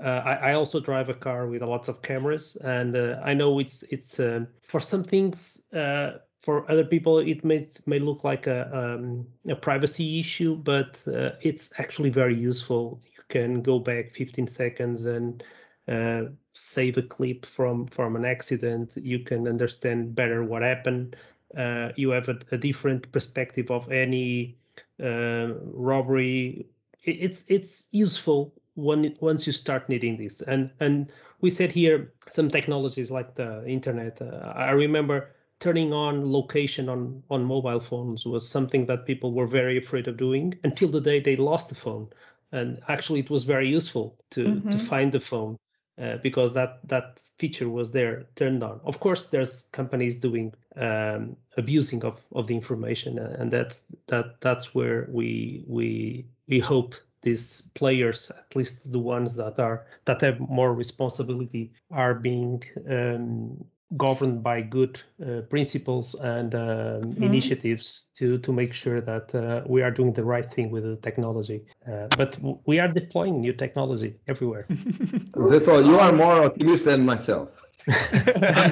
Uh, 0.04 0.22
I, 0.26 0.34
I, 0.50 0.54
also 0.54 0.80
drive 0.80 1.10
a 1.10 1.14
car 1.14 1.46
with 1.46 1.62
lots 1.62 1.88
of 1.88 2.02
cameras, 2.02 2.56
and 2.56 2.96
uh, 2.96 3.20
I 3.24 3.36
know 3.36 3.60
it's 3.60 3.84
it's 3.84 4.20
um, 4.20 4.48
for 4.64 4.80
some 4.80 5.04
things. 5.04 5.62
Uh, 5.72 6.14
for 6.40 6.70
other 6.70 6.84
people, 6.84 7.20
it 7.20 7.46
may 7.46 7.68
may 7.86 8.00
look 8.00 8.24
like 8.24 8.48
a 8.48 8.60
um, 8.74 9.28
a 9.48 9.56
privacy 9.56 10.20
issue, 10.20 10.56
but 10.56 11.04
uh, 11.08 11.32
it's 11.42 11.72
actually 11.78 12.10
very 12.10 12.36
useful. 12.36 13.02
You 13.16 13.24
can 13.30 13.62
go 13.62 13.78
back 13.80 14.16
15 14.16 14.48
seconds 14.48 15.06
and 15.06 15.44
uh, 15.88 16.24
save 16.54 16.98
a 16.98 17.02
clip 17.02 17.46
from 17.46 17.88
from 17.88 18.16
an 18.16 18.26
accident 18.26 18.96
you 18.96 19.20
can 19.20 19.48
understand 19.48 20.16
better 20.16 20.44
what 20.44 20.62
happened. 20.62 21.16
Uh, 21.58 21.90
you 21.96 22.10
have 22.12 22.30
a, 22.30 22.40
a, 22.52 22.58
different 22.58 23.12
perspective 23.12 23.70
of 23.70 23.92
any 23.92 24.58
uh, 25.04 25.50
robbery. 25.74 26.66
It's 27.04 27.46
it's 27.48 27.90
useful 27.92 28.54
when 28.76 29.16
once 29.20 29.46
you 29.46 29.54
start 29.54 29.90
needing 29.90 30.18
this. 30.18 30.42
And 30.42 30.72
and 30.80 31.12
we 31.42 31.50
said 31.50 31.72
here 31.72 32.14
some 32.30 32.50
technologies 32.50 33.12
like 33.12 33.36
the 33.36 33.66
internet. 33.68 34.22
Uh, 34.22 34.54
i 34.56 34.72
remember 34.72 35.32
turning 35.60 35.94
on 35.94 36.32
location 36.32 36.90
on 36.90 37.22
on 37.30 37.44
mobile 37.44 37.80
phones 37.80 38.26
was 38.26 38.48
something 38.48 38.86
that 38.86 39.06
people 39.06 39.34
were 39.34 39.48
very 39.48 39.78
afraid 39.78 40.08
of 40.08 40.18
doing 40.18 40.58
until 40.64 40.88
the 40.88 41.02
day 41.02 41.20
they 41.20 41.36
lost 41.36 41.70
the 41.70 41.76
phone. 41.76 42.08
And 42.52 42.82
actually 42.88 43.20
it 43.20 43.30
was 43.30 43.44
very 43.44 43.68
useful 43.68 44.18
to 44.32 44.46
mm-hmm. 44.46 44.70
to 44.70 44.80
find 44.80 45.12
the 45.12 45.20
phone 45.20 45.58
uh, 46.02 46.18
because 46.18 46.54
that 46.54 46.80
that 46.88 47.20
feature 47.38 47.70
was 47.70 47.92
there 47.92 48.26
turned 48.36 48.64
on. 48.64 48.80
Of 48.84 49.00
course, 49.00 49.28
there's 49.28 49.64
companies 49.72 50.18
doing 50.18 50.54
um, 50.76 51.36
abusing 51.58 52.04
of, 52.04 52.20
of 52.32 52.48
the 52.48 52.56
information, 52.56 53.20
uh, 53.20 53.36
and 53.40 53.52
that's 53.52 53.86
that 54.08 54.42
that's 54.42 54.74
where 54.74 55.08
we 55.12 55.64
we 55.68 56.26
we 56.48 56.60
hope 56.60 56.96
these 57.22 57.62
players, 57.74 58.32
at 58.32 58.56
least 58.56 58.92
the 58.92 59.00
ones 59.00 59.36
that 59.36 59.60
are 59.60 59.86
that 60.06 60.22
have 60.22 60.40
more 60.40 60.74
responsibility, 60.74 61.72
are 61.92 62.14
being 62.14 62.64
um, 62.90 63.64
governed 63.98 64.44
by 64.44 64.62
good 64.62 65.00
uh, 65.26 65.42
principles 65.50 66.16
and 66.16 66.56
um, 66.56 66.62
mm-hmm. 66.62 67.24
initiatives 67.24 68.10
to 68.16 68.38
to 68.40 68.52
make 68.52 68.74
sure 68.74 69.02
that 69.02 69.34
uh, 69.36 69.62
we 69.68 69.82
are 69.82 69.92
doing 69.92 70.14
the 70.14 70.24
right 70.24 70.52
thing 70.52 70.72
with 70.72 70.84
the 70.84 70.96
technology. 70.98 71.64
Uh, 71.88 72.08
but 72.18 72.34
w- 72.34 72.60
we 72.66 72.80
are 72.80 72.88
deploying 72.88 73.42
new 73.42 73.54
technology 73.54 74.16
everywhere. 74.28 74.66
That's 75.50 75.68
all. 75.68 75.82
You 75.82 76.00
are 76.00 76.12
more 76.12 76.46
optimistic 76.46 76.86
than 76.86 77.06
myself. 77.06 77.50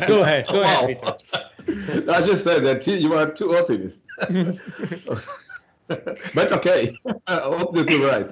go 0.07 0.21
ahead. 0.21 0.47
Go 0.47 0.61
wow. 0.61 0.87
ahead, 0.87 2.09
I 2.09 2.21
just 2.25 2.43
said 2.43 2.63
that 2.63 2.87
you 2.87 3.13
are 3.13 3.29
too 3.29 3.55
optimistic. 3.57 4.09
but 6.33 6.51
okay, 6.51 6.97
I 7.27 7.39
hope 7.39 7.75
you're 7.75 8.07
right 8.07 8.31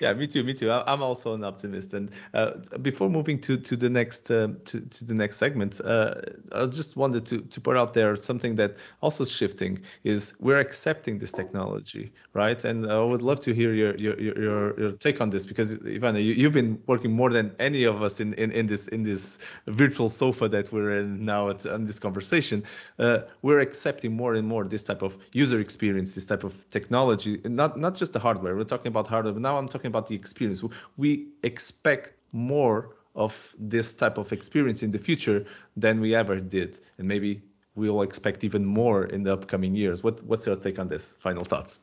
yeah, 0.00 0.12
me 0.12 0.26
too, 0.26 0.44
me 0.44 0.52
too. 0.52 0.70
I'm 0.70 1.02
also 1.02 1.34
an 1.34 1.44
optimist. 1.44 1.94
And 1.94 2.10
uh, 2.34 2.52
before 2.82 3.08
moving 3.08 3.40
to 3.42 3.56
to 3.56 3.76
the 3.76 3.88
next 3.88 4.30
uh, 4.30 4.48
to, 4.66 4.80
to 4.80 5.04
the 5.04 5.14
next 5.14 5.38
segment, 5.38 5.80
uh, 5.84 6.14
I 6.52 6.66
just 6.66 6.96
wanted 6.96 7.24
to 7.26 7.40
to 7.40 7.60
put 7.60 7.76
out 7.76 7.94
there 7.94 8.16
something 8.16 8.54
that 8.56 8.76
also 9.00 9.24
shifting 9.24 9.80
is 10.04 10.34
we're 10.40 10.58
accepting 10.58 11.18
this 11.18 11.32
technology, 11.32 12.12
right? 12.34 12.62
And 12.64 12.90
I 12.90 13.02
would 13.02 13.22
love 13.22 13.40
to 13.40 13.54
hear 13.54 13.72
your 13.72 13.94
your 13.96 14.20
your, 14.20 14.80
your 14.80 14.92
take 14.92 15.20
on 15.20 15.30
this 15.30 15.46
because 15.46 15.78
Ivana, 15.78 16.22
you, 16.22 16.44
have 16.44 16.52
been 16.52 16.80
working 16.86 17.12
more 17.12 17.30
than 17.30 17.54
any 17.58 17.84
of 17.84 18.02
us 18.02 18.20
in, 18.20 18.34
in, 18.34 18.50
in 18.52 18.66
this 18.66 18.88
in 18.88 19.02
this 19.02 19.38
virtual 19.66 20.08
sofa 20.08 20.48
that 20.48 20.72
we're 20.72 20.96
in 20.96 21.24
now 21.24 21.48
at, 21.50 21.64
in 21.64 21.86
this 21.86 21.98
conversation. 21.98 22.62
Uh, 22.98 23.20
we're 23.42 23.60
accepting 23.60 24.14
more 24.14 24.34
and 24.34 24.46
more 24.46 24.64
this 24.64 24.82
type 24.82 25.02
of 25.02 25.16
user 25.32 25.60
experience, 25.60 26.14
this 26.14 26.26
type 26.26 26.44
of 26.44 26.68
technology, 26.68 27.40
not 27.44 27.78
not 27.78 27.94
just 27.94 28.12
the 28.12 28.18
hardware. 28.18 28.56
We're 28.56 28.64
talking 28.64 28.88
about 28.88 29.06
hardware, 29.06 29.32
but 29.32 29.42
now 29.54 29.58
I'm 29.60 29.68
talking 29.68 29.88
about 29.88 30.06
the 30.08 30.14
experience. 30.14 30.62
We 30.96 31.28
expect 31.42 32.12
more 32.32 32.96
of 33.14 33.54
this 33.58 33.92
type 33.94 34.18
of 34.18 34.32
experience 34.32 34.82
in 34.82 34.90
the 34.90 34.98
future 34.98 35.46
than 35.76 36.00
we 36.00 36.14
ever 36.14 36.40
did, 36.40 36.80
and 36.98 37.06
maybe 37.06 37.42
we'll 37.76 38.02
expect 38.02 38.44
even 38.44 38.64
more 38.64 39.04
in 39.06 39.22
the 39.22 39.32
upcoming 39.32 39.74
years. 39.74 40.02
What, 40.02 40.22
what's 40.24 40.46
your 40.46 40.56
take 40.56 40.78
on 40.78 40.88
this? 40.88 41.14
Final 41.20 41.44
thoughts. 41.44 41.80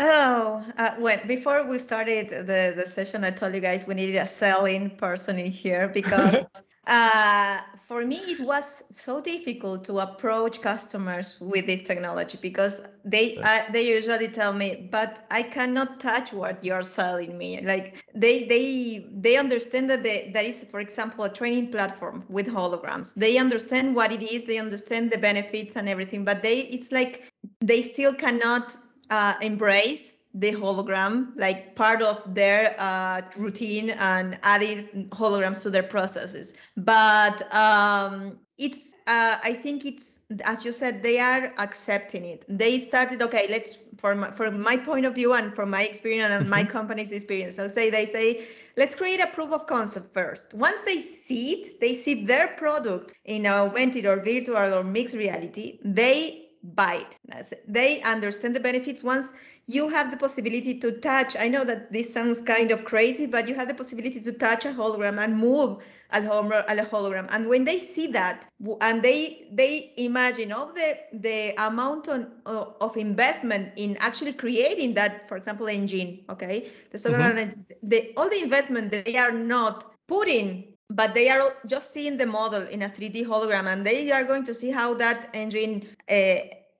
Oh, 0.00 0.64
uh, 0.78 0.94
well, 0.98 1.20
before 1.26 1.64
we 1.64 1.78
started 1.78 2.28
the, 2.30 2.74
the 2.76 2.86
session, 2.86 3.24
I 3.24 3.30
told 3.30 3.54
you 3.54 3.60
guys 3.60 3.86
we 3.86 3.94
needed 3.94 4.16
a 4.16 4.26
selling 4.26 4.90
person 4.90 5.38
in 5.38 5.50
here 5.50 5.88
because 5.88 6.46
uh, 6.88 7.60
for 7.82 8.04
me, 8.04 8.16
it 8.16 8.40
was 8.40 8.82
so 8.90 9.20
difficult 9.20 9.84
to 9.84 9.98
approach 10.00 10.62
customers 10.62 11.36
with 11.40 11.66
this 11.66 11.82
technology 11.82 12.38
because 12.40 12.80
they 13.04 13.36
uh, 13.36 13.62
they 13.72 13.94
usually 13.94 14.28
tell 14.28 14.52
me, 14.54 14.88
"But 14.90 15.26
I 15.30 15.42
cannot 15.42 16.00
touch 16.00 16.32
what 16.32 16.64
you're 16.64 16.82
selling 16.82 17.36
me." 17.36 17.60
Like 17.60 18.04
they 18.14 18.44
they 18.44 19.06
they 19.12 19.36
understand 19.36 19.90
that 19.90 20.02
they, 20.02 20.30
that 20.32 20.44
is, 20.44 20.64
for 20.64 20.80
example, 20.80 21.24
a 21.24 21.32
training 21.32 21.70
platform 21.70 22.24
with 22.28 22.48
holograms. 22.48 23.14
They 23.14 23.36
understand 23.38 23.94
what 23.94 24.10
it 24.10 24.22
is. 24.22 24.46
They 24.46 24.58
understand 24.58 25.10
the 25.10 25.18
benefits 25.18 25.76
and 25.76 25.88
everything, 25.88 26.24
but 26.24 26.42
they 26.42 26.60
it's 26.60 26.90
like 26.90 27.30
they 27.60 27.82
still 27.82 28.14
cannot 28.14 28.76
uh, 29.10 29.34
embrace 29.42 30.14
the 30.40 30.52
hologram 30.52 31.32
like 31.36 31.74
part 31.74 32.00
of 32.02 32.22
their 32.34 32.74
uh, 32.78 33.22
routine 33.36 33.90
and 33.90 34.38
adding 34.42 35.08
holograms 35.10 35.60
to 35.62 35.70
their 35.70 35.82
processes. 35.82 36.54
But 36.76 37.42
um, 37.54 38.38
it's 38.58 38.94
uh, 39.06 39.38
i 39.42 39.52
think 39.52 39.86
it's 39.86 40.18
as 40.44 40.64
you 40.64 40.72
said 40.72 41.02
they 41.02 41.18
are 41.18 41.52
accepting 41.58 42.24
it. 42.24 42.44
They 42.48 42.78
started 42.80 43.22
okay 43.22 43.46
let's 43.48 43.78
from 43.96 44.20
my, 44.20 44.30
from 44.32 44.60
my 44.60 44.76
point 44.76 45.06
of 45.06 45.14
view 45.14 45.32
and 45.32 45.54
from 45.54 45.70
my 45.70 45.82
experience 45.84 46.32
and 46.34 46.50
my 46.50 46.64
company's 46.64 47.12
experience 47.12 47.56
so 47.56 47.68
say 47.68 47.90
they 47.90 48.06
say 48.06 48.46
let's 48.76 48.94
create 48.94 49.20
a 49.20 49.26
proof 49.28 49.52
of 49.52 49.66
concept 49.66 50.12
first. 50.12 50.54
Once 50.54 50.80
they 50.82 50.98
see 50.98 51.52
it 51.52 51.80
they 51.80 51.94
see 51.94 52.24
their 52.24 52.48
product 52.48 53.14
in 53.24 53.46
augmented 53.46 54.06
or 54.06 54.16
virtual 54.16 54.74
or 54.74 54.84
mixed 54.84 55.14
reality 55.14 55.78
they 55.84 56.44
buy 56.62 57.06
it. 57.06 57.54
They 57.68 58.02
understand 58.02 58.56
the 58.56 58.60
benefits 58.60 59.02
once 59.02 59.32
you 59.68 59.90
have 59.90 60.10
the 60.10 60.16
possibility 60.16 60.78
to 60.78 60.92
touch. 60.92 61.36
I 61.36 61.46
know 61.48 61.62
that 61.62 61.92
this 61.92 62.10
sounds 62.10 62.40
kind 62.40 62.70
of 62.70 62.86
crazy, 62.86 63.26
but 63.26 63.46
you 63.46 63.54
have 63.54 63.68
the 63.68 63.74
possibility 63.74 64.18
to 64.18 64.32
touch 64.32 64.64
a 64.64 64.70
hologram 64.70 65.22
and 65.22 65.36
move 65.36 65.78
a 66.10 66.22
hologram. 66.22 67.28
And 67.30 67.50
when 67.50 67.64
they 67.64 67.76
see 67.76 68.06
that, 68.08 68.48
and 68.80 69.02
they 69.02 69.46
they 69.52 69.92
imagine 69.98 70.52
all 70.52 70.72
the 70.72 70.98
the 71.12 71.52
amount 71.58 72.08
on, 72.08 72.32
of 72.46 72.96
investment 72.96 73.72
in 73.76 73.98
actually 74.00 74.32
creating 74.32 74.94
that, 74.94 75.28
for 75.28 75.36
example, 75.36 75.68
engine, 75.68 76.20
okay, 76.30 76.70
the 76.90 76.98
mm-hmm. 76.98 77.50
the 77.82 78.14
all 78.16 78.30
the 78.30 78.42
investment 78.42 78.90
they 78.90 79.16
are 79.16 79.32
not 79.32 79.92
putting 80.08 80.64
but 80.90 81.12
they 81.12 81.28
are 81.28 81.52
just 81.66 81.92
seeing 81.92 82.16
the 82.16 82.24
model 82.24 82.62
in 82.62 82.80
a 82.80 82.88
3D 82.88 83.22
hologram 83.26 83.66
and 83.66 83.84
they 83.84 84.10
are 84.10 84.24
going 84.24 84.42
to 84.42 84.54
see 84.54 84.70
how 84.70 84.94
that 84.94 85.28
engine 85.34 85.86
uh, 86.10 86.36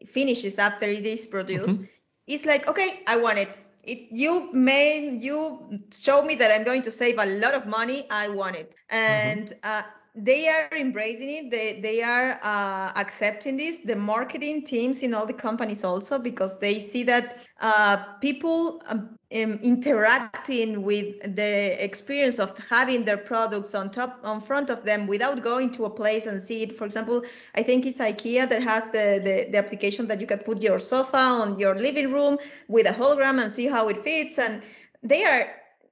finishes 0.06 0.58
after 0.58 0.86
it 0.86 1.04
is 1.04 1.26
produced. 1.26 1.82
Mm-hmm 1.82 1.97
it's 2.28 2.46
like, 2.46 2.68
okay, 2.68 3.02
I 3.06 3.16
want 3.16 3.38
it. 3.38 3.60
It, 3.84 4.08
you 4.10 4.52
made 4.52 5.22
you 5.22 5.78
show 5.90 6.22
me 6.22 6.34
that 6.36 6.52
I'm 6.52 6.64
going 6.64 6.82
to 6.82 6.90
save 6.90 7.18
a 7.18 7.26
lot 7.26 7.54
of 7.54 7.66
money. 7.66 8.06
I 8.10 8.28
want 8.28 8.56
it, 8.56 8.74
and 8.90 9.46
mm-hmm. 9.48 9.58
uh, 9.62 9.82
they 10.24 10.48
are 10.48 10.68
embracing 10.76 11.30
it. 11.30 11.50
They 11.50 11.80
they 11.80 12.02
are 12.02 12.40
uh, 12.42 12.92
accepting 12.96 13.56
this. 13.56 13.78
The 13.78 13.94
marketing 13.94 14.64
teams 14.64 15.02
in 15.02 15.14
all 15.14 15.26
the 15.26 15.32
companies 15.32 15.84
also 15.84 16.18
because 16.18 16.58
they 16.58 16.80
see 16.80 17.04
that 17.04 17.38
uh, 17.60 17.98
people 18.20 18.82
um, 18.88 19.18
um, 19.32 19.60
interacting 19.62 20.82
with 20.82 21.36
the 21.36 21.82
experience 21.82 22.38
of 22.40 22.58
having 22.68 23.04
their 23.04 23.16
products 23.16 23.74
on 23.74 23.90
top 23.90 24.18
on 24.24 24.40
front 24.40 24.70
of 24.70 24.84
them 24.84 25.06
without 25.06 25.42
going 25.42 25.70
to 25.72 25.84
a 25.84 25.90
place 25.90 26.26
and 26.26 26.40
see 26.42 26.62
it. 26.62 26.76
For 26.76 26.84
example, 26.84 27.22
I 27.54 27.62
think 27.62 27.86
it's 27.86 27.98
IKEA 27.98 28.48
that 28.48 28.62
has 28.62 28.86
the, 28.90 29.20
the, 29.22 29.50
the 29.52 29.58
application 29.58 30.08
that 30.08 30.20
you 30.20 30.26
can 30.26 30.38
put 30.38 30.60
your 30.60 30.80
sofa 30.80 31.16
on 31.16 31.58
your 31.58 31.76
living 31.76 32.12
room 32.12 32.38
with 32.66 32.86
a 32.86 32.92
hologram 32.92 33.40
and 33.40 33.52
see 33.52 33.66
how 33.66 33.88
it 33.88 34.02
fits. 34.02 34.38
And 34.38 34.62
they 35.02 35.24
are 35.24 35.48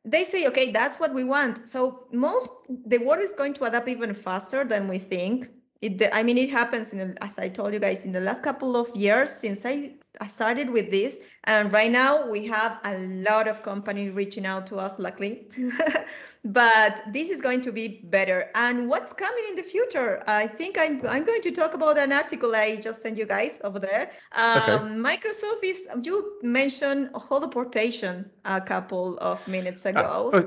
they 0.07 0.25
say, 0.25 0.47
okay, 0.47 0.71
that's 0.71 1.01
what 1.01 1.13
we 1.13 1.25
want. 1.25 1.69
So 1.69 2.07
most 2.13 2.53
the 2.87 2.99
world 2.99 3.23
is 3.23 3.33
going 3.33 3.55
to 3.55 3.65
adapt 3.65 3.89
even 3.89 4.15
faster 4.15 4.65
than 4.65 4.89
we 4.89 4.99
think. 4.99 5.51
It, 5.83 6.03
I 6.13 6.23
mean, 6.23 6.39
it 6.39 6.49
happens 6.49 6.93
in, 6.93 7.19
as 7.21 7.39
I 7.39 7.49
told 7.49 7.75
you 7.75 7.81
guys, 7.81 8.07
in 8.07 8.13
the 8.13 8.21
last 8.21 8.43
couple 8.43 8.77
of 8.77 8.95
years 8.97 9.31
since 9.31 9.67
I, 9.67 9.93
I 10.21 10.27
started 10.27 10.71
with 10.71 10.91
this, 10.91 11.19
and 11.45 11.71
right 11.71 11.91
now 11.91 12.27
we 12.27 12.47
have 12.47 12.79
a 12.85 12.99
lot 12.99 13.47
of 13.47 13.63
companies 13.63 14.13
reaching 14.13 14.47
out 14.47 14.67
to 14.69 14.77
us, 14.77 14.99
luckily. 14.99 15.49
but 16.47 17.03
this 17.13 17.29
is 17.29 17.41
going 17.41 17.61
to 17.63 17.73
be 17.73 18.01
better. 18.05 18.51
And 18.55 18.89
what's 18.89 19.13
coming 19.13 19.45
in 19.49 19.57
the 19.57 19.63
future? 19.63 20.23
I 20.27 20.47
think 20.47 20.79
I'm 20.79 21.05
I'm 21.07 21.25
going 21.25 21.43
to 21.43 21.51
talk 21.51 21.75
about 21.75 21.99
an 21.99 22.13
article 22.13 22.55
I 22.55 22.77
just 22.77 23.03
sent 23.03 23.19
you 23.19 23.27
guys 23.27 23.61
over 23.65 23.79
there. 23.79 24.11
Um, 24.33 24.63
okay. 24.63 24.95
Microsoft 24.95 25.65
is 25.65 25.89
you 26.03 26.39
mentioned 26.43 27.11
holoportation 27.15 28.27
a 28.45 28.61
couple 28.61 29.19
of 29.19 29.47
minutes 29.49 29.87
uh, 29.87 29.91
ago. 29.91 30.31
Uh, 30.33 30.43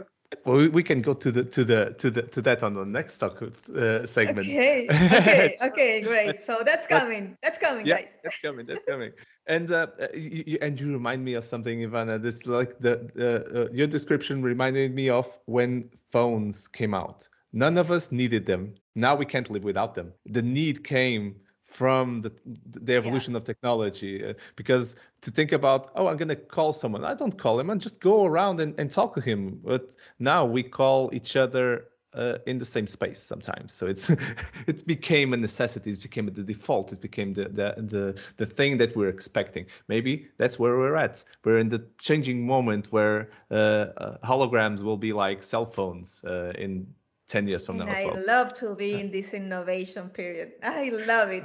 well, 0.45 0.70
we 0.70 0.84
can 0.84 1.02
go 1.02 1.14
to 1.14 1.32
the 1.32 1.43
to 1.43 1.64
the 1.64 1.95
to 1.97 2.12
the 2.12 2.22
to 2.22 2.41
that 2.43 2.64
on 2.64 2.74
the 2.74 2.86
next 2.86 3.18
talk 3.18 3.41
uh, 3.41 4.06
segment. 4.06 4.47
Okay, 4.47 4.88
okay, 4.88 5.58
okay, 5.64 6.02
great. 6.02 6.43
So 6.43 6.62
that's 6.64 6.88
coming. 6.88 7.36
That's 7.41 7.58
coming, 7.58 7.86
yeah, 7.86 8.02
guys. 8.02 8.12
That's 8.24 8.38
coming. 8.38 8.66
That's 8.68 8.86
coming. 8.88 9.12
And 9.50 9.72
uh, 9.72 9.88
you, 10.14 10.60
and 10.62 10.80
you 10.80 10.93
remind 10.93 11.26
me 11.26 11.34
of 11.34 11.43
something, 11.43 11.80
Ivana. 11.80 12.22
This 12.22 12.45
like 12.45 12.80
the 12.80 12.93
uh, 13.18 13.60
uh, 13.62 13.68
your 13.74 13.88
description 13.88 14.43
reminded 14.43 14.93
me 14.93 15.10
of 15.10 15.28
when 15.45 15.89
phones 16.12 16.68
came 16.68 16.93
out. 16.93 17.28
None 17.52 17.80
of 17.80 17.89
us 17.89 18.12
needed 18.12 18.45
them. 18.45 18.76
Now 18.93 19.16
we 19.16 19.26
can't 19.26 19.50
live 19.50 19.64
without 19.64 19.95
them. 19.95 20.14
The 20.28 20.43
need 20.43 20.84
came 20.84 21.36
from 21.70 22.22
the, 22.22 22.32
the 22.45 22.95
evolution 22.95 23.34
yeah. 23.34 23.38
of 23.38 23.43
technology 23.43 24.26
uh, 24.26 24.34
because 24.56 24.95
to 25.22 25.30
think 25.30 25.52
about 25.52 25.91
oh 25.95 26.08
i'm 26.08 26.18
going 26.18 26.28
to 26.28 26.36
call 26.36 26.74
someone 26.74 27.06
i 27.06 27.14
don't 27.14 27.38
call 27.38 27.60
him 27.60 27.70
and 27.70 27.80
just 27.80 28.00
go 28.00 28.26
around 28.26 28.60
and, 28.60 28.74
and 28.80 28.89
talk 28.89 29.14
to 29.14 29.22
him 29.22 29.60
but 29.64 29.95
now 30.18 30.43
we 30.43 30.64
call 30.64 31.12
each 31.14 31.36
other 31.36 31.86
uh, 32.14 32.38
in 32.47 32.57
the 32.57 32.66
same 32.66 32.88
space 32.88 33.20
sometimes 33.22 33.74
so 33.74 33.88
it's 33.88 34.10
it 34.68 34.86
became 34.88 35.34
a 35.34 35.38
necessity 35.38 35.91
it 35.91 36.01
became 36.01 36.26
the 36.26 36.43
default 36.43 36.91
it 36.91 37.01
became 37.01 37.34
the, 37.34 37.43
the 37.49 37.74
the 37.78 38.22
the 38.38 38.45
thing 38.45 38.78
that 38.78 38.95
we're 38.95 39.10
expecting 39.10 39.66
maybe 39.88 40.28
that's 40.38 40.57
where 40.57 40.78
we're 40.78 40.95
at 40.95 41.24
we're 41.43 41.60
in 41.60 41.70
the 41.70 41.84
changing 41.99 42.45
moment 42.45 42.91
where 42.91 43.30
uh, 43.51 43.53
uh 43.55 44.18
holograms 44.24 44.82
will 44.82 44.97
be 44.97 45.14
like 45.14 45.43
cell 45.43 45.66
phones 45.66 46.22
uh, 46.26 46.51
in 46.57 46.88
10 47.30 47.47
years 47.47 47.64
from 47.64 47.80
and 47.80 47.89
now. 47.89 47.95
I 47.95 48.05
well. 48.05 48.24
love 48.26 48.53
to 48.55 48.76
be 48.76 48.99
in 48.99 49.12
this 49.12 49.34
innovation 49.34 50.10
period. 50.10 50.53
I 50.64 50.89
love 50.89 51.30
it. 51.30 51.43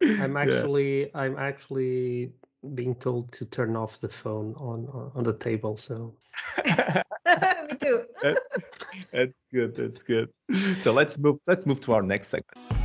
I'm 0.20 0.36
actually 0.36 1.00
yeah. 1.00 1.06
I'm 1.14 1.36
actually 1.36 2.32
being 2.74 2.94
told 2.94 3.32
to 3.32 3.44
turn 3.44 3.76
off 3.76 4.00
the 4.00 4.08
phone 4.08 4.54
on 4.54 5.12
on 5.14 5.22
the 5.22 5.34
table. 5.34 5.76
So. 5.76 6.14
Me 6.66 7.76
too. 7.80 8.04
that's 9.12 9.46
good. 9.52 9.76
That's 9.76 10.02
good. 10.02 10.28
So 10.80 10.92
let's 10.92 11.18
move. 11.18 11.38
Let's 11.46 11.66
move 11.66 11.80
to 11.80 11.92
our 11.92 12.02
next 12.02 12.28
segment. 12.28 12.83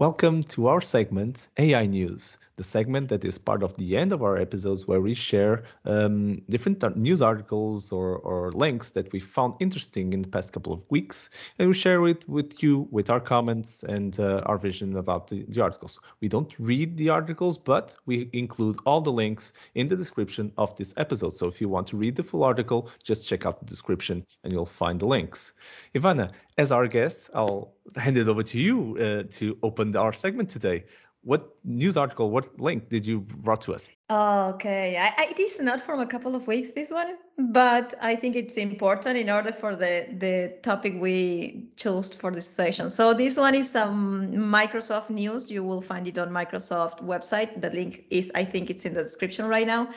Welcome 0.00 0.44
to 0.54 0.68
our 0.68 0.80
segment 0.80 1.48
AI 1.58 1.86
News, 1.86 2.38
the 2.54 2.62
segment 2.62 3.08
that 3.08 3.24
is 3.24 3.36
part 3.36 3.64
of 3.64 3.76
the 3.78 3.96
end 3.96 4.12
of 4.12 4.22
our 4.22 4.36
episodes 4.36 4.86
where 4.86 5.00
we 5.00 5.12
share 5.12 5.64
um, 5.84 6.40
different 6.48 6.96
news 6.96 7.20
articles 7.20 7.90
or, 7.90 8.18
or, 8.18 8.52
links 8.52 8.92
that 8.92 9.12
we 9.12 9.18
found 9.18 9.54
interesting 9.58 10.12
in 10.12 10.22
the 10.22 10.28
past 10.28 10.52
couple 10.52 10.72
of 10.72 10.88
weeks, 10.88 11.30
and 11.58 11.66
we 11.66 11.74
share 11.74 12.06
it 12.06 12.28
with 12.28 12.62
you 12.62 12.86
with 12.92 13.10
our 13.10 13.18
comments 13.18 13.82
and 13.82 14.20
uh, 14.20 14.40
our 14.46 14.56
vision 14.56 14.96
about 14.96 15.26
the, 15.26 15.44
the 15.48 15.60
articles. 15.60 15.98
We 16.20 16.28
don't 16.28 16.54
read 16.60 16.96
the 16.96 17.08
articles, 17.08 17.58
but 17.58 17.96
we 18.06 18.30
include 18.32 18.78
all 18.86 19.00
the 19.00 19.10
links 19.10 19.52
in 19.74 19.88
the 19.88 19.96
description 19.96 20.52
of 20.58 20.76
this 20.76 20.94
episode. 20.96 21.34
So 21.34 21.48
if 21.48 21.60
you 21.60 21.68
want 21.68 21.88
to 21.88 21.96
read 21.96 22.14
the 22.14 22.22
full 22.22 22.44
article, 22.44 22.88
just 23.02 23.28
check 23.28 23.46
out 23.46 23.58
the 23.58 23.66
description 23.66 24.24
and 24.44 24.52
you'll 24.52 24.64
find 24.64 25.00
the 25.00 25.08
links. 25.08 25.54
Ivana, 25.92 26.30
as 26.56 26.72
our 26.72 26.86
guest, 26.86 27.30
I'll 27.34 27.72
hand 27.96 28.18
it 28.18 28.28
over 28.28 28.42
to 28.42 28.58
you 28.58 28.96
uh, 28.98 29.22
to 29.30 29.56
open 29.62 29.87
our 29.96 30.12
segment 30.12 30.50
today. 30.50 30.84
What 31.22 31.56
news 31.64 31.96
article, 31.96 32.30
what 32.30 32.58
link 32.60 32.88
did 32.88 33.04
you 33.04 33.20
brought 33.20 33.60
to 33.62 33.74
us? 33.74 33.90
Okay, 34.10 34.96
I, 34.96 35.12
I, 35.18 35.26
it 35.30 35.38
is 35.38 35.60
not 35.60 35.80
from 35.80 36.00
a 36.00 36.06
couple 36.06 36.34
of 36.34 36.46
weeks, 36.46 36.72
this 36.72 36.90
one, 36.90 37.16
but 37.36 37.94
I 38.00 38.14
think 38.14 38.36
it's 38.36 38.56
important 38.56 39.18
in 39.18 39.28
order 39.28 39.52
for 39.52 39.74
the, 39.74 40.06
the 40.16 40.56
topic 40.62 40.94
we 40.96 41.68
chose 41.76 42.14
for 42.14 42.30
this 42.30 42.48
session. 42.48 42.88
So 42.88 43.12
this 43.12 43.36
one 43.36 43.54
is 43.54 43.74
um, 43.74 44.32
Microsoft 44.32 45.10
news. 45.10 45.50
You 45.50 45.64
will 45.64 45.82
find 45.82 46.06
it 46.06 46.18
on 46.18 46.30
Microsoft 46.30 47.02
website. 47.04 47.60
The 47.60 47.70
link 47.70 48.04
is, 48.10 48.30
I 48.34 48.44
think 48.44 48.70
it's 48.70 48.86
in 48.86 48.94
the 48.94 49.02
description 49.02 49.46
right 49.46 49.66
now 49.66 49.88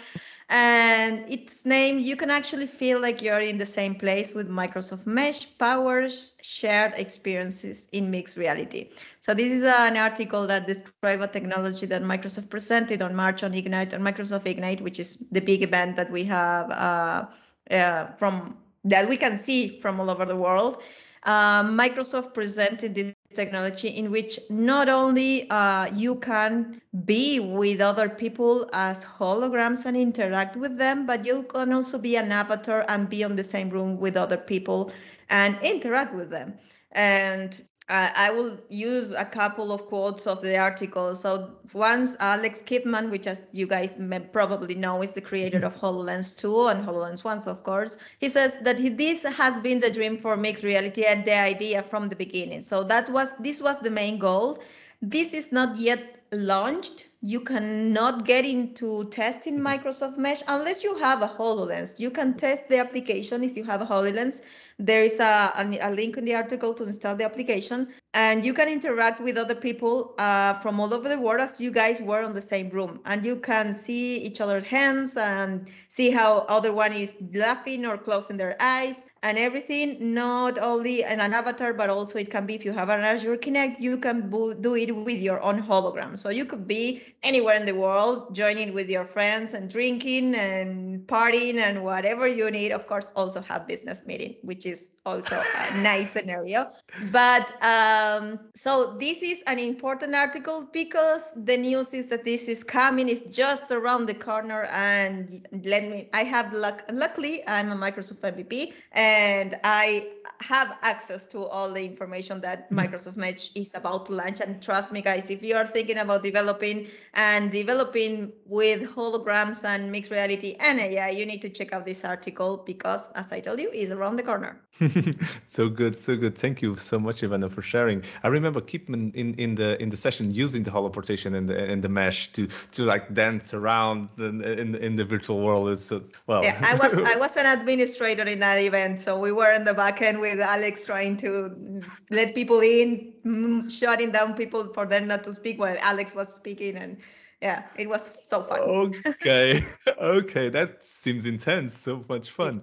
and 0.51 1.23
its 1.29 1.65
name 1.65 1.97
you 1.97 2.17
can 2.17 2.29
actually 2.29 2.67
feel 2.67 2.99
like 2.99 3.21
you're 3.21 3.39
in 3.39 3.57
the 3.57 3.65
same 3.65 3.95
place 3.95 4.33
with 4.33 4.49
microsoft 4.49 5.07
mesh 5.07 5.47
powers 5.57 6.35
shared 6.41 6.93
experiences 6.95 7.87
in 7.93 8.11
mixed 8.11 8.35
reality. 8.35 8.89
So 9.21 9.33
this 9.33 9.49
is 9.49 9.63
an 9.63 9.95
article 9.95 10.45
that 10.47 10.67
describes 10.67 11.23
a 11.23 11.27
technology 11.27 11.85
that 11.85 12.03
microsoft 12.03 12.49
presented 12.49 13.01
on 13.01 13.15
march 13.15 13.43
on 13.43 13.53
ignite 13.53 13.93
on 13.93 14.01
microsoft 14.01 14.45
ignite 14.45 14.81
which 14.81 14.99
is 14.99 15.17
the 15.31 15.39
big 15.39 15.63
event 15.63 15.95
that 15.95 16.11
we 16.11 16.25
have 16.25 16.69
uh, 16.71 17.25
uh, 17.71 18.07
from 18.17 18.57
that 18.83 19.07
we 19.07 19.15
can 19.15 19.37
see 19.37 19.79
from 19.79 20.01
all 20.01 20.09
over 20.09 20.25
the 20.25 20.35
world. 20.35 20.83
Uh, 21.23 21.63
microsoft 21.63 22.33
presented 22.33 22.93
this 22.93 23.13
technology 23.31 23.87
in 23.89 24.11
which 24.11 24.39
not 24.49 24.89
only 24.89 25.49
uh, 25.49 25.87
you 25.93 26.15
can 26.15 26.81
be 27.05 27.39
with 27.39 27.81
other 27.81 28.09
people 28.09 28.69
as 28.73 29.03
holograms 29.03 29.85
and 29.85 29.97
interact 29.97 30.55
with 30.55 30.77
them, 30.77 31.05
but 31.05 31.25
you 31.25 31.43
can 31.43 31.73
also 31.73 31.97
be 31.97 32.15
an 32.17 32.31
avatar 32.31 32.85
and 32.87 33.09
be 33.09 33.23
on 33.23 33.35
the 33.35 33.43
same 33.43 33.69
room 33.69 33.97
with 33.99 34.15
other 34.17 34.37
people 34.37 34.91
and 35.29 35.57
interact 35.63 36.13
with 36.13 36.29
them. 36.29 36.53
And 36.91 37.61
I 37.91 38.29
will 38.31 38.57
use 38.69 39.11
a 39.11 39.25
couple 39.25 39.71
of 39.71 39.85
quotes 39.87 40.25
of 40.25 40.41
the 40.41 40.57
article. 40.57 41.13
So 41.13 41.51
once 41.73 42.15
Alex 42.19 42.61
Kipman, 42.61 43.11
which 43.11 43.27
as 43.27 43.47
you 43.51 43.67
guys 43.67 43.97
may 43.97 44.19
probably 44.19 44.75
know 44.75 45.01
is 45.01 45.13
the 45.13 45.21
creator 45.21 45.65
of 45.65 45.75
HoloLens 45.75 46.37
2 46.37 46.67
and 46.67 46.85
HoloLens 46.85 47.23
1, 47.23 47.39
of 47.47 47.63
course, 47.63 47.97
he 48.19 48.29
says 48.29 48.59
that 48.59 48.79
he, 48.79 48.89
this 48.89 49.23
has 49.23 49.59
been 49.59 49.81
the 49.81 49.91
dream 49.91 50.17
for 50.17 50.37
mixed 50.37 50.63
reality 50.63 51.03
and 51.03 51.25
the 51.25 51.37
idea 51.37 51.83
from 51.83 52.07
the 52.07 52.15
beginning. 52.15 52.61
So 52.61 52.83
that 52.85 53.09
was 53.09 53.35
this 53.37 53.61
was 53.61 53.79
the 53.79 53.91
main 53.91 54.17
goal. 54.19 54.59
This 55.01 55.33
is 55.33 55.51
not 55.51 55.77
yet 55.77 56.21
launched. 56.31 57.07
You 57.21 57.41
cannot 57.41 58.25
get 58.25 58.45
into 58.45 59.05
testing 59.09 59.59
mm-hmm. 59.59 59.67
Microsoft 59.67 60.17
Mesh 60.17 60.41
unless 60.47 60.83
you 60.83 60.95
have 60.97 61.21
a 61.21 61.27
HoloLens. 61.27 61.99
You 61.99 62.09
can 62.09 62.35
test 62.35 62.69
the 62.69 62.77
application 62.77 63.43
if 63.43 63.57
you 63.57 63.63
have 63.65 63.81
a 63.81 63.85
HoloLens 63.85 64.41
there 64.81 65.03
is 65.03 65.19
a, 65.19 65.53
a, 65.55 65.91
link 65.91 66.17
in 66.17 66.25
the 66.25 66.33
article 66.33 66.73
to 66.73 66.83
install 66.83 67.15
the 67.15 67.23
application, 67.23 67.87
and 68.15 68.43
you 68.43 68.53
can 68.53 68.67
interact 68.67 69.21
with 69.21 69.37
other 69.37 69.53
people 69.53 70.15
uh, 70.17 70.55
from 70.55 70.79
all 70.79 70.91
over 70.93 71.07
the 71.07 71.19
world 71.19 71.39
as 71.39 71.61
you 71.61 71.69
guys 71.69 72.01
were 72.01 72.23
on 72.23 72.33
the 72.33 72.41
same 72.41 72.69
room. 72.69 72.99
And 73.05 73.23
you 73.23 73.35
can 73.35 73.73
see 73.73 74.17
each 74.17 74.41
other's 74.41 74.65
hands 74.65 75.17
and 75.17 75.69
see 75.89 76.09
how 76.09 76.39
other 76.49 76.73
one 76.73 76.93
is 76.93 77.15
laughing 77.33 77.85
or 77.85 77.97
closing 77.97 78.37
their 78.37 78.57
eyes 78.59 79.05
and 79.23 79.37
everything 79.37 80.13
not 80.13 80.57
only 80.59 81.03
in 81.03 81.19
an 81.19 81.33
avatar 81.33 81.73
but 81.73 81.89
also 81.89 82.17
it 82.19 82.31
can 82.31 82.45
be 82.45 82.55
if 82.55 82.65
you 82.65 82.71
have 82.71 82.89
an 82.89 83.01
Azure 83.01 83.37
Kinect, 83.37 83.79
you 83.79 83.97
can 83.97 84.29
do 84.61 84.75
it 84.75 84.95
with 84.95 85.19
your 85.19 85.41
own 85.41 85.61
hologram. 85.61 86.17
So 86.17 86.29
you 86.29 86.45
could 86.45 86.67
be 86.67 87.01
anywhere 87.23 87.55
in 87.55 87.65
the 87.65 87.75
world 87.75 88.33
joining 88.35 88.73
with 88.73 88.89
your 88.89 89.05
friends 89.05 89.53
and 89.53 89.69
drinking 89.69 90.35
and 90.35 91.05
partying 91.07 91.55
and 91.55 91.83
whatever 91.83 92.27
you 92.27 92.49
need. 92.51 92.71
Of 92.71 92.87
course 92.87 93.11
also 93.15 93.41
have 93.41 93.67
business 93.67 94.01
meeting 94.05 94.35
which 94.43 94.65
is 94.65 94.90
also 95.05 95.41
a 95.57 95.81
nice 95.81 96.11
scenario. 96.11 96.71
But 97.11 97.51
um, 97.63 98.39
so 98.55 98.97
this 98.99 99.21
is 99.21 99.41
an 99.47 99.59
important 99.59 100.15
article 100.15 100.69
because 100.71 101.33
the 101.35 101.57
news 101.57 101.93
is 101.93 102.07
that 102.07 102.23
this 102.23 102.43
is 102.43 102.63
coming, 102.63 103.09
it's 103.09 103.21
just 103.35 103.71
around 103.71 104.05
the 104.05 104.13
corner. 104.13 104.63
And 104.71 105.47
let 105.63 105.87
me, 105.89 106.09
I 106.13 106.23
have 106.23 106.53
luck, 106.53 106.83
luckily, 106.91 107.47
I'm 107.47 107.71
a 107.71 107.75
Microsoft 107.75 108.21
MVP 108.21 108.73
and 108.91 109.57
I 109.63 110.11
have 110.39 110.77
access 110.81 111.25
to 111.27 111.45
all 111.45 111.71
the 111.71 111.83
information 111.83 112.41
that 112.41 112.65
mm-hmm. 112.65 112.79
Microsoft 112.79 113.17
Mesh 113.17 113.51
is 113.55 113.73
about 113.75 114.07
to 114.07 114.13
launch. 114.13 114.39
And 114.41 114.61
trust 114.61 114.91
me, 114.91 115.01
guys, 115.01 115.29
if 115.29 115.41
you 115.41 115.55
are 115.55 115.67
thinking 115.67 115.97
about 115.97 116.23
developing 116.23 116.87
and 117.13 117.51
developing 117.51 118.31
with 118.45 118.83
holograms 118.83 119.63
and 119.63 119.91
mixed 119.91 120.11
reality 120.11 120.55
and 120.59 120.79
AI, 120.79 121.09
you 121.09 121.25
need 121.25 121.41
to 121.41 121.49
check 121.49 121.73
out 121.73 121.85
this 121.85 122.03
article 122.05 122.57
because, 122.65 123.07
as 123.15 123.31
I 123.31 123.39
told 123.39 123.59
you, 123.59 123.71
is 123.71 123.91
around 123.91 124.17
the 124.17 124.23
corner. 124.23 124.61
so 125.47 125.69
good, 125.69 125.95
so 125.95 126.15
good. 126.15 126.37
Thank 126.37 126.61
you 126.61 126.75
so 126.75 126.99
much, 126.99 127.21
Ivana, 127.21 127.51
for 127.51 127.61
sharing. 127.61 128.03
I 128.23 128.27
remember 128.27 128.61
Kipman 128.61 129.13
in, 129.15 129.33
in 129.35 129.55
the 129.55 129.81
in 129.81 129.89
the 129.89 129.97
session 129.97 130.31
using 130.31 130.63
the 130.63 130.71
holoportation 130.71 131.35
and 131.35 131.47
the 131.49 131.57
and 131.57 131.83
the 131.83 131.89
mesh 131.89 132.31
to 132.33 132.47
to 132.73 132.83
like 132.83 133.13
dance 133.13 133.53
around 133.53 134.09
in 134.17 134.43
in, 134.43 134.75
in 134.75 134.95
the 134.95 135.05
virtual 135.05 135.41
world. 135.41 135.69
It's 135.69 135.91
well. 136.27 136.43
Yeah, 136.43 136.59
I 136.61 136.75
was 136.75 136.97
I 136.97 137.15
was 137.25 137.37
an 137.37 137.45
administrator 137.45 138.23
in 138.23 138.39
that 138.39 138.57
event, 138.57 138.99
so 138.99 139.19
we 139.19 139.31
were 139.31 139.51
in 139.51 139.63
the 139.63 139.73
back 139.73 140.01
end 140.01 140.19
with 140.19 140.39
Alex 140.39 140.85
trying 140.85 141.17
to 141.17 141.81
let 142.09 142.35
people 142.35 142.59
in, 142.61 143.13
mm, 143.25 143.69
shutting 143.71 144.11
down 144.11 144.35
people 144.35 144.73
for 144.73 144.85
them 144.85 145.07
not 145.07 145.23
to 145.23 145.33
speak 145.33 145.59
while 145.59 145.77
Alex 145.81 146.13
was 146.13 146.33
speaking 146.33 146.75
and 146.77 146.97
yeah, 147.41 147.63
it 147.75 147.89
was 147.89 148.09
so 148.23 148.43
fun. 148.43 148.59
Okay, 148.59 149.63
okay, 149.99 150.49
that 150.49 150.83
seems 150.83 151.25
intense. 151.25 151.75
So 151.75 152.05
much 152.07 152.29
fun. 152.29 152.61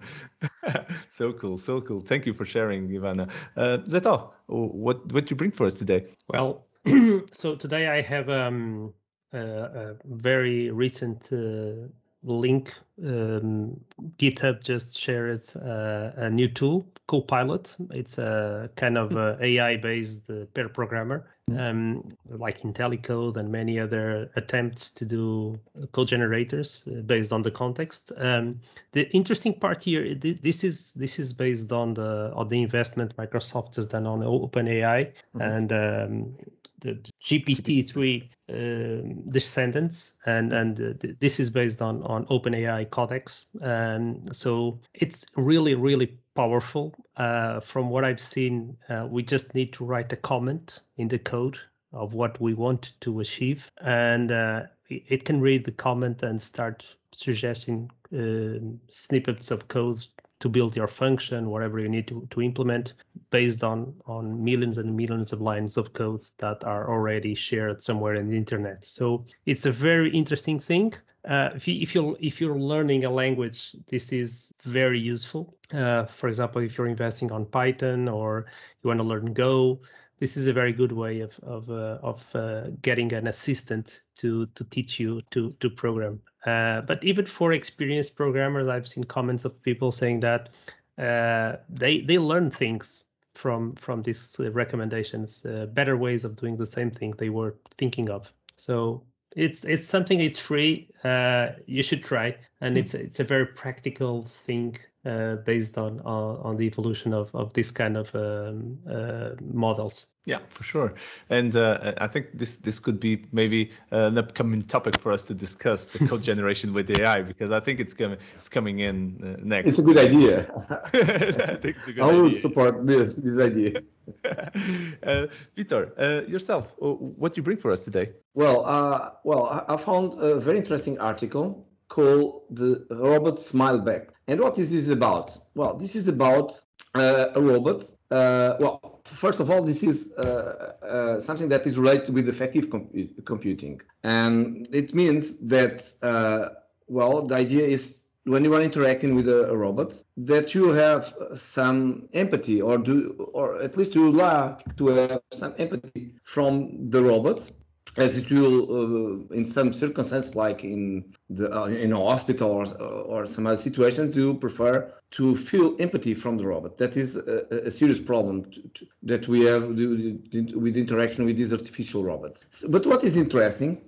so 1.08 1.32
cool, 1.32 1.56
so 1.56 1.80
cool. 1.80 2.00
Thank 2.00 2.26
you 2.26 2.32
for 2.32 2.44
sharing, 2.44 2.88
Ivana. 2.88 3.28
Uh, 3.56 3.78
Zeto, 3.78 4.30
what 4.46 5.12
what 5.12 5.30
you 5.30 5.36
bring 5.36 5.50
for 5.50 5.66
us 5.66 5.74
today? 5.74 6.06
Well, 6.28 6.66
so 7.32 7.56
today 7.56 7.88
I 7.88 8.02
have 8.02 8.28
um, 8.30 8.94
a, 9.32 9.38
a 9.40 9.96
very 10.04 10.70
recent 10.70 11.32
uh, 11.32 11.88
link. 12.22 12.72
Um, 13.04 13.80
GitHub 14.16 14.62
just 14.62 14.98
shared 14.98 15.42
uh, 15.56 16.12
a 16.16 16.30
new 16.30 16.48
tool, 16.48 16.86
Copilot. 17.08 17.74
It's 17.90 18.18
a 18.18 18.70
kind 18.76 18.96
of 18.96 19.40
AI-based 19.40 20.30
uh, 20.30 20.44
pair 20.54 20.68
programmer, 20.68 21.28
um, 21.56 22.04
like 22.28 22.60
IntelliCode 22.60 23.36
and 23.36 23.50
many 23.50 23.78
other 23.78 24.30
attempts 24.36 24.90
to 24.90 25.04
do 25.04 25.58
code 25.92 26.08
generators 26.08 26.84
uh, 26.86 27.00
based 27.02 27.32
on 27.32 27.42
the 27.42 27.50
context. 27.50 28.12
Um, 28.16 28.60
the 28.92 29.08
interesting 29.10 29.54
part 29.54 29.82
here, 29.84 30.14
this 30.14 30.64
is 30.64 30.92
this 30.94 31.18
is 31.18 31.32
based 31.32 31.72
on 31.72 31.94
the 31.94 32.32
on 32.34 32.48
the 32.48 32.62
investment 32.62 33.16
Microsoft 33.16 33.76
has 33.76 33.86
done 33.86 34.06
on 34.06 34.20
OpenAI, 34.20 35.12
mm-hmm. 35.34 35.40
and 35.40 35.72
um, 35.72 36.36
the 36.80 36.98
GPT-3 37.22 38.28
uh, 38.50 39.30
descendants, 39.30 40.14
and 40.26 40.52
and 40.52 40.80
uh, 40.80 41.08
this 41.20 41.40
is 41.40 41.50
based 41.50 41.82
on 41.82 42.02
on 42.02 42.26
OpenAI 42.26 42.90
Codex. 42.90 43.46
Um, 43.60 44.22
so 44.32 44.80
it's 44.94 45.26
really 45.36 45.74
really 45.74 46.18
powerful. 46.34 46.94
Uh, 47.16 47.60
from 47.60 47.90
what 47.90 48.04
I've 48.04 48.20
seen, 48.20 48.76
uh, 48.88 49.06
we 49.10 49.22
just 49.22 49.54
need 49.54 49.72
to 49.74 49.84
write 49.84 50.12
a 50.12 50.16
comment 50.16 50.80
in 50.96 51.08
the 51.08 51.18
code 51.18 51.58
of 51.92 52.14
what 52.14 52.40
we 52.40 52.54
want 52.54 52.92
to 53.00 53.20
achieve, 53.20 53.70
and 53.80 54.30
uh, 54.32 54.62
it 54.88 55.24
can 55.24 55.40
read 55.40 55.64
the 55.64 55.72
comment 55.72 56.22
and 56.22 56.40
start 56.40 56.94
suggesting 57.12 57.90
uh, 58.16 58.58
snippets 58.88 59.50
of 59.50 59.68
code 59.68 60.04
to 60.40 60.48
build 60.48 60.76
your 60.76 60.86
function, 60.86 61.50
whatever 61.50 61.78
you 61.78 61.88
need 61.88 62.06
to, 62.08 62.26
to 62.30 62.42
implement, 62.42 62.94
based 63.30 63.64
on 63.64 63.94
on 64.06 64.42
millions 64.42 64.78
and 64.78 64.96
millions 64.96 65.32
of 65.32 65.40
lines 65.40 65.76
of 65.76 65.92
code 65.92 66.22
that 66.38 66.62
are 66.64 66.90
already 66.90 67.34
shared 67.34 67.82
somewhere 67.82 68.14
in 68.14 68.28
the 68.28 68.36
internet. 68.36 68.84
So 68.84 69.24
it's 69.46 69.66
a 69.66 69.72
very 69.72 70.10
interesting 70.10 70.58
thing. 70.60 70.94
Uh, 71.28 71.50
if 71.54 71.66
you 71.66 71.80
if 71.82 71.94
you 71.94 72.16
if 72.20 72.40
you're 72.40 72.58
learning 72.58 73.04
a 73.04 73.10
language, 73.10 73.74
this 73.88 74.12
is 74.12 74.52
very 74.62 75.00
useful. 75.00 75.56
Uh, 75.72 76.04
for 76.04 76.28
example, 76.28 76.62
if 76.62 76.78
you're 76.78 76.86
investing 76.86 77.32
on 77.32 77.44
Python 77.44 78.08
or 78.08 78.46
you 78.82 78.88
want 78.88 79.00
to 79.00 79.04
learn 79.04 79.32
Go, 79.32 79.80
this 80.18 80.36
is 80.36 80.48
a 80.48 80.52
very 80.52 80.72
good 80.72 80.92
way 80.92 81.20
of 81.20 81.38
of 81.42 81.70
uh, 81.70 81.98
of 82.02 82.34
uh, 82.34 82.68
getting 82.82 83.12
an 83.12 83.26
assistant 83.26 84.02
to 84.16 84.46
to 84.54 84.64
teach 84.64 84.98
you 85.00 85.22
to 85.30 85.54
to 85.60 85.70
program. 85.70 86.20
Uh, 86.44 86.80
but 86.82 87.02
even 87.04 87.26
for 87.26 87.52
experienced 87.52 88.16
programmers, 88.16 88.68
I've 88.68 88.88
seen 88.88 89.04
comments 89.04 89.44
of 89.44 89.62
people 89.62 89.92
saying 89.92 90.20
that 90.20 90.50
uh, 90.98 91.56
they 91.68 92.00
they 92.00 92.18
learn 92.18 92.50
things 92.50 93.04
from 93.34 93.74
from 93.76 94.02
these 94.02 94.36
recommendations, 94.38 95.44
uh, 95.46 95.66
better 95.66 95.96
ways 95.96 96.24
of 96.24 96.36
doing 96.36 96.56
the 96.56 96.66
same 96.66 96.90
thing 96.90 97.14
they 97.18 97.30
were 97.30 97.54
thinking 97.76 98.10
of. 98.10 98.32
So 98.56 99.04
it's 99.36 99.64
it's 99.64 99.86
something 99.86 100.20
it's 100.20 100.38
free. 100.38 100.90
Uh, 101.04 101.52
you 101.66 101.82
should 101.82 102.02
try, 102.02 102.36
and 102.60 102.74
hmm. 102.74 102.80
it's 102.80 102.94
it's 102.94 103.20
a 103.20 103.24
very 103.24 103.46
practical 103.46 104.24
thing 104.24 104.76
uh, 105.04 105.36
based 105.36 105.78
on, 105.78 106.00
on, 106.00 106.36
on 106.38 106.56
the 106.56 106.66
evolution 106.66 107.14
of 107.14 107.34
of 107.34 107.52
this 107.52 107.70
kind 107.70 107.96
of 107.96 108.14
um, 108.14 108.78
uh, 108.90 109.30
models. 109.40 110.06
Yeah, 110.28 110.40
for 110.50 110.62
sure. 110.62 110.92
And 111.30 111.56
uh, 111.56 111.94
I 111.98 112.06
think 112.06 112.36
this 112.36 112.58
this 112.58 112.80
could 112.80 113.00
be 113.00 113.24
maybe 113.32 113.70
an 113.90 114.18
upcoming 114.18 114.62
topic 114.62 115.00
for 115.00 115.10
us 115.10 115.22
to 115.22 115.34
discuss 115.34 115.86
the 115.86 116.06
code 116.08 116.22
generation 116.22 116.74
with 116.74 116.90
AI 116.90 117.22
because 117.22 117.50
I 117.50 117.60
think 117.60 117.80
it's 117.80 117.94
coming 117.94 118.18
it's 118.36 118.50
coming 118.50 118.80
in 118.80 118.96
uh, 119.22 119.42
next. 119.42 119.68
It's 119.68 119.78
a 119.78 119.82
good 119.82 119.96
idea. 119.96 120.52
I 120.92 121.56
think 121.56 121.76
it's 121.78 121.88
a 121.88 121.92
good 121.92 122.04
I 122.04 122.06
will 122.06 122.26
idea. 122.26 122.38
support 122.38 122.86
this 122.86 123.16
this 123.16 123.38
idea. 123.40 123.82
uh, 124.24 125.26
Vitor, 125.56 125.92
uh, 125.96 126.26
yourself, 126.26 126.72
uh, 126.82 126.92
what 126.92 127.34
do 127.34 127.38
you 127.38 127.42
bring 127.42 127.58
for 127.58 127.70
us 127.70 127.84
today? 127.84 128.12
Well, 128.34 128.64
uh, 128.66 129.10
well, 129.24 129.64
I 129.68 129.76
found 129.76 130.20
a 130.20 130.38
very 130.38 130.58
interesting 130.58 130.87
article 130.96 131.66
called 131.88 132.42
the 132.50 132.86
robot 132.90 133.38
smile 133.38 133.78
back. 133.78 134.08
And 134.28 134.40
what 134.40 134.58
is 134.58 134.70
this 134.70 134.88
about? 134.88 135.36
Well, 135.54 135.74
this 135.74 135.96
is 135.96 136.08
about 136.08 136.60
uh, 136.94 137.26
a 137.34 137.40
robot. 137.40 137.92
Uh, 138.10 138.54
well, 138.60 139.00
first 139.04 139.40
of 139.40 139.50
all, 139.50 139.62
this 139.62 139.82
is 139.82 140.12
uh, 140.16 140.74
uh 140.82 141.20
something 141.20 141.48
that 141.48 141.66
is 141.66 141.78
related 141.78 142.14
with 142.14 142.28
affective 142.28 142.70
com- 142.70 142.88
computing, 143.24 143.80
and 144.02 144.68
it 144.72 144.94
means 144.94 145.38
that 145.38 145.76
uh, 146.02 146.48
well, 146.88 147.26
the 147.26 147.34
idea 147.34 147.66
is 147.66 148.00
when 148.24 148.44
you 148.44 148.54
are 148.54 148.60
interacting 148.60 149.14
with 149.14 149.28
a, 149.28 149.50
a, 149.50 149.56
robot 149.56 149.94
that 150.16 150.54
you 150.54 150.68
have 150.72 151.14
some 151.34 152.08
empathy 152.12 152.60
or 152.60 152.76
do 152.76 153.12
or 153.32 153.60
at 153.62 153.76
least 153.76 153.94
you 153.94 154.12
like 154.12 154.76
to 154.76 154.88
have 154.88 155.20
some 155.32 155.54
empathy 155.58 156.14
from 156.24 156.90
the 156.90 157.02
robot 157.02 157.50
as 157.98 158.16
it 158.16 158.30
will 158.30 158.58
uh, 158.70 159.34
in 159.34 159.44
some 159.44 159.72
circumstances 159.72 160.36
like 160.36 160.62
in 160.62 161.14
the 161.30 161.46
uh, 161.54 161.66
in 161.66 161.92
a 161.92 161.96
hospital 161.96 162.50
or, 162.50 162.66
or 163.12 163.26
some 163.26 163.46
other 163.46 163.56
situations 163.56 164.14
you 164.14 164.34
prefer 164.34 164.90
to 165.10 165.34
feel 165.34 165.74
empathy 165.80 166.14
from 166.14 166.36
the 166.36 166.46
robot. 166.46 166.76
That 166.78 166.96
is 166.96 167.16
a, 167.16 167.66
a 167.66 167.70
serious 167.70 167.98
problem 167.98 168.44
to, 168.44 168.62
to, 168.74 168.86
that 169.02 169.26
we 169.26 169.40
have 169.46 169.68
with 169.68 170.76
interaction 170.76 171.24
with 171.24 171.36
these 171.36 171.52
artificial 171.52 172.04
robots. 172.04 172.44
But 172.68 172.86
what 172.86 173.02
is 173.04 173.16
interesting 173.16 173.80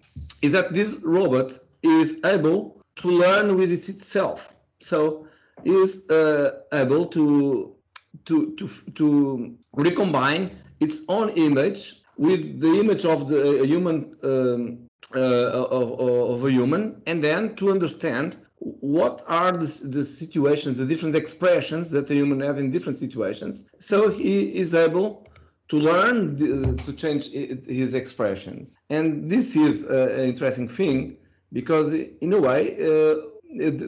is 0.43 0.53
that 0.53 0.73
this 0.73 0.95
robot 1.03 1.59
is 1.83 2.19
able 2.25 2.83
to 2.97 3.09
learn 3.09 3.57
with 3.57 3.71
it 3.71 3.89
itself. 3.89 4.55
So 4.81 5.27
is 5.65 6.09
uh, 6.11 6.63
able 6.73 7.07
to 7.07 7.77
to 8.25 8.57
to 8.57 8.69
to 8.95 9.57
recombine 9.73 10.59
its 10.81 11.03
own 11.09 11.29
image 11.31 12.00
with 12.21 12.61
the 12.61 12.79
image 12.79 13.07
of 13.07 13.29
the 13.29 13.65
human 13.65 13.97
um, 14.23 14.87
uh, 15.17 15.67
of, 15.79 15.89
of, 16.35 16.45
a 16.45 16.51
human, 16.51 17.01
and 17.07 17.25
then 17.25 17.57
to 17.57 17.71
understand 17.71 18.37
what 18.59 19.25
are 19.27 19.53
the, 19.53 19.69
the, 19.89 20.05
situations, 20.05 20.77
the 20.77 20.85
different 20.85 21.17
expressions 21.17 21.91
that 21.91 22.07
the 22.07 22.15
human 22.15 22.41
have 22.41 22.59
in 22.59 22.71
different 22.71 22.99
situations. 22.99 23.65
So 23.79 24.11
he 24.11 24.55
is 24.55 24.75
able 24.75 25.27
to 25.71 25.77
learn 25.79 26.37
the, 26.37 26.77
to 26.85 26.93
change 26.93 27.31
his 27.33 27.95
expressions, 27.95 28.77
and 28.91 29.31
this 29.31 29.57
is 29.57 29.85
an 29.85 30.21
interesting 30.33 30.69
thing 30.69 31.17
because 31.55 31.95
in 31.95 32.33
a 32.35 32.41
way 32.49 32.75
uh, 32.75 33.15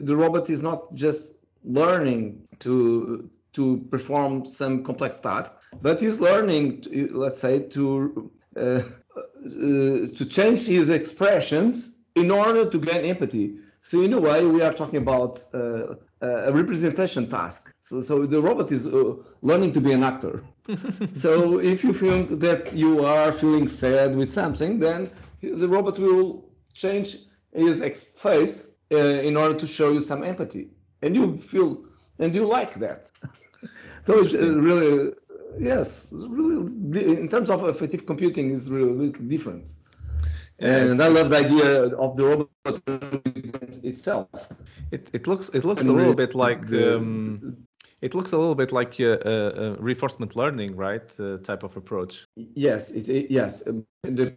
the 0.03 0.15
robot 0.23 0.49
is 0.49 0.63
not 0.63 0.93
just 0.95 1.35
learning 1.63 2.41
to 2.59 3.29
to 3.53 3.85
perform 3.89 4.45
some 4.45 4.83
complex 4.83 5.19
tasks, 5.19 5.55
but 5.81 5.99
he's 5.99 6.19
learning, 6.19 6.81
to, 6.81 7.09
let's 7.13 7.39
say, 7.39 7.59
to 7.59 8.31
uh, 8.55 8.83
uh, 9.45 10.07
to 10.17 10.25
change 10.25 10.65
his 10.65 10.89
expressions 10.89 11.95
in 12.15 12.31
order 12.31 12.69
to 12.69 12.79
gain 12.79 13.03
empathy. 13.05 13.57
So 13.81 14.01
in 14.01 14.13
a 14.13 14.19
way, 14.19 14.45
we 14.45 14.61
are 14.61 14.73
talking 14.73 14.97
about 14.97 15.39
uh, 15.53 15.95
a 16.21 16.51
representation 16.53 17.29
task. 17.29 17.73
So, 17.81 18.01
so 18.01 18.25
the 18.25 18.41
robot 18.41 18.71
is 18.71 18.87
uh, 18.87 19.15
learning 19.41 19.73
to 19.73 19.81
be 19.81 19.91
an 19.91 20.03
actor. 20.03 20.43
so 21.13 21.59
if 21.59 21.83
you 21.83 21.93
feel 21.93 22.25
that 22.37 22.73
you 22.73 23.03
are 23.05 23.31
feeling 23.33 23.67
sad 23.67 24.15
with 24.15 24.31
something, 24.31 24.79
then 24.79 25.11
the 25.41 25.67
robot 25.67 25.99
will 25.99 26.45
change 26.73 27.17
his 27.51 27.81
face 28.15 28.75
uh, 28.91 28.97
in 28.97 29.35
order 29.35 29.55
to 29.59 29.67
show 29.67 29.91
you 29.91 30.01
some 30.01 30.23
empathy, 30.23 30.69
and 31.01 31.15
you 31.15 31.37
feel 31.37 31.83
and 32.19 32.33
you 32.33 32.45
like 32.45 32.75
that. 32.75 33.11
so 34.03 34.19
it's 34.19 34.35
uh, 34.35 34.57
really 34.59 35.13
yes, 35.59 36.07
really 36.11 37.21
in 37.21 37.27
terms 37.29 37.49
of 37.49 37.63
affective 37.63 38.05
computing 38.05 38.49
is 38.49 38.69
really 38.69 39.11
different. 39.27 39.67
And 40.59 41.01
I 41.01 41.07
love 41.07 41.29
the 41.29 41.37
idea 41.37 41.95
of 41.95 42.15
the 42.15 42.23
robot 42.23 42.81
itself. 43.83 44.27
It, 44.91 45.09
it 45.13 45.27
looks 45.27 45.49
it 45.49 45.63
looks 45.63 45.81
and 45.81 45.89
a 45.89 45.93
little 45.93 46.13
bit 46.13 46.35
like 46.35 46.67
the, 46.67 46.97
um, 46.97 47.65
it 48.01 48.13
looks 48.13 48.31
a 48.33 48.37
little 48.37 48.55
bit 48.55 48.71
like 48.71 48.99
a, 48.99 49.13
a, 49.27 49.63
a 49.63 49.73
reinforcement 49.75 50.35
learning, 50.35 50.75
right? 50.75 51.19
Uh, 51.19 51.37
type 51.37 51.63
of 51.63 51.75
approach. 51.75 52.27
Yes, 52.35 52.91
it, 52.91 53.09
it 53.09 53.31
yes. 53.31 53.63
The 54.03 54.35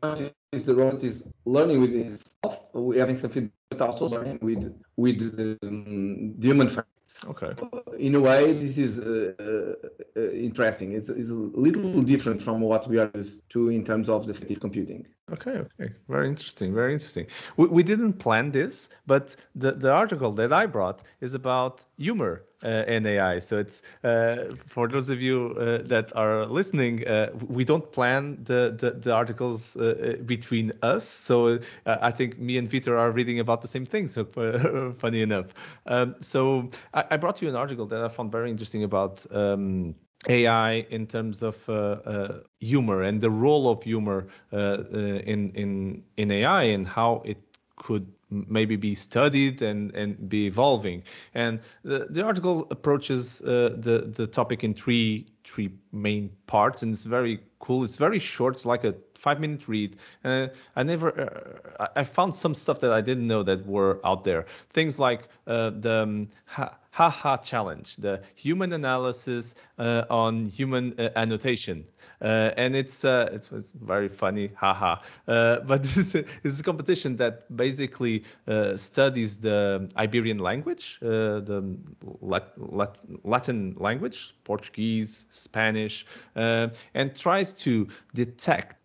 is 0.52 0.64
the 0.64 0.74
robot 0.74 1.02
is 1.02 1.28
learning 1.44 1.80
with 1.80 1.94
itself, 1.94 2.60
We 2.72 2.98
having 2.98 3.16
some 3.16 3.30
feedback, 3.30 3.52
but 3.70 3.80
also 3.82 4.08
learning 4.08 4.38
with 4.40 4.74
with 4.96 5.20
um, 5.62 6.34
the 6.38 6.46
human 6.48 6.68
facts. 6.68 6.95
Okay. 7.24 7.52
In 7.98 8.14
a 8.16 8.20
way, 8.20 8.52
this 8.52 8.78
is 8.78 8.98
uh, 8.98 9.32
uh, 9.38 10.20
uh, 10.20 10.30
interesting. 10.30 10.92
It's, 10.92 11.08
it's 11.08 11.30
a 11.30 11.34
little 11.34 12.02
different 12.02 12.42
from 12.42 12.60
what 12.60 12.88
we 12.88 12.98
are 12.98 13.10
used 13.14 13.48
to 13.50 13.68
in 13.68 13.84
terms 13.84 14.08
of 14.08 14.26
the 14.26 14.32
affective 14.32 14.60
computing. 14.60 15.06
Okay, 15.32 15.58
okay, 15.58 15.92
very 16.08 16.28
interesting, 16.28 16.74
very 16.74 16.92
interesting. 16.92 17.26
We, 17.56 17.66
we 17.66 17.82
didn't 17.82 18.14
plan 18.14 18.50
this, 18.50 18.90
but 19.06 19.36
the, 19.54 19.72
the 19.72 19.92
article 19.92 20.32
that 20.32 20.52
I 20.52 20.66
brought 20.66 21.02
is 21.20 21.34
about 21.34 21.84
humor 21.96 22.42
uh, 22.64 22.84
in 22.86 23.06
AI. 23.06 23.38
So 23.38 23.58
it's 23.58 23.82
uh, 24.04 24.54
for 24.66 24.88
those 24.88 25.10
of 25.10 25.20
you 25.20 25.54
uh, 25.58 25.78
that 25.86 26.14
are 26.16 26.46
listening, 26.46 27.06
uh, 27.06 27.30
we 27.48 27.64
don't 27.64 27.90
plan 27.92 28.38
the 28.44 28.74
the, 28.78 28.92
the 28.92 29.12
articles 29.12 29.76
uh, 29.76 30.16
uh, 30.18 30.22
between 30.22 30.72
us. 30.82 31.08
So 31.08 31.58
I 31.86 32.10
think 32.10 32.38
me 32.38 32.58
and 32.58 32.70
Vitor 32.70 32.98
are 32.98 33.10
reading 33.10 33.40
about 33.40 33.62
the 33.62 33.68
same 33.68 33.86
thing. 33.86 34.06
So 34.08 34.24
funny 34.98 35.22
enough. 35.22 35.54
Um, 35.86 36.16
so 36.20 36.70
I, 36.94 37.04
I, 37.10 37.16
brought 37.16 37.42
you 37.42 37.48
an 37.48 37.56
article 37.56 37.86
that 37.86 38.02
I 38.02 38.08
found 38.08 38.32
very 38.32 38.50
interesting 38.50 38.84
about. 38.84 39.26
Um, 39.34 39.94
AI 40.28 40.86
in 40.90 41.06
terms 41.06 41.42
of 41.42 41.68
uh, 41.68 41.72
uh, 41.72 42.40
humor 42.58 43.02
and 43.02 43.20
the 43.20 43.30
role 43.30 43.68
of 43.68 43.82
humor 43.82 44.26
uh 44.52 44.82
in 45.24 45.52
in 45.52 46.02
in 46.16 46.32
AI 46.32 46.62
and 46.64 46.88
how 46.88 47.22
it 47.24 47.38
could 47.76 48.10
maybe 48.30 48.76
be 48.76 48.94
studied 48.94 49.62
and 49.62 49.94
and 49.94 50.28
be 50.28 50.46
evolving. 50.46 51.02
And 51.34 51.60
the, 51.82 52.06
the 52.10 52.24
article 52.24 52.66
approaches 52.70 53.42
uh, 53.42 53.76
the 53.78 54.12
the 54.12 54.26
topic 54.26 54.64
in 54.64 54.74
three 54.74 55.26
three 55.44 55.70
main 55.92 56.30
parts, 56.46 56.82
and 56.82 56.92
it's 56.92 57.04
very 57.04 57.40
cool. 57.60 57.84
It's 57.84 57.96
very 57.96 58.18
short. 58.18 58.54
It's 58.54 58.66
like 58.66 58.84
a 58.84 58.94
five 59.14 59.40
minute 59.40 59.68
read. 59.68 59.96
Uh, 60.24 60.48
I 60.74 60.82
never, 60.82 61.58
uh, 61.80 61.86
I 61.96 62.04
found 62.04 62.34
some 62.34 62.54
stuff 62.54 62.80
that 62.80 62.92
I 62.92 63.00
didn't 63.00 63.26
know 63.26 63.42
that 63.44 63.66
were 63.66 64.00
out 64.04 64.24
there. 64.24 64.46
Things 64.72 64.98
like 64.98 65.28
uh, 65.46 65.70
the 65.70 66.02
um, 66.02 66.28
ha, 66.46 66.76
haha 66.96 67.36
challenge, 67.36 67.96
the 67.96 68.22
human 68.36 68.72
analysis 68.72 69.54
uh, 69.78 70.04
on 70.08 70.46
human 70.46 70.98
uh, 70.98 71.10
annotation. 71.14 71.84
Uh, 72.22 72.52
and 72.56 72.74
it's, 72.74 73.04
uh, 73.04 73.28
it's, 73.32 73.52
it's 73.52 73.70
very 73.72 74.08
funny, 74.08 74.50
haha. 74.56 74.96
Uh, 75.28 75.60
but 75.66 75.82
this, 75.82 76.12
this, 76.12 76.24
is 76.42 76.60
a 76.60 76.62
competition 76.62 77.14
that 77.16 77.54
basically 77.54 78.24
uh, 78.48 78.78
studies 78.78 79.36
the 79.36 79.90
Iberian 79.98 80.38
language, 80.38 80.96
the 81.00 81.76
Lat, 82.22 82.54
Lat, 82.56 82.98
Latin 83.24 83.76
language, 83.78 84.34
Portuguese, 84.44 85.26
Spanish, 85.28 86.06
and 86.34 87.14
tries 87.14 87.52
to 87.52 87.88
detect 88.14 88.76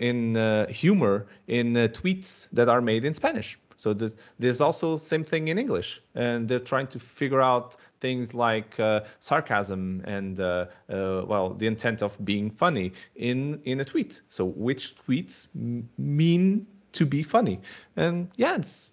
in 0.00 0.66
humor 0.70 1.26
in 1.46 1.74
tweets 1.74 2.48
that 2.52 2.70
are 2.70 2.80
made 2.80 3.04
in 3.04 3.12
Spanish. 3.12 3.58
So 3.76 3.94
there's 4.38 4.60
also 4.60 4.96
same 4.96 5.24
thing 5.24 5.48
in 5.48 5.58
English, 5.58 6.00
and 6.14 6.48
they're 6.48 6.58
trying 6.58 6.86
to 6.88 6.98
figure 6.98 7.40
out 7.40 7.76
things 8.00 8.34
like 8.34 8.78
uh, 8.80 9.00
sarcasm 9.20 10.02
and 10.04 10.40
uh, 10.40 10.66
uh, 10.88 11.22
well 11.26 11.54
the 11.54 11.66
intent 11.66 12.02
of 12.02 12.16
being 12.24 12.50
funny 12.50 12.92
in 13.14 13.60
in 13.64 13.80
a 13.80 13.84
tweet. 13.84 14.22
So 14.28 14.44
which 14.44 14.96
tweets 14.96 15.48
m- 15.54 15.88
mean 15.98 16.66
to 16.92 17.06
be 17.06 17.22
funny, 17.22 17.60
and 17.96 18.28
yeah, 18.36 18.56
it's 18.56 18.90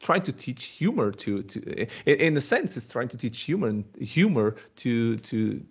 trying 0.00 0.22
to 0.22 0.32
teach 0.32 0.64
humor 0.64 1.12
to 1.12 1.42
to 1.42 1.86
in 2.06 2.36
a 2.36 2.40
sense 2.40 2.76
it's 2.76 2.90
trying 2.90 3.08
to 3.08 3.16
teach 3.16 3.40
humor 3.40 3.84
humor 4.00 4.56
to 4.76 5.16
to 5.18 5.62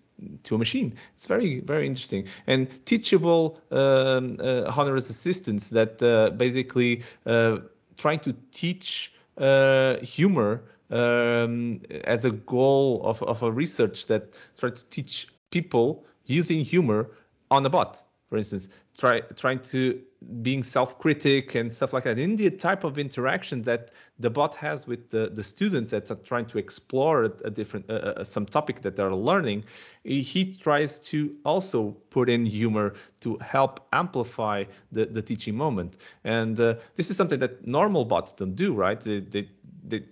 to 0.44 0.56
a 0.56 0.58
machine. 0.58 0.94
It's 1.16 1.28
very, 1.28 1.60
very 1.62 1.88
interesting 1.88 2.28
and 2.48 2.68
teachable 2.86 3.60
um, 3.72 4.38
uh, 4.40 4.66
honoris 4.72 5.10
assistants 5.10 5.70
that 5.72 6.02
uh, 6.02 6.32
basically 6.32 7.04
uh, 7.26 7.58
trying 8.02 8.20
to 8.20 8.36
teach 8.52 9.14
uh, 9.38 9.98
humor 9.98 10.64
um, 10.90 11.82
as 12.04 12.26
a 12.26 12.32
goal 12.32 13.02
of, 13.04 13.22
of 13.24 13.44
a 13.44 13.52
research 13.52 14.08
that 14.08 14.34
tries 14.58 14.84
to 14.84 14.90
teach 14.90 15.28
people 15.52 16.04
using 16.26 16.66
humor 16.66 17.12
on 17.50 17.66
a 17.66 17.70
bot, 17.70 18.04
for 18.28 18.38
instance, 18.38 18.70
try 19.02 19.20
trying 19.36 19.60
to 19.60 20.00
being 20.44 20.62
self-critic 20.62 21.56
and 21.56 21.74
stuff 21.74 21.94
like 21.94 22.04
that. 22.04 22.20
In 22.20 22.36
the 22.36 22.52
type 22.52 22.84
of 22.84 23.00
interaction 23.00 23.64
that 23.64 23.90
the 24.20 24.30
bot 24.30 24.54
has 24.54 24.86
with 24.86 25.10
the, 25.10 25.32
the 25.34 25.42
students 25.42 25.90
that 25.92 26.12
are 26.12 26.22
trying 26.32 26.46
to 26.46 26.60
explore 26.60 27.24
a, 27.24 27.50
different 27.50 27.90
uh, 27.90 28.24
some 28.24 28.46
topic 28.46 28.82
that 28.82 28.96
they're 28.96 29.16
learning, 29.32 29.64
he 30.04 30.56
tries 30.68 31.00
to 31.00 31.36
also 31.44 31.98
put 32.12 32.30
in 32.30 32.46
humor 32.46 32.94
to 33.22 33.38
help 33.38 33.88
amplify 33.94 34.64
the, 34.92 35.06
the 35.06 35.24
teaching 35.24 35.56
moment. 35.56 35.98
And 36.24 36.60
uh, 36.60 36.76
this 36.96 37.10
is 37.10 37.18
something 37.18 37.40
that 37.40 37.66
normal 37.66 38.06
bots 38.06 38.34
don't 38.34 38.56
do, 38.56 38.76
right? 38.76 39.02
They, 39.02 39.22
they, 39.22 39.50
they, 39.84 40.04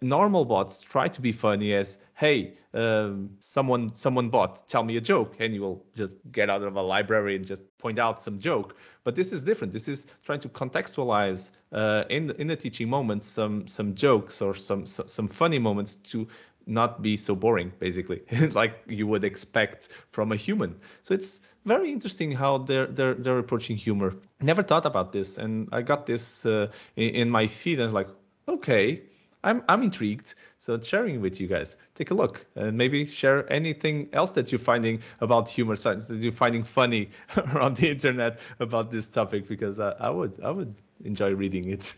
normal 0.00 0.44
bots 0.44 0.80
try 0.80 1.08
to 1.08 1.20
be 1.20 1.32
funny 1.32 1.74
as, 1.74 1.98
hey, 2.14 2.54
um, 2.72 3.30
someone 3.40 3.94
someone 3.94 4.28
bot 4.28 4.68
tell 4.68 4.84
me 4.84 4.96
a 4.96 5.00
joke, 5.00 5.34
and 5.40 5.54
you 5.54 5.62
will 5.62 5.84
just 5.94 6.16
get 6.30 6.50
out 6.50 6.62
of 6.62 6.76
a 6.76 6.82
library 6.82 7.34
and 7.34 7.46
just 7.46 7.64
point 7.78 7.98
out 7.98 8.20
some 8.20 8.38
joke. 8.38 8.76
But 9.04 9.14
this 9.14 9.32
is 9.32 9.44
different. 9.44 9.72
This 9.72 9.88
is 9.88 10.06
trying 10.24 10.40
to 10.40 10.48
contextualize 10.48 11.52
uh, 11.72 12.04
in 12.10 12.28
the, 12.28 12.40
in 12.40 12.46
the 12.46 12.56
teaching 12.56 12.88
moments 12.88 13.26
some 13.26 13.66
some 13.68 13.94
jokes 13.94 14.42
or 14.42 14.54
some 14.54 14.86
some 14.86 15.28
funny 15.28 15.58
moments 15.58 15.94
to 16.10 16.26
not 16.66 17.00
be 17.00 17.16
so 17.16 17.34
boring, 17.36 17.72
basically, 17.78 18.22
like 18.52 18.74
you 18.86 19.06
would 19.06 19.24
expect 19.24 19.88
from 20.10 20.32
a 20.32 20.36
human. 20.36 20.74
So 21.02 21.14
it's 21.14 21.40
very 21.64 21.92
interesting 21.92 22.32
how 22.32 22.58
they're 22.58 22.86
they're 22.86 23.14
they're 23.14 23.38
approaching 23.38 23.76
humor. 23.76 24.14
Never 24.40 24.62
thought 24.62 24.84
about 24.84 25.12
this, 25.12 25.38
and 25.38 25.68
I 25.72 25.82
got 25.82 26.06
this 26.06 26.44
uh, 26.44 26.68
in, 26.96 27.14
in 27.14 27.30
my 27.30 27.46
feed, 27.46 27.80
and 27.80 27.92
like, 27.92 28.08
okay, 28.48 29.02
I'm 29.44 29.62
I'm 29.68 29.82
intrigued. 29.82 30.34
So 30.58 30.80
sharing 30.80 31.20
with 31.20 31.40
you 31.40 31.46
guys. 31.46 31.76
Take 31.94 32.10
a 32.10 32.14
look 32.14 32.44
and 32.56 32.76
maybe 32.76 33.06
share 33.06 33.50
anything 33.52 34.08
else 34.12 34.32
that 34.32 34.50
you're 34.50 34.58
finding 34.58 35.00
about 35.20 35.48
humor 35.48 35.76
science 35.76 36.08
that 36.08 36.18
you're 36.18 36.32
finding 36.32 36.64
funny 36.64 37.10
around 37.36 37.76
the 37.76 37.90
internet 37.90 38.38
about 38.60 38.90
this 38.90 39.08
topic 39.08 39.48
because 39.48 39.78
I, 39.80 39.90
I 40.00 40.10
would 40.10 40.42
I 40.42 40.50
would 40.50 40.74
enjoy 41.04 41.34
reading 41.34 41.70
it. 41.70 41.94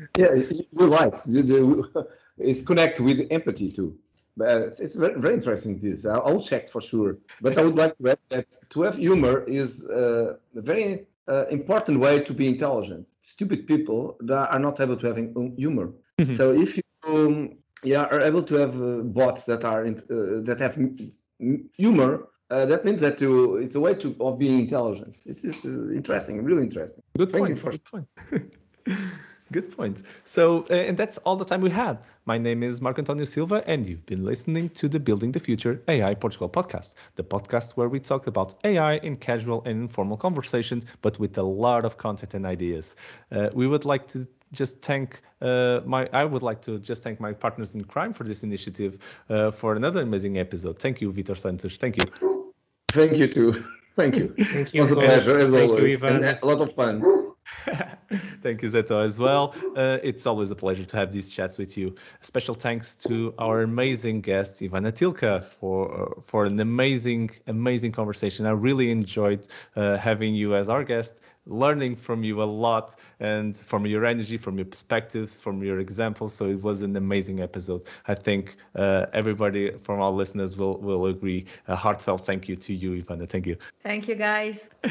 yeah, 0.18 0.34
you're 0.72 0.88
right. 0.88 1.14
It's 2.38 2.60
connect 2.60 3.00
with 3.00 3.26
empathy 3.30 3.72
too. 3.72 3.98
but 4.36 4.78
it's, 4.78 4.94
very, 4.94 5.18
very 5.18 5.34
interesting. 5.34 5.78
This 5.78 6.04
I'll, 6.04 6.38
check 6.38 6.68
for 6.68 6.82
sure. 6.82 7.16
But 7.40 7.56
I 7.56 7.62
would 7.62 7.76
like 7.76 7.96
to 7.98 8.10
add 8.10 8.18
that 8.28 8.46
to 8.70 8.82
have 8.82 8.96
humor 8.96 9.42
is 9.44 9.88
uh, 9.88 10.36
very 10.54 11.06
uh, 11.28 11.46
important 11.50 12.00
way 12.00 12.20
to 12.20 12.32
be 12.32 12.48
intelligent. 12.48 13.08
Stupid 13.20 13.66
people 13.66 14.16
that 14.20 14.50
are 14.50 14.58
not 14.58 14.80
able 14.80 14.96
to 14.96 15.06
have 15.06 15.16
humor. 15.56 15.92
Mm-hmm. 16.18 16.32
So 16.32 16.52
if 16.52 16.76
you 16.76 16.82
um, 17.06 17.58
yeah, 17.82 18.04
are 18.04 18.20
able 18.20 18.42
to 18.42 18.54
have 18.54 18.80
uh, 18.80 19.02
bots 19.02 19.44
that 19.44 19.64
are 19.64 19.84
in, 19.84 19.96
uh, 20.10 20.42
that 20.44 20.58
have 20.60 20.78
humor, 21.76 22.28
uh, 22.50 22.64
that 22.66 22.84
means 22.84 23.00
that 23.00 23.20
you, 23.20 23.56
it's 23.56 23.74
a 23.74 23.80
way 23.80 23.94
to 23.94 24.16
of 24.20 24.38
being 24.38 24.60
intelligent. 24.60 25.16
It's, 25.26 25.44
it's 25.44 25.64
interesting, 25.64 26.42
really 26.44 26.62
interesting. 26.62 27.02
Good 27.16 27.32
Thank 27.32 27.60
point. 27.60 27.62
Good 27.62 27.84
point. 27.84 28.56
Good 29.52 29.76
point. 29.76 30.02
So, 30.24 30.66
uh, 30.70 30.74
and 30.74 30.96
that's 30.96 31.18
all 31.18 31.36
the 31.36 31.44
time 31.44 31.60
we 31.60 31.70
had. 31.70 31.98
My 32.24 32.36
name 32.36 32.64
is 32.64 32.80
Marco 32.80 33.00
Antonio 33.00 33.24
Silva, 33.24 33.62
and 33.68 33.86
you've 33.86 34.04
been 34.04 34.24
listening 34.24 34.70
to 34.70 34.88
the 34.88 34.98
Building 34.98 35.30
the 35.30 35.38
Future 35.38 35.80
AI 35.86 36.14
Portugal 36.14 36.48
podcast, 36.48 36.94
the 37.14 37.22
podcast 37.22 37.76
where 37.76 37.88
we 37.88 38.00
talk 38.00 38.26
about 38.26 38.54
AI 38.64 38.94
in 38.98 39.14
casual 39.14 39.62
and 39.64 39.82
informal 39.82 40.16
conversations, 40.16 40.84
but 41.00 41.20
with 41.20 41.38
a 41.38 41.42
lot 41.42 41.84
of 41.84 41.96
content 41.96 42.34
and 42.34 42.44
ideas. 42.44 42.96
Uh, 43.30 43.48
we 43.54 43.68
would 43.68 43.84
like 43.84 44.08
to 44.08 44.26
just 44.52 44.80
thank 44.80 45.20
uh, 45.40 45.80
my 45.84 46.08
I 46.12 46.24
would 46.24 46.42
like 46.42 46.60
to 46.62 46.78
just 46.78 47.04
thank 47.04 47.20
my 47.20 47.32
partners 47.32 47.74
in 47.74 47.84
crime 47.84 48.12
for 48.12 48.24
this 48.24 48.42
initiative 48.42 48.98
uh, 49.28 49.50
for 49.50 49.74
another 49.74 50.02
amazing 50.02 50.38
episode. 50.38 50.78
Thank 50.78 51.00
you, 51.00 51.12
Vitor 51.12 51.36
Santos. 51.36 51.76
Thank 51.76 51.96
you. 51.98 52.04
Thank 52.88 53.16
you 53.16 53.28
too. 53.28 53.64
Thank 53.96 54.16
you. 54.16 54.34
Thank 54.36 54.74
you. 54.74 54.78
It 54.78 54.82
was 54.82 54.92
a 54.92 54.96
pleasure 54.96 55.38
as 55.38 55.52
Thank 55.52 55.70
always. 55.70 56.02
You, 56.02 56.08
and 56.08 56.24
a 56.24 56.44
lot 56.44 56.60
of 56.60 56.72
fun. 56.72 57.25
Thank 58.42 58.62
you, 58.62 58.68
Zeto, 58.68 59.02
as 59.02 59.18
well. 59.18 59.54
Uh, 59.76 59.98
it's 60.02 60.26
always 60.26 60.50
a 60.50 60.56
pleasure 60.56 60.84
to 60.84 60.96
have 60.96 61.12
these 61.12 61.30
chats 61.30 61.58
with 61.58 61.76
you. 61.76 61.94
Special 62.20 62.54
thanks 62.54 62.94
to 62.96 63.34
our 63.38 63.62
amazing 63.62 64.20
guest, 64.20 64.60
Ivana 64.60 64.92
Tilca, 64.92 65.42
for 65.44 66.02
uh, 66.02 66.20
for 66.26 66.44
an 66.44 66.58
amazing, 66.60 67.30
amazing 67.46 67.92
conversation. 67.92 68.46
I 68.46 68.50
really 68.50 68.90
enjoyed 68.90 69.46
uh, 69.76 69.96
having 69.96 70.34
you 70.34 70.54
as 70.56 70.68
our 70.68 70.84
guest 70.84 71.20
learning 71.46 71.96
from 71.96 72.24
you 72.24 72.42
a 72.42 72.44
lot 72.44 72.96
and 73.20 73.56
from 73.56 73.86
your 73.86 74.04
energy, 74.04 74.36
from 74.36 74.56
your 74.58 74.66
perspectives, 74.66 75.36
from 75.36 75.62
your 75.62 75.78
examples. 75.80 76.34
So 76.34 76.46
it 76.48 76.62
was 76.62 76.82
an 76.82 76.96
amazing 76.96 77.40
episode. 77.40 77.82
I 78.06 78.14
think 78.14 78.56
uh, 78.74 79.06
everybody 79.12 79.70
from 79.78 80.00
our 80.00 80.10
listeners 80.10 80.56
will 80.56 80.78
will 80.78 81.06
agree. 81.06 81.46
A 81.68 81.76
heartfelt 81.76 82.26
thank 82.26 82.48
you 82.48 82.56
to 82.56 82.74
you, 82.74 83.02
Ivana. 83.02 83.28
Thank 83.28 83.46
you. 83.46 83.56
Thank 83.82 84.08
you, 84.08 84.14
guys. 84.14 84.68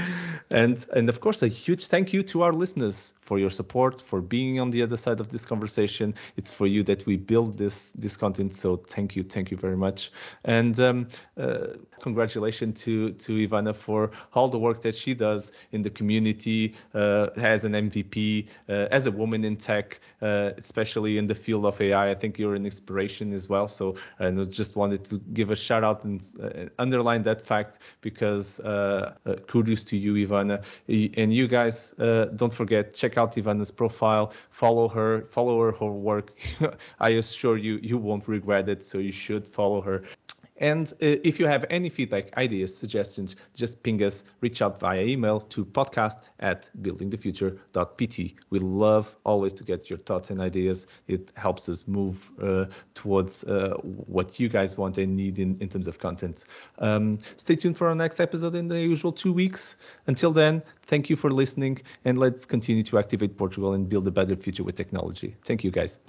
And 0.51 0.86
and 0.95 1.10
of 1.10 1.20
course 1.20 1.41
a 1.43 1.47
huge 1.47 1.88
thank 1.88 2.14
you 2.14 2.24
to 2.24 2.43
our 2.43 2.53
listeners 2.53 3.14
for 3.26 3.39
your 3.39 3.49
support, 3.49 3.99
for 3.99 4.21
being 4.21 4.59
on 4.59 4.69
the 4.69 4.82
other 4.84 4.97
side 4.97 5.19
of 5.19 5.30
this 5.30 5.45
conversation. 5.45 6.13
It's 6.38 6.51
for 6.51 6.67
you 6.67 6.84
that 6.84 7.05
we 7.07 7.17
build 7.17 7.57
this 7.57 7.91
this 7.93 8.15
content. 8.15 8.53
So 8.53 8.78
thank 8.78 9.15
you, 9.15 9.23
thank 9.23 9.49
you 9.49 9.57
very 9.57 9.76
much. 9.76 10.11
And 10.43 10.80
um, 10.80 11.07
uh, 11.38 11.67
congratulations 11.99 12.84
to 12.84 13.11
to 13.13 13.47
Ivana 13.47 13.76
for 13.76 14.11
all 14.34 14.47
the 14.47 14.59
work 14.59 14.82
that 14.82 14.95
she 14.95 15.15
does 15.15 15.51
in 15.71 15.82
the 15.82 15.89
community 15.89 16.76
uh, 16.93 17.30
as 17.36 17.65
an 17.65 17.73
MVP, 17.73 18.47
uh, 18.69 18.88
as 18.91 19.07
a 19.07 19.11
woman 19.11 19.43
in 19.43 19.55
tech, 19.57 19.99
uh, 20.21 20.51
especially 20.57 21.17
in 21.17 21.26
the 21.26 21.36
field 21.36 21.65
of 21.65 21.82
AI. 21.82 22.11
I 22.11 22.15
think 22.15 22.38
you're 22.38 22.55
an 22.55 22.65
inspiration 22.65 23.34
as 23.34 23.49
well. 23.49 23.67
So 23.67 23.95
I 24.19 24.30
just 24.61 24.76
wanted 24.76 25.03
to 25.05 25.17
give 25.34 25.49
a 25.49 25.55
shout 25.55 25.84
out 25.84 26.03
and 26.03 26.21
uh, 26.43 26.69
underline 26.78 27.23
that 27.23 27.41
fact 27.41 27.80
because 28.01 28.59
uh, 28.59 29.15
kudos 29.47 29.84
to 29.86 29.97
you, 29.97 30.13
Ivana. 30.28 30.63
And 31.17 31.34
you 31.34 31.47
guys, 31.47 31.95
don't 31.97 32.53
forget 32.53 32.93
check 32.93 33.14
check 33.16 33.22
out 33.22 33.38
Ivana's 33.38 33.72
profile, 33.72 34.34
follow 34.51 34.88
her, 34.89 35.26
follow 35.30 35.61
her, 35.61 35.72
her 35.72 35.91
work. 35.91 36.38
I 36.99 37.11
assure 37.11 37.57
you, 37.57 37.80
you 37.82 37.97
won't 37.97 38.28
regret 38.28 38.68
it. 38.70 38.84
So 38.86 38.97
you 38.97 39.11
should 39.11 39.47
follow 39.47 39.82
her. 39.82 40.03
And 40.58 40.91
uh, 40.93 41.20
if 41.24 41.39
you 41.39 41.47
have 41.47 41.66
any 41.70 41.89
feedback, 41.89 42.36
ideas, 42.38 42.76
suggestions, 42.76 43.36
just 43.53 43.84
ping 43.84 44.01
us, 44.03 44.26
reach 44.41 44.62
out 44.62 44.80
via 44.80 45.03
email 45.03 45.39
to 45.41 45.66
podcast 45.66 46.18
at 46.39 46.70
buildingthefuture.pt. 46.82 48.36
We 48.49 48.60
love 48.60 49.16
always 49.26 49.53
to 49.53 49.64
get 49.64 49.89
your 49.89 49.99
thoughts 49.99 50.30
and 50.30 50.39
ideas. 50.39 50.88
It 51.08 51.32
helps 51.36 51.68
us 51.68 51.84
move 51.88 52.32
uh, 52.41 52.66
towards 52.93 53.43
uh, 53.43 53.76
what 53.82 54.39
you 54.39 54.47
guys 54.47 54.78
want 54.78 54.97
and 54.97 55.16
need 55.16 55.39
in, 55.39 55.58
in 55.60 55.70
terms 55.70 55.88
of 55.88 55.99
content. 55.99 56.45
Um, 56.80 57.20
stay 57.36 57.56
tuned 57.56 57.78
for 57.78 57.88
our 57.88 57.95
next 57.95 58.20
episode 58.20 58.56
in 58.56 58.68
the 58.68 58.80
usual 58.80 59.12
two 59.12 59.34
weeks. 59.34 59.76
Until 60.08 60.32
then, 60.32 60.64
thank 60.84 61.10
you 61.10 61.16
for 61.16 61.30
listening 61.30 61.82
and 62.06 62.18
let's 62.18 62.45
continue 62.45 62.84
to 62.84 62.97
activate 62.97 63.38
Portugal 63.38 63.74
and 63.74 63.89
build 63.89 64.08
a 64.08 64.12
better 64.12 64.36
future 64.36 64.64
with 64.64 64.76
technology. 64.76 65.36
Thank 65.43 65.64
you, 65.64 65.72
guys. 65.72 65.99